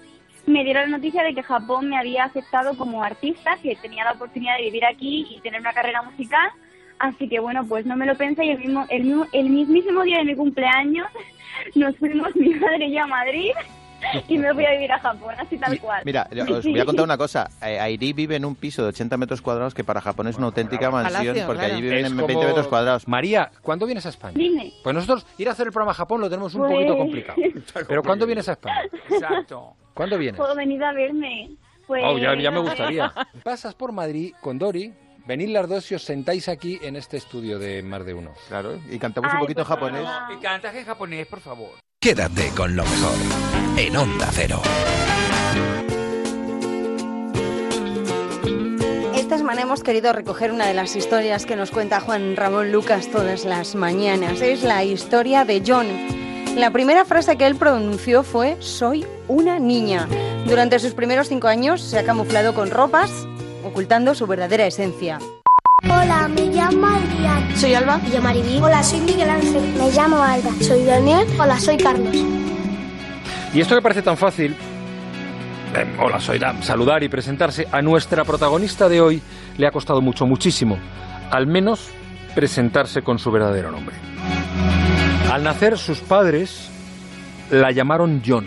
[0.47, 4.13] me dieron la noticia de que Japón me había aceptado como artista, que tenía la
[4.13, 6.51] oportunidad de vivir aquí y tener una carrera musical.
[6.99, 10.03] Así que bueno, pues no me lo pensé y el, mismo, el, mismo- el mismísimo
[10.03, 11.09] día de mi cumpleaños
[11.75, 13.51] nos fuimos mi madre y yo a Madrid
[14.29, 16.03] y me fui a vivir a Japón, así tal cual.
[16.05, 17.49] Mira, os voy a contar una cosa.
[17.61, 20.91] Airi vive en un piso de 80 metros cuadrados que para Japón es una auténtica
[20.91, 21.75] mansión Palacio, porque claro.
[21.75, 23.09] allí viven Es en como- 20 metros cuadrados.
[23.09, 24.35] María, ¿cuándo vienes a España?
[24.37, 24.73] Dime.
[24.83, 27.39] Pues nosotros ir a hacer el programa a Japón lo tenemos un Pues- poquito complicado.
[27.89, 28.83] Pero ¿cuándo vienes a España?
[29.11, 29.75] Exacto.
[29.95, 30.37] ¿Cuándo vienes?
[30.39, 31.51] Puedo venir a verme.
[31.87, 33.13] Pues, Oh, ya, ya me gustaría.
[33.43, 34.93] Pasas por Madrid con Dori,
[35.27, 38.33] venid las dos y os sentáis aquí en este estudio de Más de Uno.
[38.49, 40.09] Claro, y cantamos Ay, un poquito en pues japonés.
[40.37, 41.71] Y cantas en japonés, por favor.
[42.01, 44.61] Quédate con lo mejor en Onda Cero.
[49.17, 53.09] Esta semana hemos querido recoger una de las historias que nos cuenta Juan Ramón Lucas
[53.11, 54.43] todas las mañanas.
[54.43, 55.87] Es la historia de John.
[56.57, 60.07] La primera frase que él pronunció fue soy una niña.
[60.47, 63.11] Durante sus primeros cinco años se ha camuflado con ropas,
[63.65, 65.19] ocultando su verdadera esencia.
[65.85, 67.57] Hola, me llamo Adrián.
[67.57, 67.99] Soy Alba.
[67.99, 68.59] Me llamo Maribí.
[68.61, 69.75] Hola, soy Miguel Ángel.
[69.77, 70.51] Me llamo Alba.
[70.61, 71.27] Soy Daniel.
[71.39, 72.15] Hola, soy Carlos.
[73.53, 74.57] Y esto que parece tan fácil,
[75.77, 79.23] eh, hola, soy Dan, saludar y presentarse, a nuestra protagonista de hoy
[79.57, 80.77] le ha costado mucho, muchísimo,
[81.31, 81.91] al menos
[82.35, 83.95] presentarse con su verdadero nombre.
[85.33, 86.69] Al nacer sus padres
[87.51, 88.47] la llamaron John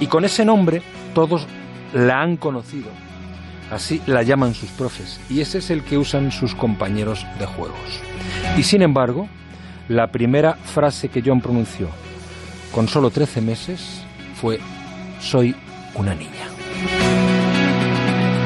[0.00, 0.82] y con ese nombre
[1.14, 1.46] todos
[1.92, 2.90] la han conocido.
[3.72, 8.02] Así la llaman sus profes y ese es el que usan sus compañeros de juegos.
[8.58, 9.28] Y sin embargo,
[9.88, 11.88] la primera frase que John pronunció
[12.70, 14.02] con solo 13 meses
[14.34, 14.60] fue
[15.20, 15.56] soy
[15.94, 16.48] una niña.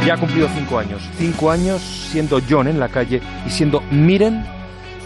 [0.07, 1.03] Ya ha cumplido cinco años.
[1.19, 4.45] Cinco años siendo John en la calle y siendo Miren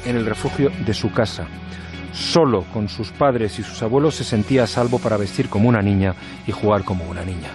[0.04, 1.46] en el refugio de su casa.
[2.12, 5.80] Solo con sus padres y sus abuelos se sentía a salvo para vestir como una
[5.80, 6.14] niña
[6.46, 7.48] y jugar como una niña.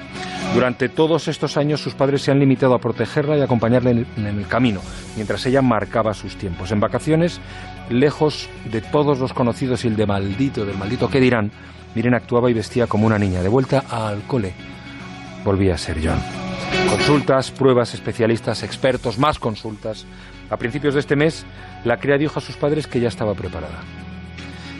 [0.55, 4.47] Durante todos estos años sus padres se han limitado a protegerla y acompañarla en el,
[4.47, 4.79] camino,
[5.17, 6.71] mientras ella marcaba sus tiempos.
[6.71, 7.41] En vacaciones,
[7.89, 11.51] lejos de todos los conocidos y el de maldito, del maldito que dirán,
[11.93, 13.41] Miren actuaba y vestía como una niña.
[13.41, 14.53] De vuelta al cole,
[15.43, 16.19] volvía a ser John.
[16.89, 20.05] Consultas, pruebas, especialistas, expertos, más consultas.
[20.49, 21.45] A principios de este mes,
[21.83, 23.81] la cría dijo a sus padres que ya estaba preparada.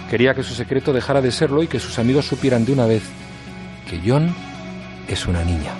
[0.10, 3.04] Quería que su secreto dejara de serlo y que sus amigos supieran de una vez
[3.90, 4.34] que John
[5.08, 5.72] es una niña.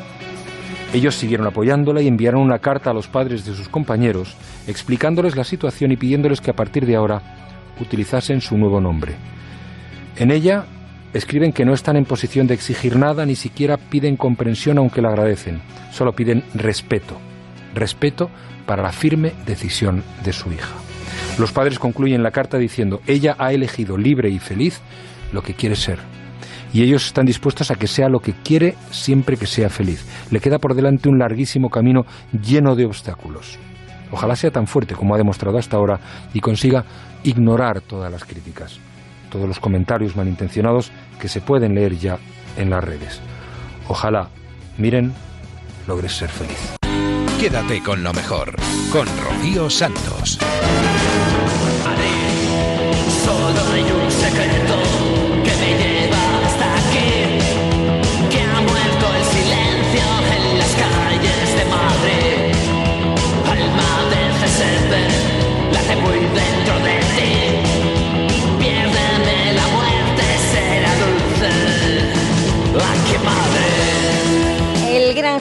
[0.94, 4.36] Ellos siguieron apoyándola y enviaron una carta a los padres de sus compañeros
[4.68, 7.22] explicándoles la situación y pidiéndoles que a partir de ahora
[7.80, 9.16] utilizasen su nuevo nombre.
[10.18, 10.66] En ella
[11.14, 15.10] escriben que no están en posición de exigir nada, ni siquiera piden comprensión aunque la
[15.10, 15.62] agradecen,
[15.92, 17.18] solo piden respeto,
[17.74, 18.30] respeto
[18.66, 20.76] para la firme decisión de su hija.
[21.38, 24.82] Los padres concluyen la carta diciendo, ella ha elegido libre y feliz
[25.34, 26.00] lo que quiere ser.
[26.76, 30.06] Y ellos están dispuestos a que sea lo que quiere siempre que sea feliz.
[30.30, 32.02] Le queda por delante un larguísimo camino
[32.34, 33.58] lleno de obstáculos.
[34.12, 36.02] Ojalá sea tan fuerte como ha demostrado hasta ahora
[36.34, 36.84] y consiga
[37.24, 38.78] ignorar todas las críticas,
[39.30, 42.18] todos los comentarios malintencionados que se pueden leer ya
[42.58, 43.22] en las redes.
[43.88, 44.28] Ojalá,
[44.78, 45.14] miren,
[45.88, 46.76] logres ser feliz.
[47.40, 48.54] Quédate con lo mejor,
[48.92, 50.40] con Rocío Santos.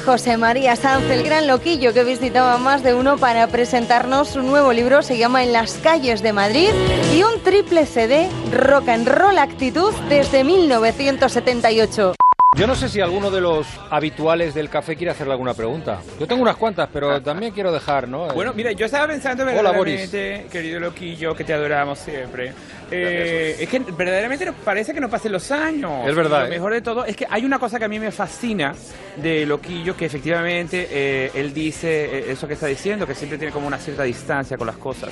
[0.05, 4.72] José María Sanz, el gran loquillo que visitaba más de uno para presentarnos su nuevo
[4.72, 6.68] libro, se llama En las calles de Madrid
[7.14, 12.14] y un triple CD, Rock and Roll Actitud desde 1978.
[12.55, 15.98] Yo no sé si alguno de los habituales del café quiere hacerle alguna pregunta.
[16.20, 18.28] Yo tengo unas cuantas, pero también quiero dejar, ¿no?
[18.28, 22.52] Bueno, mira, yo estaba pensando Hola, verdaderamente, querido loquillo, que te adoramos siempre.
[22.93, 26.06] eh, es que verdaderamente parece que no pasen los años.
[26.06, 26.56] Es verdad, Y Lo ¿eh?
[26.59, 28.72] mejor de todo es que hay una cosa que a mí me fascina
[29.16, 33.52] de loquillo, que efectivamente eh, él dice eh, eso que está diciendo, que siempre tiene
[33.52, 35.10] como una cierta distancia con las cosas.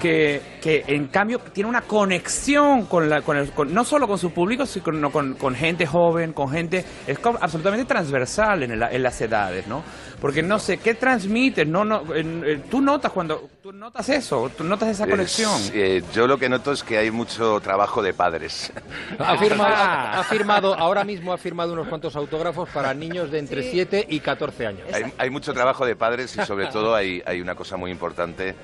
[0.00, 4.18] Que, que en cambio tiene una conexión con la, con el- con- no solo con
[4.18, 8.82] su público, sino con, con gente joven, con gente, es como absolutamente transversal en, el-
[8.82, 9.82] en las edades, ¿no?
[10.20, 11.66] Porque no sé, ¿qué transmites?
[11.66, 15.54] No, no, en- en- tú notas cuando, tú notas eso, tú notas esa conexión.
[15.54, 18.72] Es, eh, yo lo que noto es que hay mucho trabajo de padres.
[19.18, 23.38] Ha firmado, ha, ha firmado, ahora mismo ha firmado unos cuantos autógrafos para niños de
[23.40, 24.82] entre 7 y 14 años.
[24.92, 28.54] Hay, hay mucho trabajo de padres y sobre todo hay, hay una cosa muy importante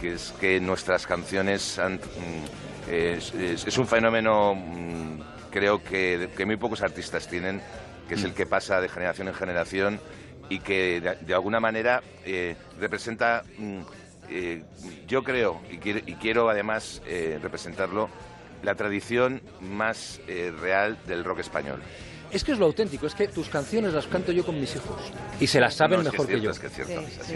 [0.00, 5.20] que es que nuestras canciones han, mm, es, un fenómeno mm,
[5.50, 7.60] creo que, que muy pocos artistas tienen,
[8.08, 10.00] que es el que pasa de generación en generación
[10.48, 13.80] y que de, alguna manera eh, representa, mm,
[14.30, 14.64] eh,
[15.06, 18.10] yo creo, y quiero, y quiero además eh, representarlo,
[18.62, 21.80] la tradición más real del rock español.
[22.30, 25.00] Es que es lo auténtico, es que tus canciones las canto yo con mis hijos
[25.40, 26.50] y se las saben No, es que mejor que, yo.
[26.50, 27.34] es que es cierto, es así.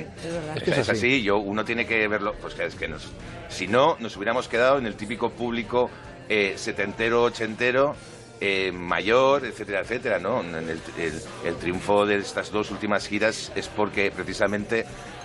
[0.54, 0.90] Es que es es así.
[0.98, 3.08] así, yo, uno tiene que verlo, pues que es que nos,
[3.48, 5.90] si no, nos hubiéramos quedado en el típico público
[6.28, 7.96] eh, setentero, ochentero,
[8.40, 10.40] eh, mayor, etcétera, etcétera, ¿no?
[10.42, 14.84] En el, el- el triunfo de estas dos últimas giras es porque precisamente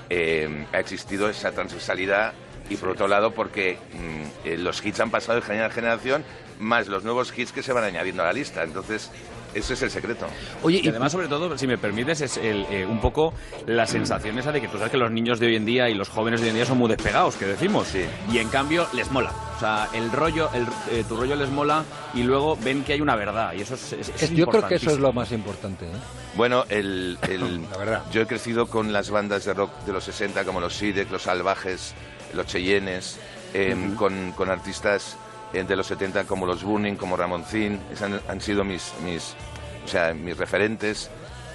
[0.10, 2.34] eh, ha existido esa transversalidad
[2.70, 6.24] y por otro lado porque mm, eh, los hits han pasado de generación a generación
[6.60, 9.10] más los nuevos hits que se van añadiendo a la lista, entonces
[9.54, 10.28] ese es el secreto.
[10.64, 13.34] Oye, y además, sobre todo, si me permites, es el, eh, un poco
[13.66, 15.94] la sensación esa de que tú sabes que los niños de hoy en día y
[15.96, 17.88] los jóvenes de hoy en día son muy despegados, que decimos.
[18.32, 19.32] Y en cambio les mola.
[19.56, 23.02] O sea, el rollo, el, eh, tu rollo les mola y luego ven que hay
[23.02, 23.54] una verdad.
[23.54, 25.86] Y eso es, es- yo creo que eso es lo más importante.
[25.86, 25.90] ¿eh?
[26.36, 27.66] Bueno, el, el-
[28.12, 31.24] yo he crecido con las bandas de rock de los 60 como los Sidek, los
[31.24, 31.94] Salvajes,
[32.34, 33.18] los Cheyennes,
[33.54, 33.96] eh, Ujú.
[33.96, 35.18] con, con artistas
[35.54, 39.36] de los 70 como los Burning, como Ramoncín, han, han sido mis, mis,
[39.84, 41.10] o sea, mis referentes.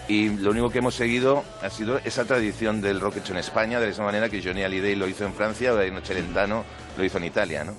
[0.07, 3.79] Y lo único que hemos seguido ha sido esa tradición del rock hecho en España,
[3.79, 6.65] de la misma manera que Johnny Hallyday lo hizo en Francia o Dino Celentano
[6.97, 7.75] lo hizo en Italia, ¿no?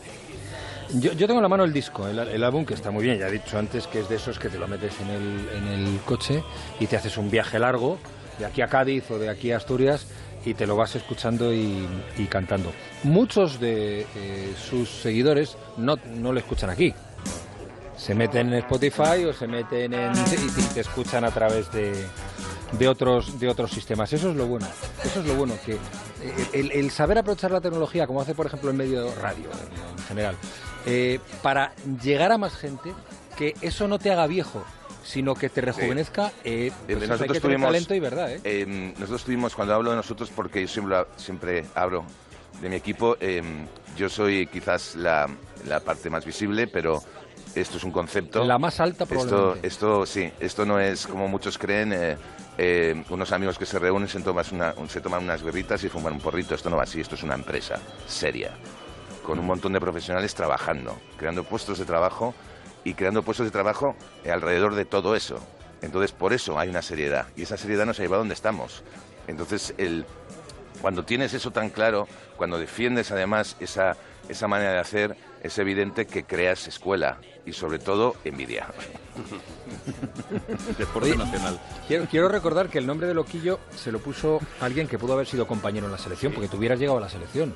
[0.93, 3.17] Yo, yo tengo en la mano el disco, el, el álbum que está muy bien,
[3.17, 5.67] ya he dicho antes que es de esos que te lo metes en el, en
[5.67, 6.43] el coche
[6.79, 7.97] y te haces un viaje largo,
[8.37, 10.07] de aquí a Cádiz o de aquí a Asturias,
[10.45, 11.87] y te lo vas escuchando y,
[12.29, 12.71] cantando.
[13.03, 16.93] Muchos de eh, sus seguidores no, no lo escuchan aquí.
[17.97, 20.11] Se meten en Spotify o se meten en...
[20.13, 21.93] y, te escuchan a través de,
[22.73, 24.11] de otros de otros sistemas.
[24.13, 24.67] Eso es lo bueno.
[25.03, 28.69] Eso es lo bueno que eh, el, saber aprovechar la tecnología, como hace por ejemplo
[28.69, 29.49] el medio radio
[29.97, 30.35] en general,
[30.85, 32.93] eh, para llegar a más gente,
[33.37, 34.63] que eso no te haga viejo,
[35.05, 36.31] sino que te rejuvenezca.
[36.43, 38.93] Eh, Eh, pues hay nosotros que tener tuvimos, talento y verdad, ¿eh?
[38.97, 42.03] nosotros tuvimos, cuando hablo de nosotros, porque yo siempre, siempre hablo
[42.61, 43.41] de mi equipo, eh,
[43.95, 45.29] yo soy quizás la,
[45.67, 47.03] la parte más visible, pero
[47.53, 48.43] esto es un concepto.
[48.43, 49.67] La más alta, Esto, probablemente.
[49.67, 52.17] esto sí, esto no es como muchos creen, eh,
[52.57, 56.13] eh, unos amigos que se reúnen, se toman, una- se toman unas guerritas y fuman
[56.13, 56.55] un porrito.
[56.55, 58.51] Esto no va así, esto es una empresa seria,
[59.23, 62.33] con un montón de profesionales trabajando, creando puestos de trabajo
[62.85, 65.39] y creando puestos de trabajo eh, alrededor de todo eso.
[65.81, 67.27] Entonces, por eso hay una seriedad.
[67.35, 68.81] Y esa seriedad nos ha llevado a donde estamos.
[69.27, 70.05] Entonces, el,
[70.81, 72.07] cuando tienes eso tan claro,
[72.37, 73.97] cuando defiendes además esa,
[74.29, 78.67] esa manera de hacer, es evidente que creas escuela y sobre todo envidia.
[80.77, 81.59] Deporte Oye, nacional.
[81.87, 85.27] Quiero, quiero recordar que el nombre de Loquillo se lo puso alguien que pudo haber
[85.27, 87.53] sido compañero en la selección, porque tú hubieras llegado a la selección.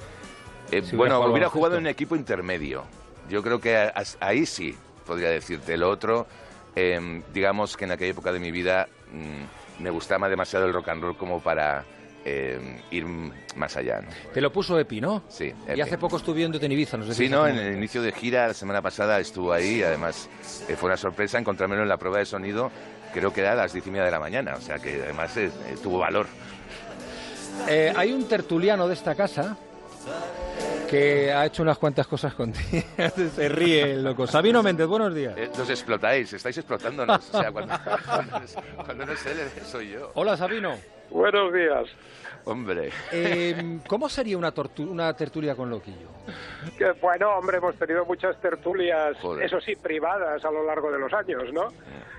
[0.72, 2.84] Eh, Si bueno, jugado hubiera jugado en un equipo intermedio.
[3.30, 4.76] Yo creo que a- as- ahí sí
[5.10, 5.76] podría decirte.
[5.76, 6.28] Lo otro,
[6.76, 10.90] eh, digamos que en aquella época de mi vida mm, me gustaba demasiado el rock
[10.90, 11.84] and roll como para
[12.24, 13.06] eh, ir
[13.56, 14.02] más allá.
[14.02, 14.10] ¿no?
[14.34, 15.24] Te lo puso Epi, ¿no?
[15.30, 15.82] Sí, Y Epi.
[15.82, 18.82] hace poco estuve en Ibiza, nos Sí, no, en el inicio de gira la semana
[18.82, 20.30] pasada estuvo ahí, además
[20.68, 22.72] eh, fue una sorpresa encontrármelo en la prueba de sonido,
[23.14, 25.36] creo que era a las diez y media de la mañana, o sea que además
[25.38, 26.28] eh, eh, tuvo valor.
[27.68, 29.58] Eh, hay un tertuliano de esta casa
[30.90, 32.84] que ha hecho unas cuantas cosas contigo.
[33.36, 34.26] Se ríe el loco.
[34.28, 35.34] Sabino Méndez, buenos días.
[35.38, 37.74] Eh, nos explotáis, estáis explotándonos, o sea, cuando,
[38.06, 38.40] cuando,
[38.86, 40.12] cuando no es él, soy yo.
[40.16, 40.76] Hola, Sabino.
[41.10, 41.86] Buenos días.
[42.46, 42.90] Hombre.
[43.12, 46.08] Eh, ¿Cómo sería una, tortu- una tertulia con Loquillo?
[46.78, 49.46] Que, bueno, hombre, hemos tenido muchas tertulias, Joder.
[49.46, 51.72] eso sí, privadas a lo largo de los años, ¿no?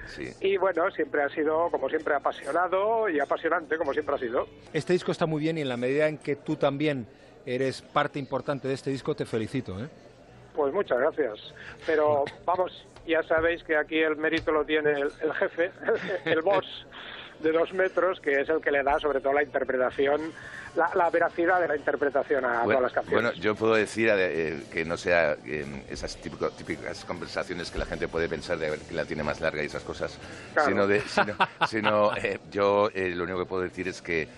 [0.06, 0.28] Sí.
[0.40, 4.46] Y bueno, siempre ha sido, como siempre, apasionado y apasionante, como siempre ha sido.
[4.72, 7.06] Este disco está muy bien y en la medida en que tú también
[7.46, 9.78] eres parte importante de este disco, te felicito.
[9.82, 9.88] ¿eh?
[10.54, 11.54] Pues muchas gracias.
[11.86, 15.70] Pero vamos, ya sabéis que aquí el mérito lo tiene el, el jefe,
[16.24, 16.86] el boss
[17.40, 20.20] de dos metros, que es el que le da sobre todo la interpretación,
[20.76, 23.22] la, la veracidad de la interpretación a Bueno, todas las canciones.
[23.30, 27.86] bueno, yo puedo decir eh, que no sea eh, esas típico- típicas conversaciones que la
[27.86, 30.18] gente puede pensar de a ver quién la tiene más larga y esas cosas,
[30.52, 30.68] Claro.
[30.68, 31.34] sino, de, sino,
[31.66, 34.28] sino, eh, yo eh, lo único que puedo decir es que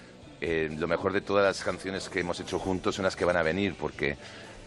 [0.45, 3.37] eh, lo mejor de todas las canciones que hemos hecho juntos son las que van
[3.37, 4.17] a venir, porque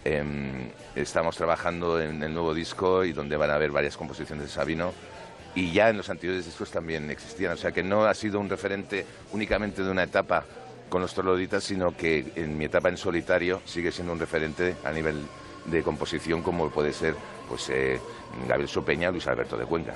[0.06, 4.50] em, estamos trabajando en el nuevo disco y donde van a haber varias composiciones de
[4.50, 4.94] Sabino.
[5.54, 8.48] Y ya en los anteriores discos también existían, o sea que no ha sido un
[8.48, 10.46] referente únicamente de una etapa
[10.88, 14.94] con los Torloditas, sino que en mi etapa en solitario sigue siendo un referente a
[14.94, 15.26] nivel
[15.66, 17.16] de composición como puede ser
[17.50, 18.00] pues eh,
[18.48, 19.96] Gabriel Sopeña Luis Alberto de Cuenca.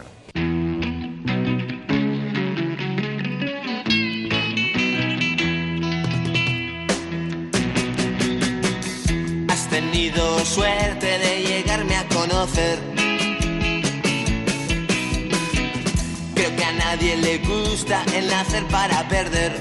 [18.68, 19.54] Para perder.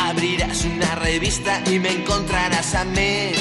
[0.00, 3.32] Abrirás una revista y me encontrarás a mí.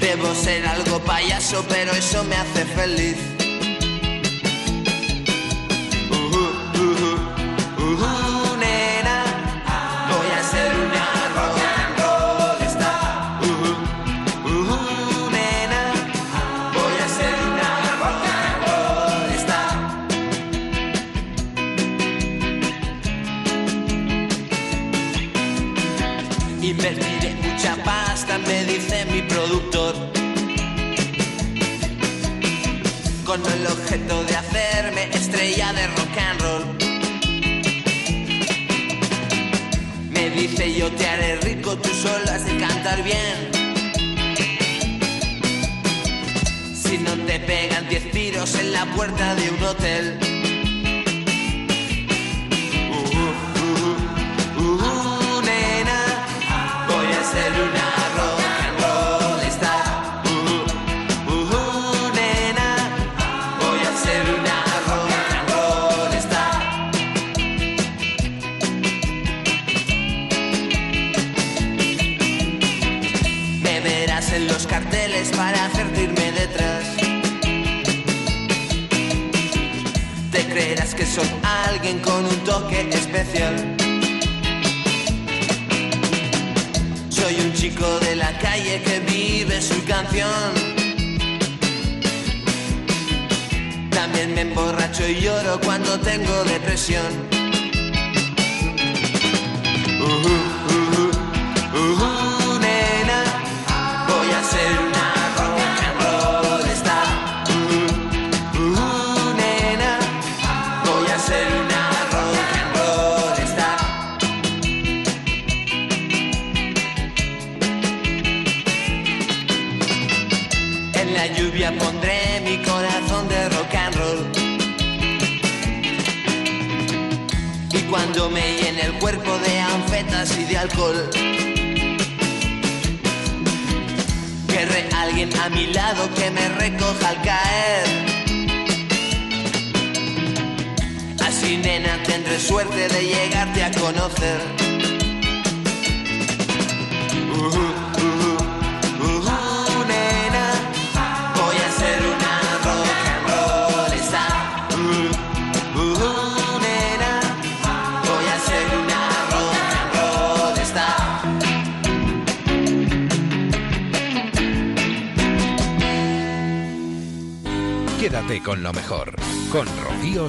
[0.00, 3.31] Debo ser algo payaso, pero eso me hace feliz.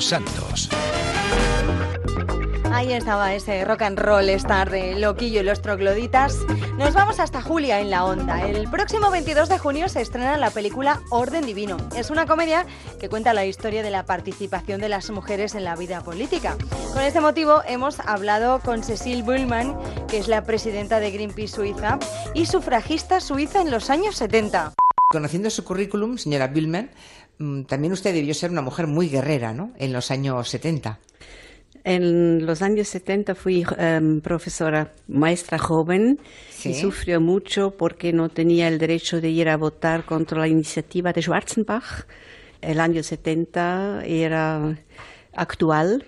[0.04, 0.70] Santos.
[2.74, 6.38] Ahí estaba ese rock and roll star de Loquillo y los trogloditas.
[6.78, 8.46] Nos vamos hasta Julia en la onda.
[8.46, 11.78] El próximo 22 de junio se estrena la película Orden Divino.
[11.96, 12.66] Es una comedia
[13.00, 16.58] que cuenta la historia de la participación de las mujeres en la vida política.
[16.94, 19.78] Con este motivo hemos hablado con Cecil Bullman,
[20.08, 22.00] que es la presidenta de Greenpeace Suiza
[22.34, 24.74] y sufragista suiza en los años 70.
[25.14, 26.90] Conociendo su currículum, señora Billman,
[27.38, 29.72] mm, también usted debió ser una mujer muy guerrera, ¿no?
[29.78, 31.00] En los años 70.
[31.84, 36.18] En los años 70 fui em, profesora maestra joven
[36.50, 36.70] Sí.
[36.70, 41.14] y sufrió mucho porque no tenía el derecho de ir a votar contra la iniciativa
[41.14, 42.08] de Schwarzenbach.
[42.62, 44.76] El año 70 era
[45.34, 46.06] actual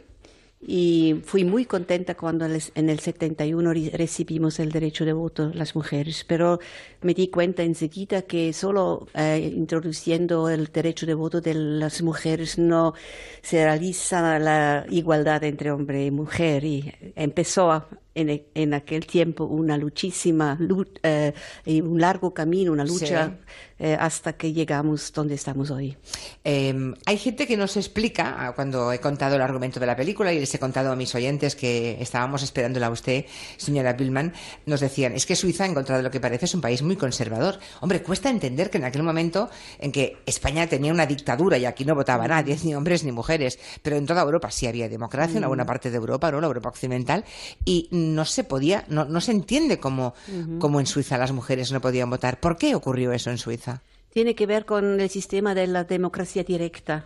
[0.68, 5.76] y fui muy contenta cuando en el 71 re- recibimos el derecho de voto las
[5.76, 6.60] mujeres, pero
[7.06, 12.58] me di cuenta enseguida que solo eh, introduciendo el derecho de voto de las mujeres
[12.58, 12.94] no
[13.42, 17.88] se realiza la igualdad entre hombre y mujer y empezó a-
[18.18, 21.34] en, en aquel tiempo una luchísima lu- eh,
[21.66, 23.34] y un largo camino, una lucha Sí.
[23.80, 25.98] eh, hasta que llegamos donde estamos hoy.
[26.46, 30.32] Eh, hay gente que nos explica, ah, cuando he contado el argumento de la película
[30.32, 33.26] y les he contado a mis oyentes que estábamos esperándola a usted,
[33.58, 34.32] señora Billman,
[34.66, 36.95] nos decían, es que Suiza, en contra de lo que parece, es un país muy
[36.96, 37.60] conservador.
[37.82, 39.50] Hombre, cuesta entender que en aquel momento
[39.80, 43.60] en que España tenía una dictadura y aquí no votaba nadie, ni hombres ni mujeres,
[43.82, 45.46] pero en toda Europa sí había democracia, en Mm.
[45.46, 46.42] alguna parte de Europa, ¿no?
[46.42, 47.24] La Europa occidental,
[47.64, 50.14] y no se podía, no, no se entiende cómo,
[50.60, 52.40] cómo en Suiza las mujeres no podían votar.
[52.40, 53.82] ¿Por qué ocurrió eso en Suiza?
[54.10, 57.06] Tiene que ver con el sistema de la democracia directa,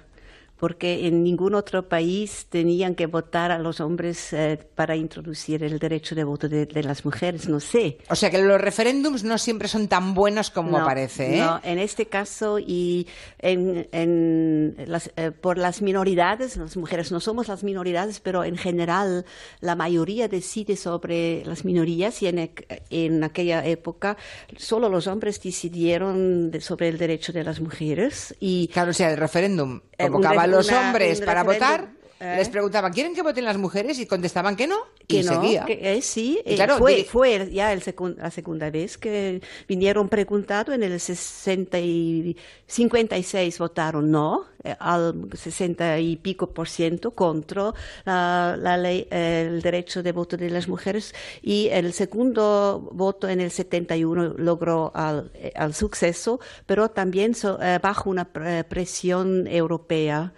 [0.59, 5.79] porque en ningún otro país tenían que votar a los hombres eh, para introducir el
[5.79, 7.97] derecho de voto de, de las mujeres, no sé.
[8.09, 11.41] O sea que los referéndums no siempre son tan buenos como No, parece, ¿eh?
[11.41, 13.07] No, en este caso y
[13.39, 18.57] en, en las, eh, por las minoridades, las mujeres no somos las minoridades, pero en
[18.57, 19.25] general
[19.61, 24.17] la mayoría decide sobre las minorías y en, ec- en aquella época
[24.57, 29.11] solo los hombres decidieron de- sobre el derecho de las mujeres y claro, o sea,
[29.11, 31.87] el referéndum convocaba a los hombres para votar,
[32.19, 32.35] ¿eh?
[32.37, 33.99] les preguntaban, ¿quieren que voten las mujeres?
[33.99, 34.77] Y contestaban que no,
[35.07, 35.65] que y no, seguía.
[35.65, 37.81] que, eh, sí, Y eh, claro, fue, ya el
[38.17, 42.35] la segunda vez que vinieron preguntando en el 60 y
[42.67, 44.45] 56 votaron no,
[44.79, 47.73] al 60 y pico por ciento contra
[48.05, 53.41] la, la ley, el derecho de voto de las mujeres y el segundo voto en
[53.41, 60.33] el 71 logró al, al suceso, pero también so- eh, bajo una pre- presión europea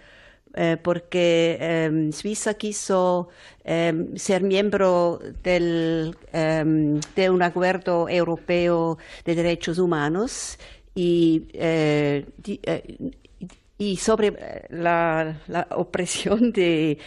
[0.54, 3.28] eh, porque em, Suiza quiso
[3.64, 10.58] em, ser miembro del, em, de un acuerdo europeo de derechos humanos
[10.94, 12.26] y, eh,
[12.64, 14.36] eh, sobre
[14.70, 16.98] la, opresión de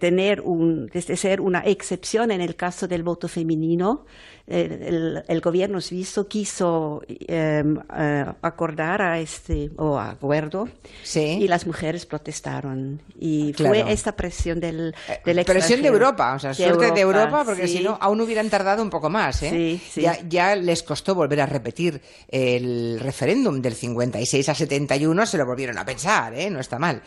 [0.00, 4.06] tener un, de ser una excepción en el caso del voto femenino,
[4.46, 7.64] el, el gobierno suizo quiso eh,
[7.98, 10.68] eh, acordar a este o acuerdo
[11.14, 13.74] y las mujeres protestaron y Claro.
[13.74, 14.94] fue esta presión del,
[15.24, 15.88] del Presión de.
[15.88, 17.78] Europa, o sea, suerte de Europa, porque sí.
[17.78, 19.50] si no, aún hubieran tardado un poco más, ¿eh?
[19.50, 20.00] Sí, sí.
[20.02, 25.46] Ya, ya les costó volver a repetir el referéndum del 56 a 71, se lo
[25.46, 26.50] volvieron a pensar, ¿eh?
[26.50, 27.02] No está mal.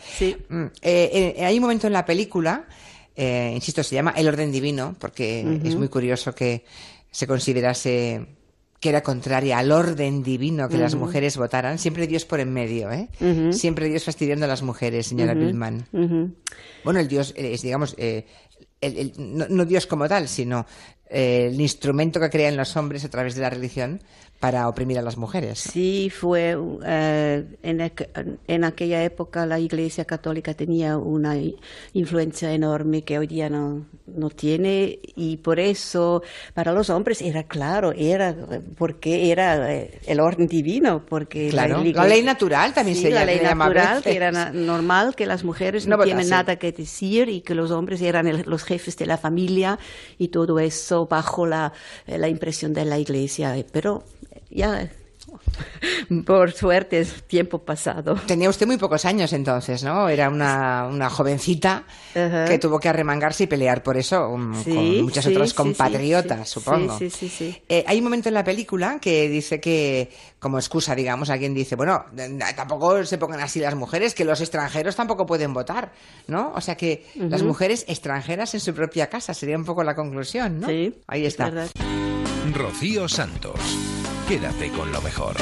[0.48, 2.64] Mm, eh, eh, hay un momento en la película,
[3.14, 5.68] eh, insisto, se llama El orden divino, porque Ujú.
[5.68, 6.64] es muy curioso que
[7.10, 8.26] se considerase
[8.80, 11.78] que era contraria al orden divino que las mujeres votaran.
[11.78, 13.08] Siempre Dios por en medio, ¿eh?
[13.52, 15.34] Siempre Dios fastidiando a las mujeres, señora.
[15.46, 15.86] Billman.
[16.84, 18.24] Bueno, el Dios eh, es, digamos, eh,
[18.80, 20.64] el- el- no, no Dios como tal, sino
[21.10, 24.00] eh, el instrumento que crean los hombres a través de la religión
[24.40, 25.58] para oprimir a las mujeres.
[25.60, 26.56] Sí, fue
[26.86, 28.08] eh, en, aqu-
[28.48, 31.36] en aquella época la Iglesia Católica tenía una
[31.92, 36.22] influencia enorme que hoy día no, no tiene y por eso
[36.54, 38.34] para los hombres era claro, era
[38.78, 43.10] porque era eh, el orden divino, porque Claro, iglesia- la ley natural también Sí, se
[43.10, 46.30] la ley natural que era normal que las mujeres no, No, tienen sí.
[46.30, 49.78] nada que decir y que los hombres eran el- los jefes de la familia
[50.16, 51.74] y todo eso bajo la,
[52.06, 54.02] la impresión de la Iglesia, pero
[54.50, 54.90] ya
[56.26, 58.16] por suerte es tiempo pasado.
[58.26, 60.08] Tenía usted muy pocos años entonces, ¿no?
[60.08, 65.04] Era una, una jovencita que tuvo que arremangarse y pelear por eso um, Sí, con
[65.04, 66.98] muchas sí, otras sí, compatriotas, sí, supongo.
[66.98, 67.62] Sí, sí, sí, sí.
[67.68, 70.10] Eh, hay un momento en la película que dice que,
[70.40, 72.04] como excusa, digamos, alguien dice, bueno,
[72.56, 75.92] tampoco se pongan así las mujeres, que los extranjeros tampoco pueden votar,
[76.26, 76.52] ¿no?
[76.56, 77.48] O sea que las Ujú.
[77.48, 80.66] mujeres extranjeras en su propia casa sería un poco la conclusión, ¿no?
[80.66, 81.52] Sí, Ahí está.
[82.52, 83.60] Rocío Santos.
[84.30, 85.34] Quédate con lo mejor.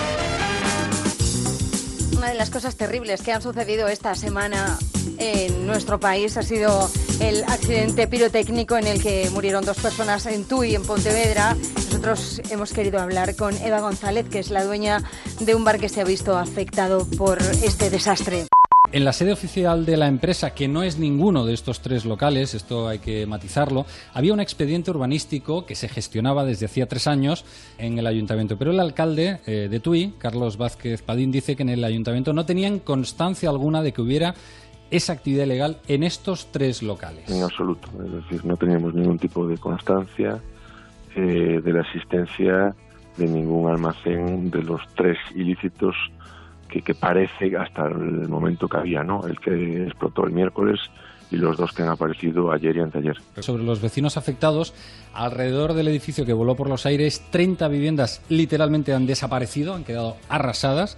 [2.16, 4.78] Una de las cosas terribles que han sucedido esta semana
[5.19, 6.90] en nuestro país ha sido
[7.20, 11.55] el accidente pirotécnico en el que murieron dos personas en Tui, en Pontevedra.
[11.74, 15.02] Nosotros hemos querido hablar con Eva González, que es la dueña
[15.39, 18.47] de un bar que se ha visto afectado por este desastre.
[18.90, 22.55] En la sede oficial de la empresa, que no es ninguno de estos tres locales,
[22.55, 23.85] esto hay que matizarlo,
[24.15, 27.44] había un expediente urbanístico que se gestionaba desde hacía tres años
[27.77, 28.56] en el ayuntamiento.
[28.56, 32.47] Pero el alcalde eh, de Tui, Carlos Vázquez Padín, dice que en el ayuntamiento no
[32.47, 34.35] tenían constancia alguna de que hubiera
[34.90, 37.28] esa actividad ilegal en estos tres locales.
[37.28, 37.89] En absoluto.
[38.02, 40.40] Es decir, no teníamos ningún tipo de constancia
[41.15, 42.74] eh, de la existencia
[43.19, 45.94] de ningún almacén de los tres ilícitos
[46.69, 49.27] que, que parece hasta el momento que había, ¿no?
[49.27, 50.78] El que explotó el miércoles
[51.31, 53.16] y los dos que han aparecido ayer y anteayer.
[53.40, 54.74] Sobre los vecinos afectados,
[55.12, 60.16] alrededor del edificio que voló por los aires, 30 viviendas literalmente han desaparecido, han quedado
[60.28, 60.97] arrasadas.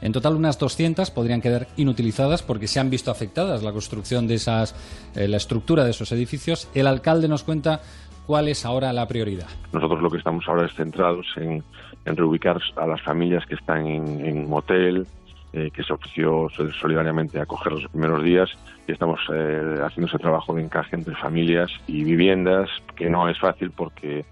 [0.00, 4.34] En total, unas 200 podrían quedar inutilizadas porque se han visto afectadas la construcción de
[4.34, 4.74] esas,
[5.14, 6.68] eh, la estructura de esos edificios.
[6.74, 7.80] El alcalde nos cuenta
[8.26, 9.46] cuál es ahora la prioridad.
[9.72, 11.64] Nosotros lo que estamos ahora es centrados en,
[12.04, 15.06] en reubicar a las familias que están en, en motel,
[15.52, 18.50] eh, que se ofreció sol- solidariamente a acoger los primeros días.
[18.86, 23.38] Y estamos eh, haciendo ese trabajo de encaje entre familias y viviendas, que no es
[23.38, 24.24] fácil porque eh,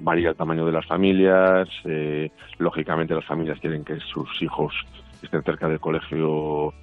[0.00, 4.74] varía el tamaño de las familias, eh, lógicamente las familias quieren que sus hijos
[5.22, 6.74] estén cerca del colegio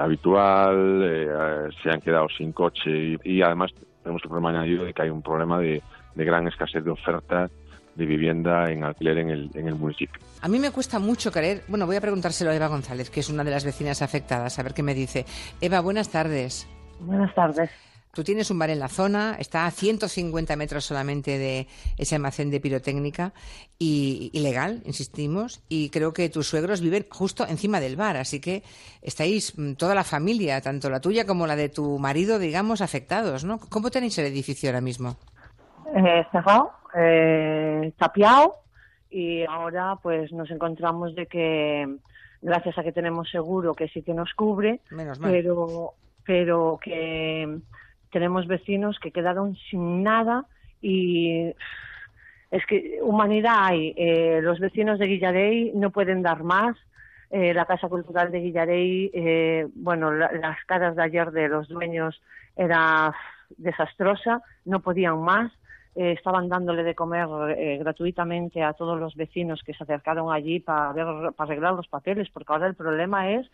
[0.00, 2.90] habitual, se han quedado sin coche
[3.24, 5.82] y, y además tenemos el problema añadido de que hay un problema de,
[6.14, 7.50] de gran escasez de oferta
[7.94, 10.20] de vivienda en alquiler en el, en el municipio.
[10.40, 11.62] A mí me cuesta mucho creer.
[11.68, 14.62] Bueno, voy a preguntárselo a Eva González, que es una de las vecinas afectadas, a
[14.62, 15.24] ver qué me dice.
[15.60, 16.66] Eva, buenas tardes.
[17.00, 17.70] Buenas tardes.
[18.14, 21.66] Tú tienes un bar en la zona, está a 150 metros solamente de
[21.96, 23.32] ese almacén de pirotécnica
[23.78, 28.64] y ilegal, insistimos, y creo que tus suegros viven justo encima del bar, así que
[29.00, 33.44] estáis mm, toda la familia, tanto la tuya como la de tu marido, digamos, afectados,
[33.44, 33.58] ¿no?
[33.58, 35.16] ¿Cómo tenéis el edificio ahora mismo?
[35.94, 38.54] Eh, cerrado, eh, tapiado
[39.10, 41.86] y ahora pues nos encontramos de que
[42.40, 45.30] gracias a que tenemos seguro que sí que nos cubre, Menos mal.
[45.30, 45.92] pero
[46.24, 47.58] pero que
[48.10, 50.46] tenemos vecinos que quedaron sin nada
[50.80, 51.52] y
[52.50, 53.94] es que humanidad hay.
[53.96, 56.76] Eh, los vecinos de Guillarey no pueden dar más.
[57.30, 61.66] Eh, la Casa Cultural de Guillarey, eh, bueno, la- las caras de ayer de los
[61.68, 62.20] dueños
[62.56, 63.14] era
[63.56, 65.50] desastrosa, no podían más.
[65.94, 70.58] Eh, estaban dándole de comer eh, gratuitamente a todos los vecinos que se acercaron allí
[70.58, 73.46] para ver, para arreglar los papeles, porque ahora el problema es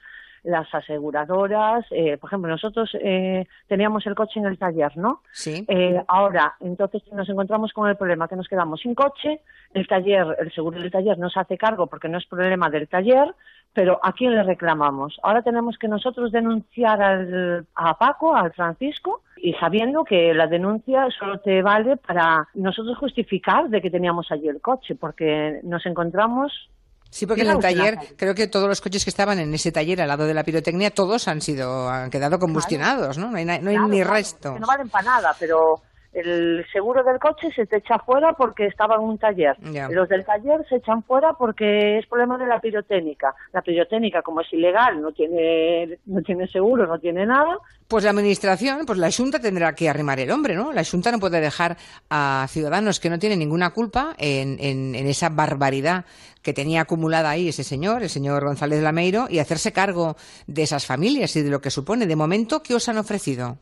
[0.42, 1.84] las aseguradoras.
[1.90, 5.22] eh, por ejemplo, nosotros eh, teníamos el coche en el taller, ¿no?
[5.32, 5.64] Sí.
[5.68, 9.40] Eh, ahora, entonces nos encontramos con el problema que nos quedamos sin coche,
[9.74, 12.88] el taller, el seguro del taller no se hace cargo porque no es problema del
[12.88, 13.34] taller,
[13.72, 15.18] pero ¿a quién le reclamamos?
[15.22, 21.08] Ahora tenemos que nosotros denunciar al, a Paco, al Francisco, y sabiendo que la denuncia
[21.16, 26.70] solo te vale para nosotros justificar de que teníamos allí el coche, porque nos encontramos
[27.10, 30.02] Sí, porque en el taller, creo que todos los coches que estaban en ese taller
[30.02, 33.30] al lado de la pirotecnia, todos han sido, han quedado combustionados, ¿no?
[33.30, 34.58] No hay, na- no hay Claro, ni claro, resto.
[34.58, 35.80] no valen para nada, pero
[36.20, 39.56] el seguro del coche se te echa fuera porque estaba en un taller.
[39.72, 39.88] Ya.
[39.88, 43.34] Los del taller se echan fuera porque es problema de la pirotécnica.
[43.52, 47.58] La pirotécnica, como es ilegal, no tiene, no tiene seguro, no tiene nada.
[47.86, 50.72] Pues la administración, pues la Junta tendrá que arrimar el hombre, ¿no?
[50.72, 51.76] La Junta no puede dejar
[52.10, 56.04] a ciudadanos que no tienen ninguna culpa en, en- en esa barbaridad
[56.42, 60.16] que tenía acumulada ahí ese señor, el señor González Lameiro, y hacerse cargo
[60.46, 62.06] de esas familias y de lo que supone.
[62.06, 63.56] De momento, ¿qué os han ofrecido?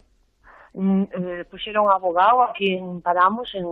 [0.79, 3.65] Mm, eh, puxeron un abogado aquí en Paramos, en,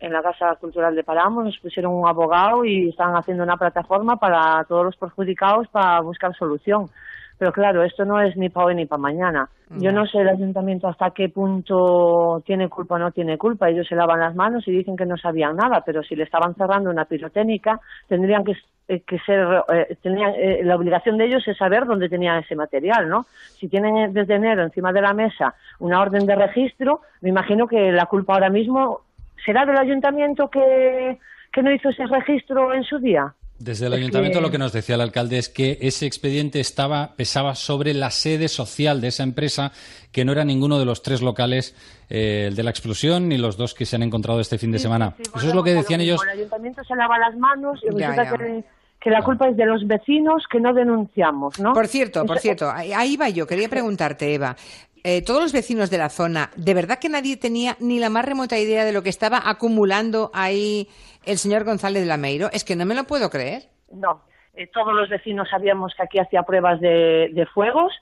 [0.00, 4.16] en la Casa Cultural de Paramos, nos pusieron un abogado y están haciendo una plataforma
[4.16, 6.90] para todos los perjudicados para buscar solución.
[7.38, 9.48] Pero claro, esto no es ni para hoy ni para mañana.
[9.70, 13.68] Yo no sé el ayuntamiento hasta qué punto tiene culpa o no tiene culpa.
[13.68, 16.54] Ellos se lavan las manos y dicen que no sabían nada, pero si le estaban
[16.54, 17.78] cerrando una pirotécnica,
[18.08, 18.56] tendrían que,
[18.88, 22.56] eh, que ser, eh, tendrían, eh, la obligación de ellos es saber dónde tenían ese
[22.56, 23.26] material, ¿no?
[23.58, 27.68] Si tienen eh, desde enero encima de la mesa una orden de registro, me imagino
[27.68, 29.02] que la culpa ahora mismo
[29.44, 31.18] será del ayuntamiento que,
[31.52, 33.34] que no hizo ese registro en su día.
[33.58, 37.56] Desde el ayuntamiento lo que nos decía el alcalde es que ese expediente estaba pesaba
[37.56, 39.72] sobre la sede social de esa empresa,
[40.12, 41.74] que no era ninguno de los tres locales,
[42.08, 44.78] eh, el de la explosión ni los dos que se han encontrado este fin de
[44.78, 45.14] semana.
[45.18, 46.22] Eso es lo que decían ellos.
[46.22, 48.36] El ayuntamiento se lava las manos y Ya, resulta ya.
[48.36, 48.64] Que,
[49.00, 51.72] que la culpa es de los vecinos que no denunciamos, ¿no?
[51.72, 53.46] Por cierto, por cierto, ahí va yo.
[53.46, 54.56] Quería preguntarte, Eva.
[55.04, 58.24] Eh, todos los vecinos de la zona, ¿de verdad que nadie tenía ni la más
[58.24, 60.88] remota idea de lo que estaba acumulando ahí
[61.24, 62.48] el señor González de Lameiro?
[62.52, 63.62] Es que no me lo puedo creer.
[63.92, 64.22] No,
[64.54, 67.92] eh, todos los vecinos sabíamos que aquí hacía pruebas de, fuegos,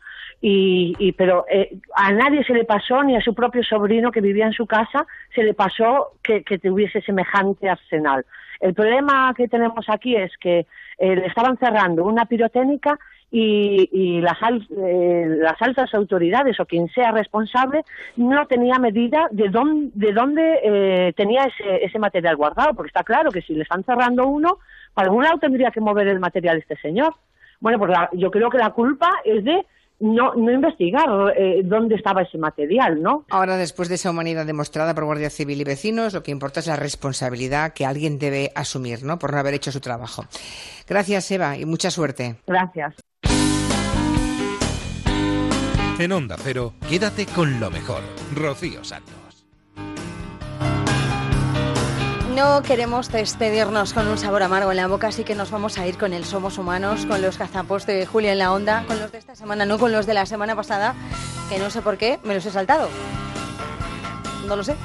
[0.41, 4.21] y, y- pero eh, a nadie se le pasó, ni a su propio sobrino que
[4.21, 8.25] vivía en su casa, se le pasó que, que tuviese semejante arsenal.
[8.61, 10.67] El problema que tenemos aquí es que
[10.99, 12.99] eh, le estaban cerrando una pirotécnica
[13.31, 14.39] y, y las,
[14.71, 17.83] eh, las altas autoridades o quien sea responsable
[18.17, 23.03] no tenía medida de dónde, de dónde eh, tenía ese, ese material guardado, porque está
[23.05, 24.59] claro que si le están cerrando uno,
[24.95, 27.15] para algún lado tendría que mover el material este señor.
[27.61, 29.67] Bueno, pues la- yo creo que la culpa es de
[29.99, 33.25] no, no investigar eh, dónde estaba ese material, ¿no?
[33.31, 36.67] Ahora, después de esa humanidad demostrada por Guardia Civil y vecinos, lo que importa es
[36.67, 39.19] la responsabilidad que alguien debe asumir, ¿no?
[39.19, 40.25] Por no haber hecho su trabajo.
[40.87, 42.37] Gracias, Eva, y mucha suerte.
[42.47, 42.95] Gracias.
[45.99, 48.03] En Onda Cero, quédate con lo mejor.
[48.35, 49.15] Rocío Santos.
[52.35, 55.87] No queremos despedirnos con un sabor amargo en la boca, así que nos vamos a
[55.87, 59.11] ir con el Somos Humanos, con los gazapos de Julia en la Onda, con los
[59.11, 60.95] de esta semana, no con los de la semana pasada,
[61.49, 62.91] que no sé por qué me los he saltado.
[64.47, 64.77] No lo sé,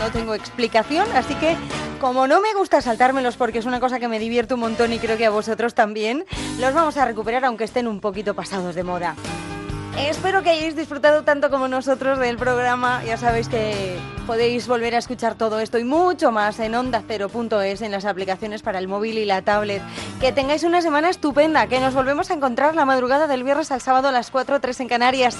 [0.00, 1.56] no tengo explicación, así que
[1.98, 4.98] como no me gusta saltármelos porque es una cosa que me divierte un montón y
[4.98, 6.26] creo que a vosotros también,
[6.60, 9.16] los vamos a recuperar aunque estén un poquito pasados de moda.
[9.98, 13.02] Espero que hayáis disfrutado tanto como nosotros del programa.
[13.04, 13.96] Ya sabéis que
[14.26, 18.78] podéis volver a escuchar todo esto y mucho más en ondacero.es, en las aplicaciones para
[18.78, 19.82] el móvil y la tablet.
[20.20, 23.80] Que tengáis una semana estupenda, que nos volvemos a encontrar la madrugada del viernes al
[23.80, 25.36] sábado a las 4 3 en Canarias.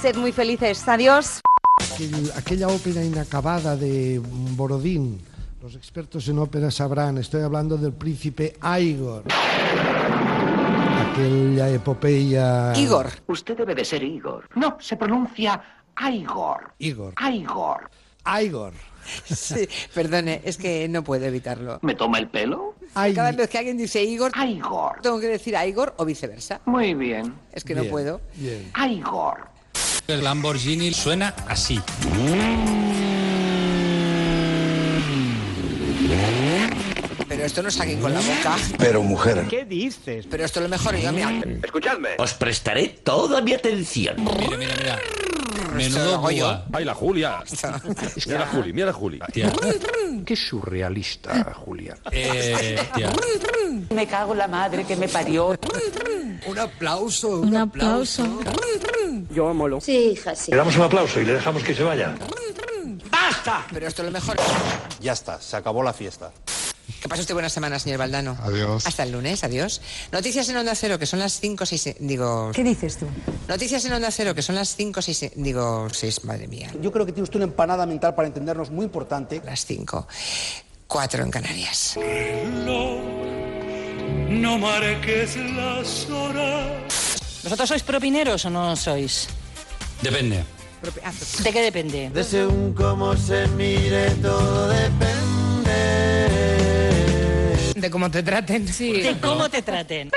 [0.00, 0.86] Sed muy felices.
[0.88, 1.40] Adiós.
[1.80, 4.20] Aquel- aquella ópera inacabada de
[4.56, 5.20] Borodín.
[5.62, 9.24] Los expertos en ópera sabrán, estoy hablando del príncipe Igor.
[11.14, 12.72] Aquella epopeya.
[12.74, 13.08] Igor.
[13.28, 14.48] Usted debe de ser Igor.
[14.56, 15.62] No, se pronuncia
[16.10, 16.72] Igor.
[16.80, 17.14] Igor.
[17.32, 17.88] Igor.
[18.42, 18.72] Igor.
[19.24, 21.78] Sí, perdone, es que no puedo evitarlo.
[21.82, 22.74] ¿Me toma el pelo?
[22.94, 25.02] Cada vez que alguien dice Igor, Igor.
[25.02, 26.60] tengo que decir Igor o viceversa.
[26.64, 27.32] Muy bien.
[27.52, 28.20] Es que no puedo.
[28.34, 28.72] Bien.
[28.90, 29.46] Igor.
[30.08, 31.80] El Lamborghini suena así.
[37.44, 38.56] Pero esto no es alguien con la boca.
[38.78, 39.44] Pero mujer.
[39.50, 40.26] ¿Qué dices?
[40.30, 41.30] Pero esto es lo mejor, yo mira.
[41.62, 42.08] Escuchadme.
[42.16, 44.16] Os prestaré toda mi atención.
[44.16, 44.98] Mira, mira, mira.
[45.74, 46.64] Menudo búa.
[46.72, 47.44] ¡Ay, la Julia!
[48.24, 49.20] Mira la Juli, mira la Juli.
[50.24, 51.94] Qué surrealista, Julia.
[52.10, 53.12] Eh, tía.
[53.90, 55.54] Me cago en la madre que me parió.
[56.46, 57.40] Un aplauso.
[57.40, 58.26] Un aplauso.
[59.30, 59.82] Yo molo.
[59.82, 60.50] Sí, hija, sí.
[60.50, 62.14] Le damos un aplauso y le dejamos que se vaya.
[63.10, 63.66] ¡Basta!
[63.70, 64.38] Pero esto es lo mejor.
[65.02, 66.32] Ya está, se acabó la fiesta.
[67.00, 68.36] Que pase usted buena semana, señor Valdano.
[68.42, 68.86] Adiós.
[68.86, 69.80] Hasta el lunes, adiós.
[70.12, 71.96] Noticias en Onda Cero, que son las 5, 6...
[72.00, 72.50] Digo...
[72.54, 73.06] ¿Qué dices tú?
[73.48, 75.32] Noticias en Onda Cero, que son las 5, 6...
[75.36, 76.70] Digo, 6, madre mía.
[76.80, 79.40] Yo creo que tiene usted una empanada mental para entendernos muy importante.
[79.44, 80.06] Las 5.
[80.86, 81.98] 4 en Canarias.
[84.28, 87.18] No marques las horas.
[87.42, 89.28] ¿Vosotros sois propineros o no sois?
[90.02, 90.44] Depende.
[91.42, 92.10] ¿De qué depende?
[92.10, 95.34] De según cómo se mire, todo depende.
[97.74, 98.68] De cómo te traten.
[98.68, 99.00] Sí.
[99.02, 100.10] De cómo te traten.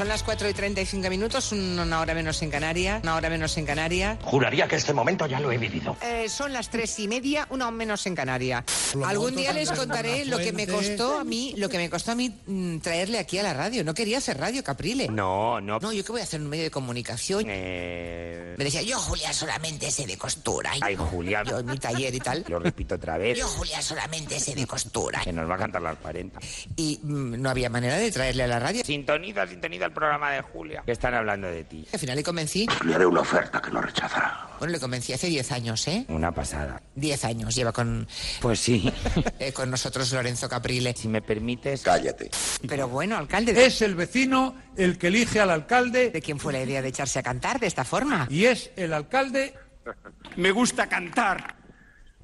[0.00, 3.02] Son las 4 y 35 minutos, una hora menos en Canarias.
[3.02, 4.16] Una hora menos en Canarias.
[4.22, 5.94] Juraría que este momento ya lo he vivido.
[6.00, 8.64] Eh, son las tres y media, una menos en Canarias.
[8.94, 12.12] Lo Algún día les contaré lo que me costó a mí, lo que me costó
[12.12, 13.84] a mí mm, traerle aquí a la radio.
[13.84, 15.06] No quería hacer radio, Caprile.
[15.08, 15.78] No, no.
[15.80, 17.44] No, yo qué voy a hacer en un medio de comunicación.
[17.46, 18.54] Eh...
[18.56, 20.72] Me decía, yo Julia solamente sé de costura.
[20.80, 21.42] Ay, Julia.
[21.42, 22.42] Yo en mi taller y tal.
[22.48, 23.36] Lo repito otra vez.
[23.36, 25.20] Yo Julia solamente sé de costura.
[25.22, 26.40] Que nos va a cantar las 40.
[26.76, 28.82] Y mm, no había manera de traerle a la radio.
[28.82, 29.89] Sintoniza, sintoniza.
[29.90, 30.82] El programa de Julia.
[30.86, 31.86] Que están hablando de ti.
[31.92, 32.66] Al final le convencí.
[32.86, 34.48] Le haré una oferta que no rechazará.
[34.58, 36.04] Bueno, le convencí hace 10 años, ¿eh?
[36.08, 36.80] Una pasada.
[36.94, 38.06] 10 años lleva con,
[38.40, 38.92] Pues sí.
[39.38, 40.94] eh, con nosotros Lorenzo Caprile.
[40.94, 41.82] Si me permites.
[41.82, 42.30] Cállate.
[42.68, 43.66] Pero bueno, alcalde.
[43.66, 47.18] Es el vecino el que elige al alcalde ¿De quién fue la idea de echarse
[47.18, 48.26] a cantar de esta forma?
[48.30, 49.54] y es el alcalde
[50.36, 51.56] Me gusta cantar.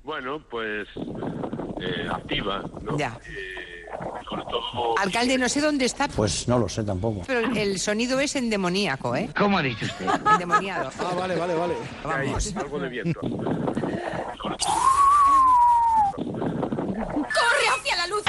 [0.04, 0.86] Bueno, pues
[1.80, 2.96] eh, activa, ¿no?
[2.96, 3.18] Ya.
[3.26, 3.65] Eh,
[4.28, 4.98] sobre todo...
[4.98, 7.22] Alcalde, no sé dónde está, Pues no lo sé tampoco.
[7.26, 9.28] pero el- sonido es endemoníaco, ¿eh?
[9.36, 10.06] ¿Cómo ha dicho usted?
[10.32, 10.90] Endemoniado.
[10.98, 11.74] Ah, vale, vale, vale.
[12.04, 12.56] Hay Vamos.
[12.56, 13.20] algo de viento.
[16.40, 18.22] ¡Corre hacia la luz!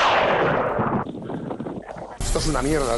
[2.19, 2.98] Esto es una mierda.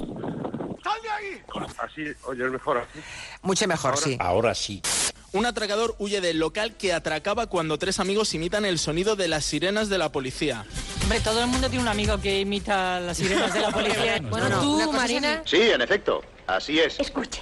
[1.78, 3.00] Así, oye, es mejor así.
[3.42, 4.18] Mucho mejor, sí.
[4.20, 4.82] Ahora sí.
[5.32, 9.46] Un atracador huye del local que atracaba cuando tres amigos imitan el sonido de las
[9.46, 10.66] sirenas de la policía.
[11.04, 14.20] Hombre, todo el mundo tiene un amigo que imita las sirenas de la policía.
[14.24, 15.14] Bueno, es así.
[15.46, 16.22] Sí, en efecto.
[16.50, 17.00] Así es.
[17.00, 17.42] Escuche.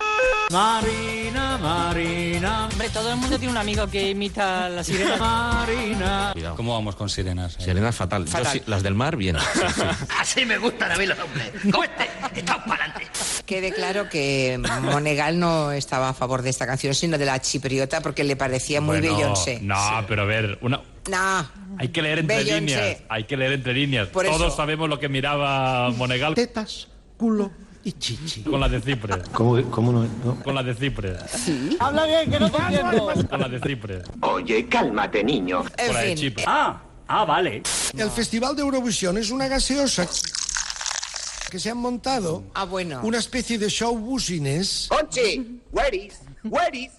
[0.50, 2.68] Marina, Marina.
[2.72, 5.20] Hombre, todo el mundo tiene un amigo que imita las sirenas.
[5.20, 6.34] Marina.
[6.56, 7.56] ¿Cómo vamos con sirenas?
[7.60, 7.64] eh?
[7.64, 8.26] Sirenas fatal.
[8.26, 8.52] Yo Fatal.
[8.54, 9.36] sí, las del mar, bien.
[10.20, 11.52] Así me gustan a mí los hombres.
[11.70, 12.10] Como este.
[12.36, 13.08] Estamos para adelante.
[13.46, 18.00] Quede claro que Monegal no estaba a favor de esta canción, sino de la chipriota,
[18.00, 19.60] porque le parecía muy Bueno, Beyoncé.
[19.62, 21.50] No, pero a ver, una, No,
[21.80, 22.60] hay que leer entre Beyoncé.
[22.62, 22.98] líneas.
[23.10, 24.08] Hay que leer entre líneas.
[24.10, 24.56] Por Todos eso.
[24.56, 26.88] sabemos lo que miraba Monegal Tetas,
[27.18, 27.52] culo
[27.84, 28.44] y chichi.
[28.44, 29.16] con la de Cipre.
[29.34, 30.44] ¿Cómo, cómo no, no?
[30.44, 31.16] Con la de Cipre.
[31.80, 33.12] Habla bien, que no te entiendo.
[33.30, 34.02] Con la de Cipre.
[34.22, 35.64] Oye, cálmate, niño.
[35.78, 36.16] en Con la de.
[36.16, 36.44] Chipre.
[36.48, 37.64] Ah, ah, vale.
[37.98, 40.08] El Festival de Eurovisión es una gaseosa
[41.50, 43.02] que se han montado Ah, bueno.
[43.04, 46.20] una especie de show business Conchi, where is?
[46.44, 46.92] Where is?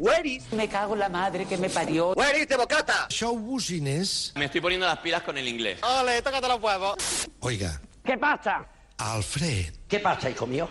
[0.00, 0.50] Where is?
[0.52, 2.14] Me cago en la madre que me parió.
[2.16, 3.06] Where is de bocata?
[3.10, 4.32] show business.
[4.34, 5.78] Me estoy poniendo las pilas con el inglés.
[5.82, 6.96] Ole, tócate los huevos.
[7.40, 8.66] Oiga, ¿Qué pasa?
[8.96, 10.68] a Alfred ¿Qué pasa, hijo mío?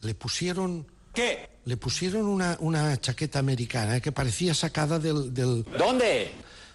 [0.00, 1.48] le pusieron ¿Qué?
[1.64, 6.30] le pusieron una, una chaqueta americana que parecía sacada del, del, ¿Dónde?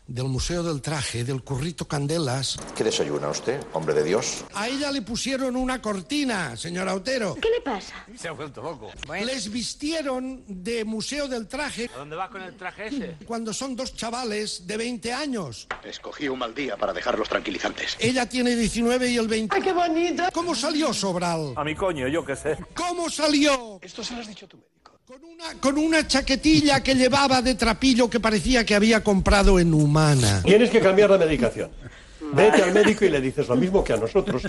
[0.07, 2.57] Del Museo del Traje, del Currito Candelas.
[2.76, 4.45] ¿Qué desayuna usted, hombre de Dios?
[4.53, 7.36] A ella le pusieron una cortina, señora Otero.
[7.41, 8.06] ¿Qué le pasa?
[8.15, 8.91] Se ha vuelto loco.
[9.26, 13.18] Les vistieron de Museo del Traje ¿A dónde vas con el traje ese?
[13.26, 15.68] cuando son dos chavales de 20 años.
[15.84, 17.98] Escogí un mal día para dejarlos tranquilizantes.
[17.99, 19.56] Ella tiene 19 y el 20.
[19.56, 20.23] ¡Ay, qué bonito!
[20.34, 21.53] ¿Cómo salió Sobral?
[21.56, 22.57] A mi coño, yo qué sé.
[22.76, 23.80] ¿Cómo salió?
[23.82, 24.60] Esto se lo has dicho tú.
[25.07, 29.72] Con una, con una chaquetilla que llevaba de trapillo que parecía que había comprado en
[29.73, 30.41] Humana.
[30.44, 31.69] Tienes que cambiar la medicación.
[32.34, 34.41] Vete al médico y le dices lo mismo que a nosotros.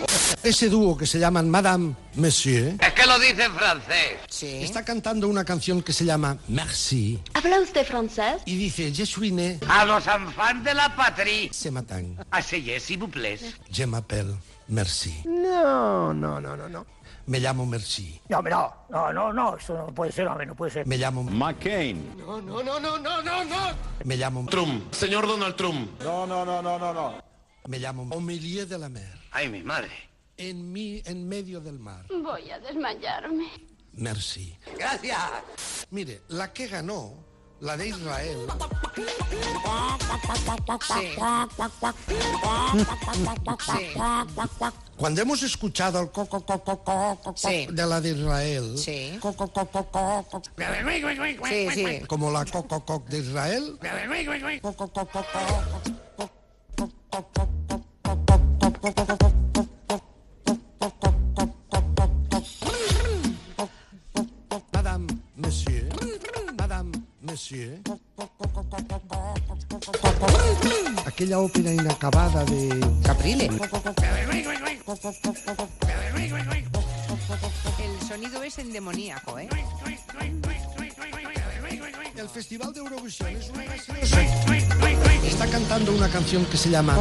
[0.42, 4.16] Ese dúo que se llaman Madame Monsieur Es que lo dice en francés.
[4.30, 4.46] Sí.
[4.62, 8.40] está cantando una canción que se llama Merci ¿Habla usted francés?
[8.46, 11.50] y dice Je suis né A los enfants de la patrie.
[11.52, 12.16] ce matin.
[12.30, 13.38] Así es, s'il vous plaît.
[13.70, 14.34] Je m'appelle
[14.68, 15.14] Merci.
[15.26, 16.86] No, no, no, no, no.
[17.26, 18.20] Me llamo Merci.
[18.28, 20.86] No, no, no, no, no, eso no puede ser, hombre, no puede ser.
[20.86, 22.16] Me llamo McCain.
[22.18, 23.74] No, no, no, no, no, no, no.
[24.04, 24.92] Me llamo Trump.
[24.92, 26.00] Señor Donald Trump.
[26.02, 27.22] No, no, no, no, no, no.
[27.66, 29.12] me llamo Au milieu de la mer.
[29.32, 29.90] Ay, mi madre.
[30.36, 32.06] En mi en medio del mar.
[32.10, 33.50] Voy a desmayarme.
[33.94, 34.56] Merci.
[34.78, 35.86] Gracias.
[35.90, 37.25] Mire, la que ganó,
[37.60, 38.38] la de Israel,
[44.96, 49.18] cuando hemos escuchado el coco coco coco de la de Israel, Sí.
[49.20, 50.42] coco coco coco
[51.48, 52.00] Sí, sí.
[52.06, 53.78] como la coco coco de Israel,
[54.62, 56.36] coco coco coco
[58.94, 59.45] Madame,
[67.36, 67.78] Monsieur.
[71.04, 73.50] Aquella ópera inacabada de Caprile.
[77.84, 79.50] El sonido es endemoníaco, ¿eh?
[82.16, 84.22] El Festival de Eurovisión es una gaseosa.
[85.26, 86.96] Está cantando una canción que se llama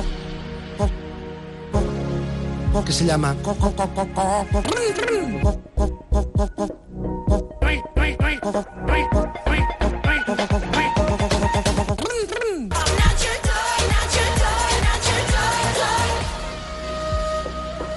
[2.85, 3.33] que se llama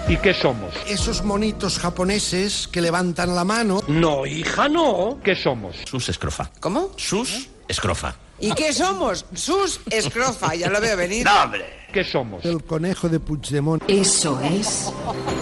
[0.09, 0.73] ¿Y qué somos?
[0.87, 3.83] esos monitos japoneses que levantan la mano.
[3.89, 5.19] No, hija, no.
[5.23, 5.77] ¿Qué somos?
[5.85, 6.51] Sus escrofa.
[6.61, 6.91] ¿Cómo?
[6.97, 8.15] Sus escrofa.
[8.41, 9.27] ¿Y qué somos?
[9.35, 11.25] Sus escrofa, ya lo veo venir.
[11.27, 11.67] No, hombre.
[11.93, 12.45] ¿Qué somos?
[12.45, 13.83] El conejo de Puigdemont.
[13.89, 14.93] Eso es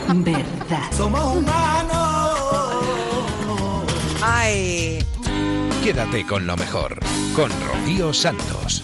[0.09, 0.91] verdad.
[4.23, 4.99] Ay,
[5.85, 6.99] Quédate con lo mejor,
[7.37, 8.83] con Rocío Santos.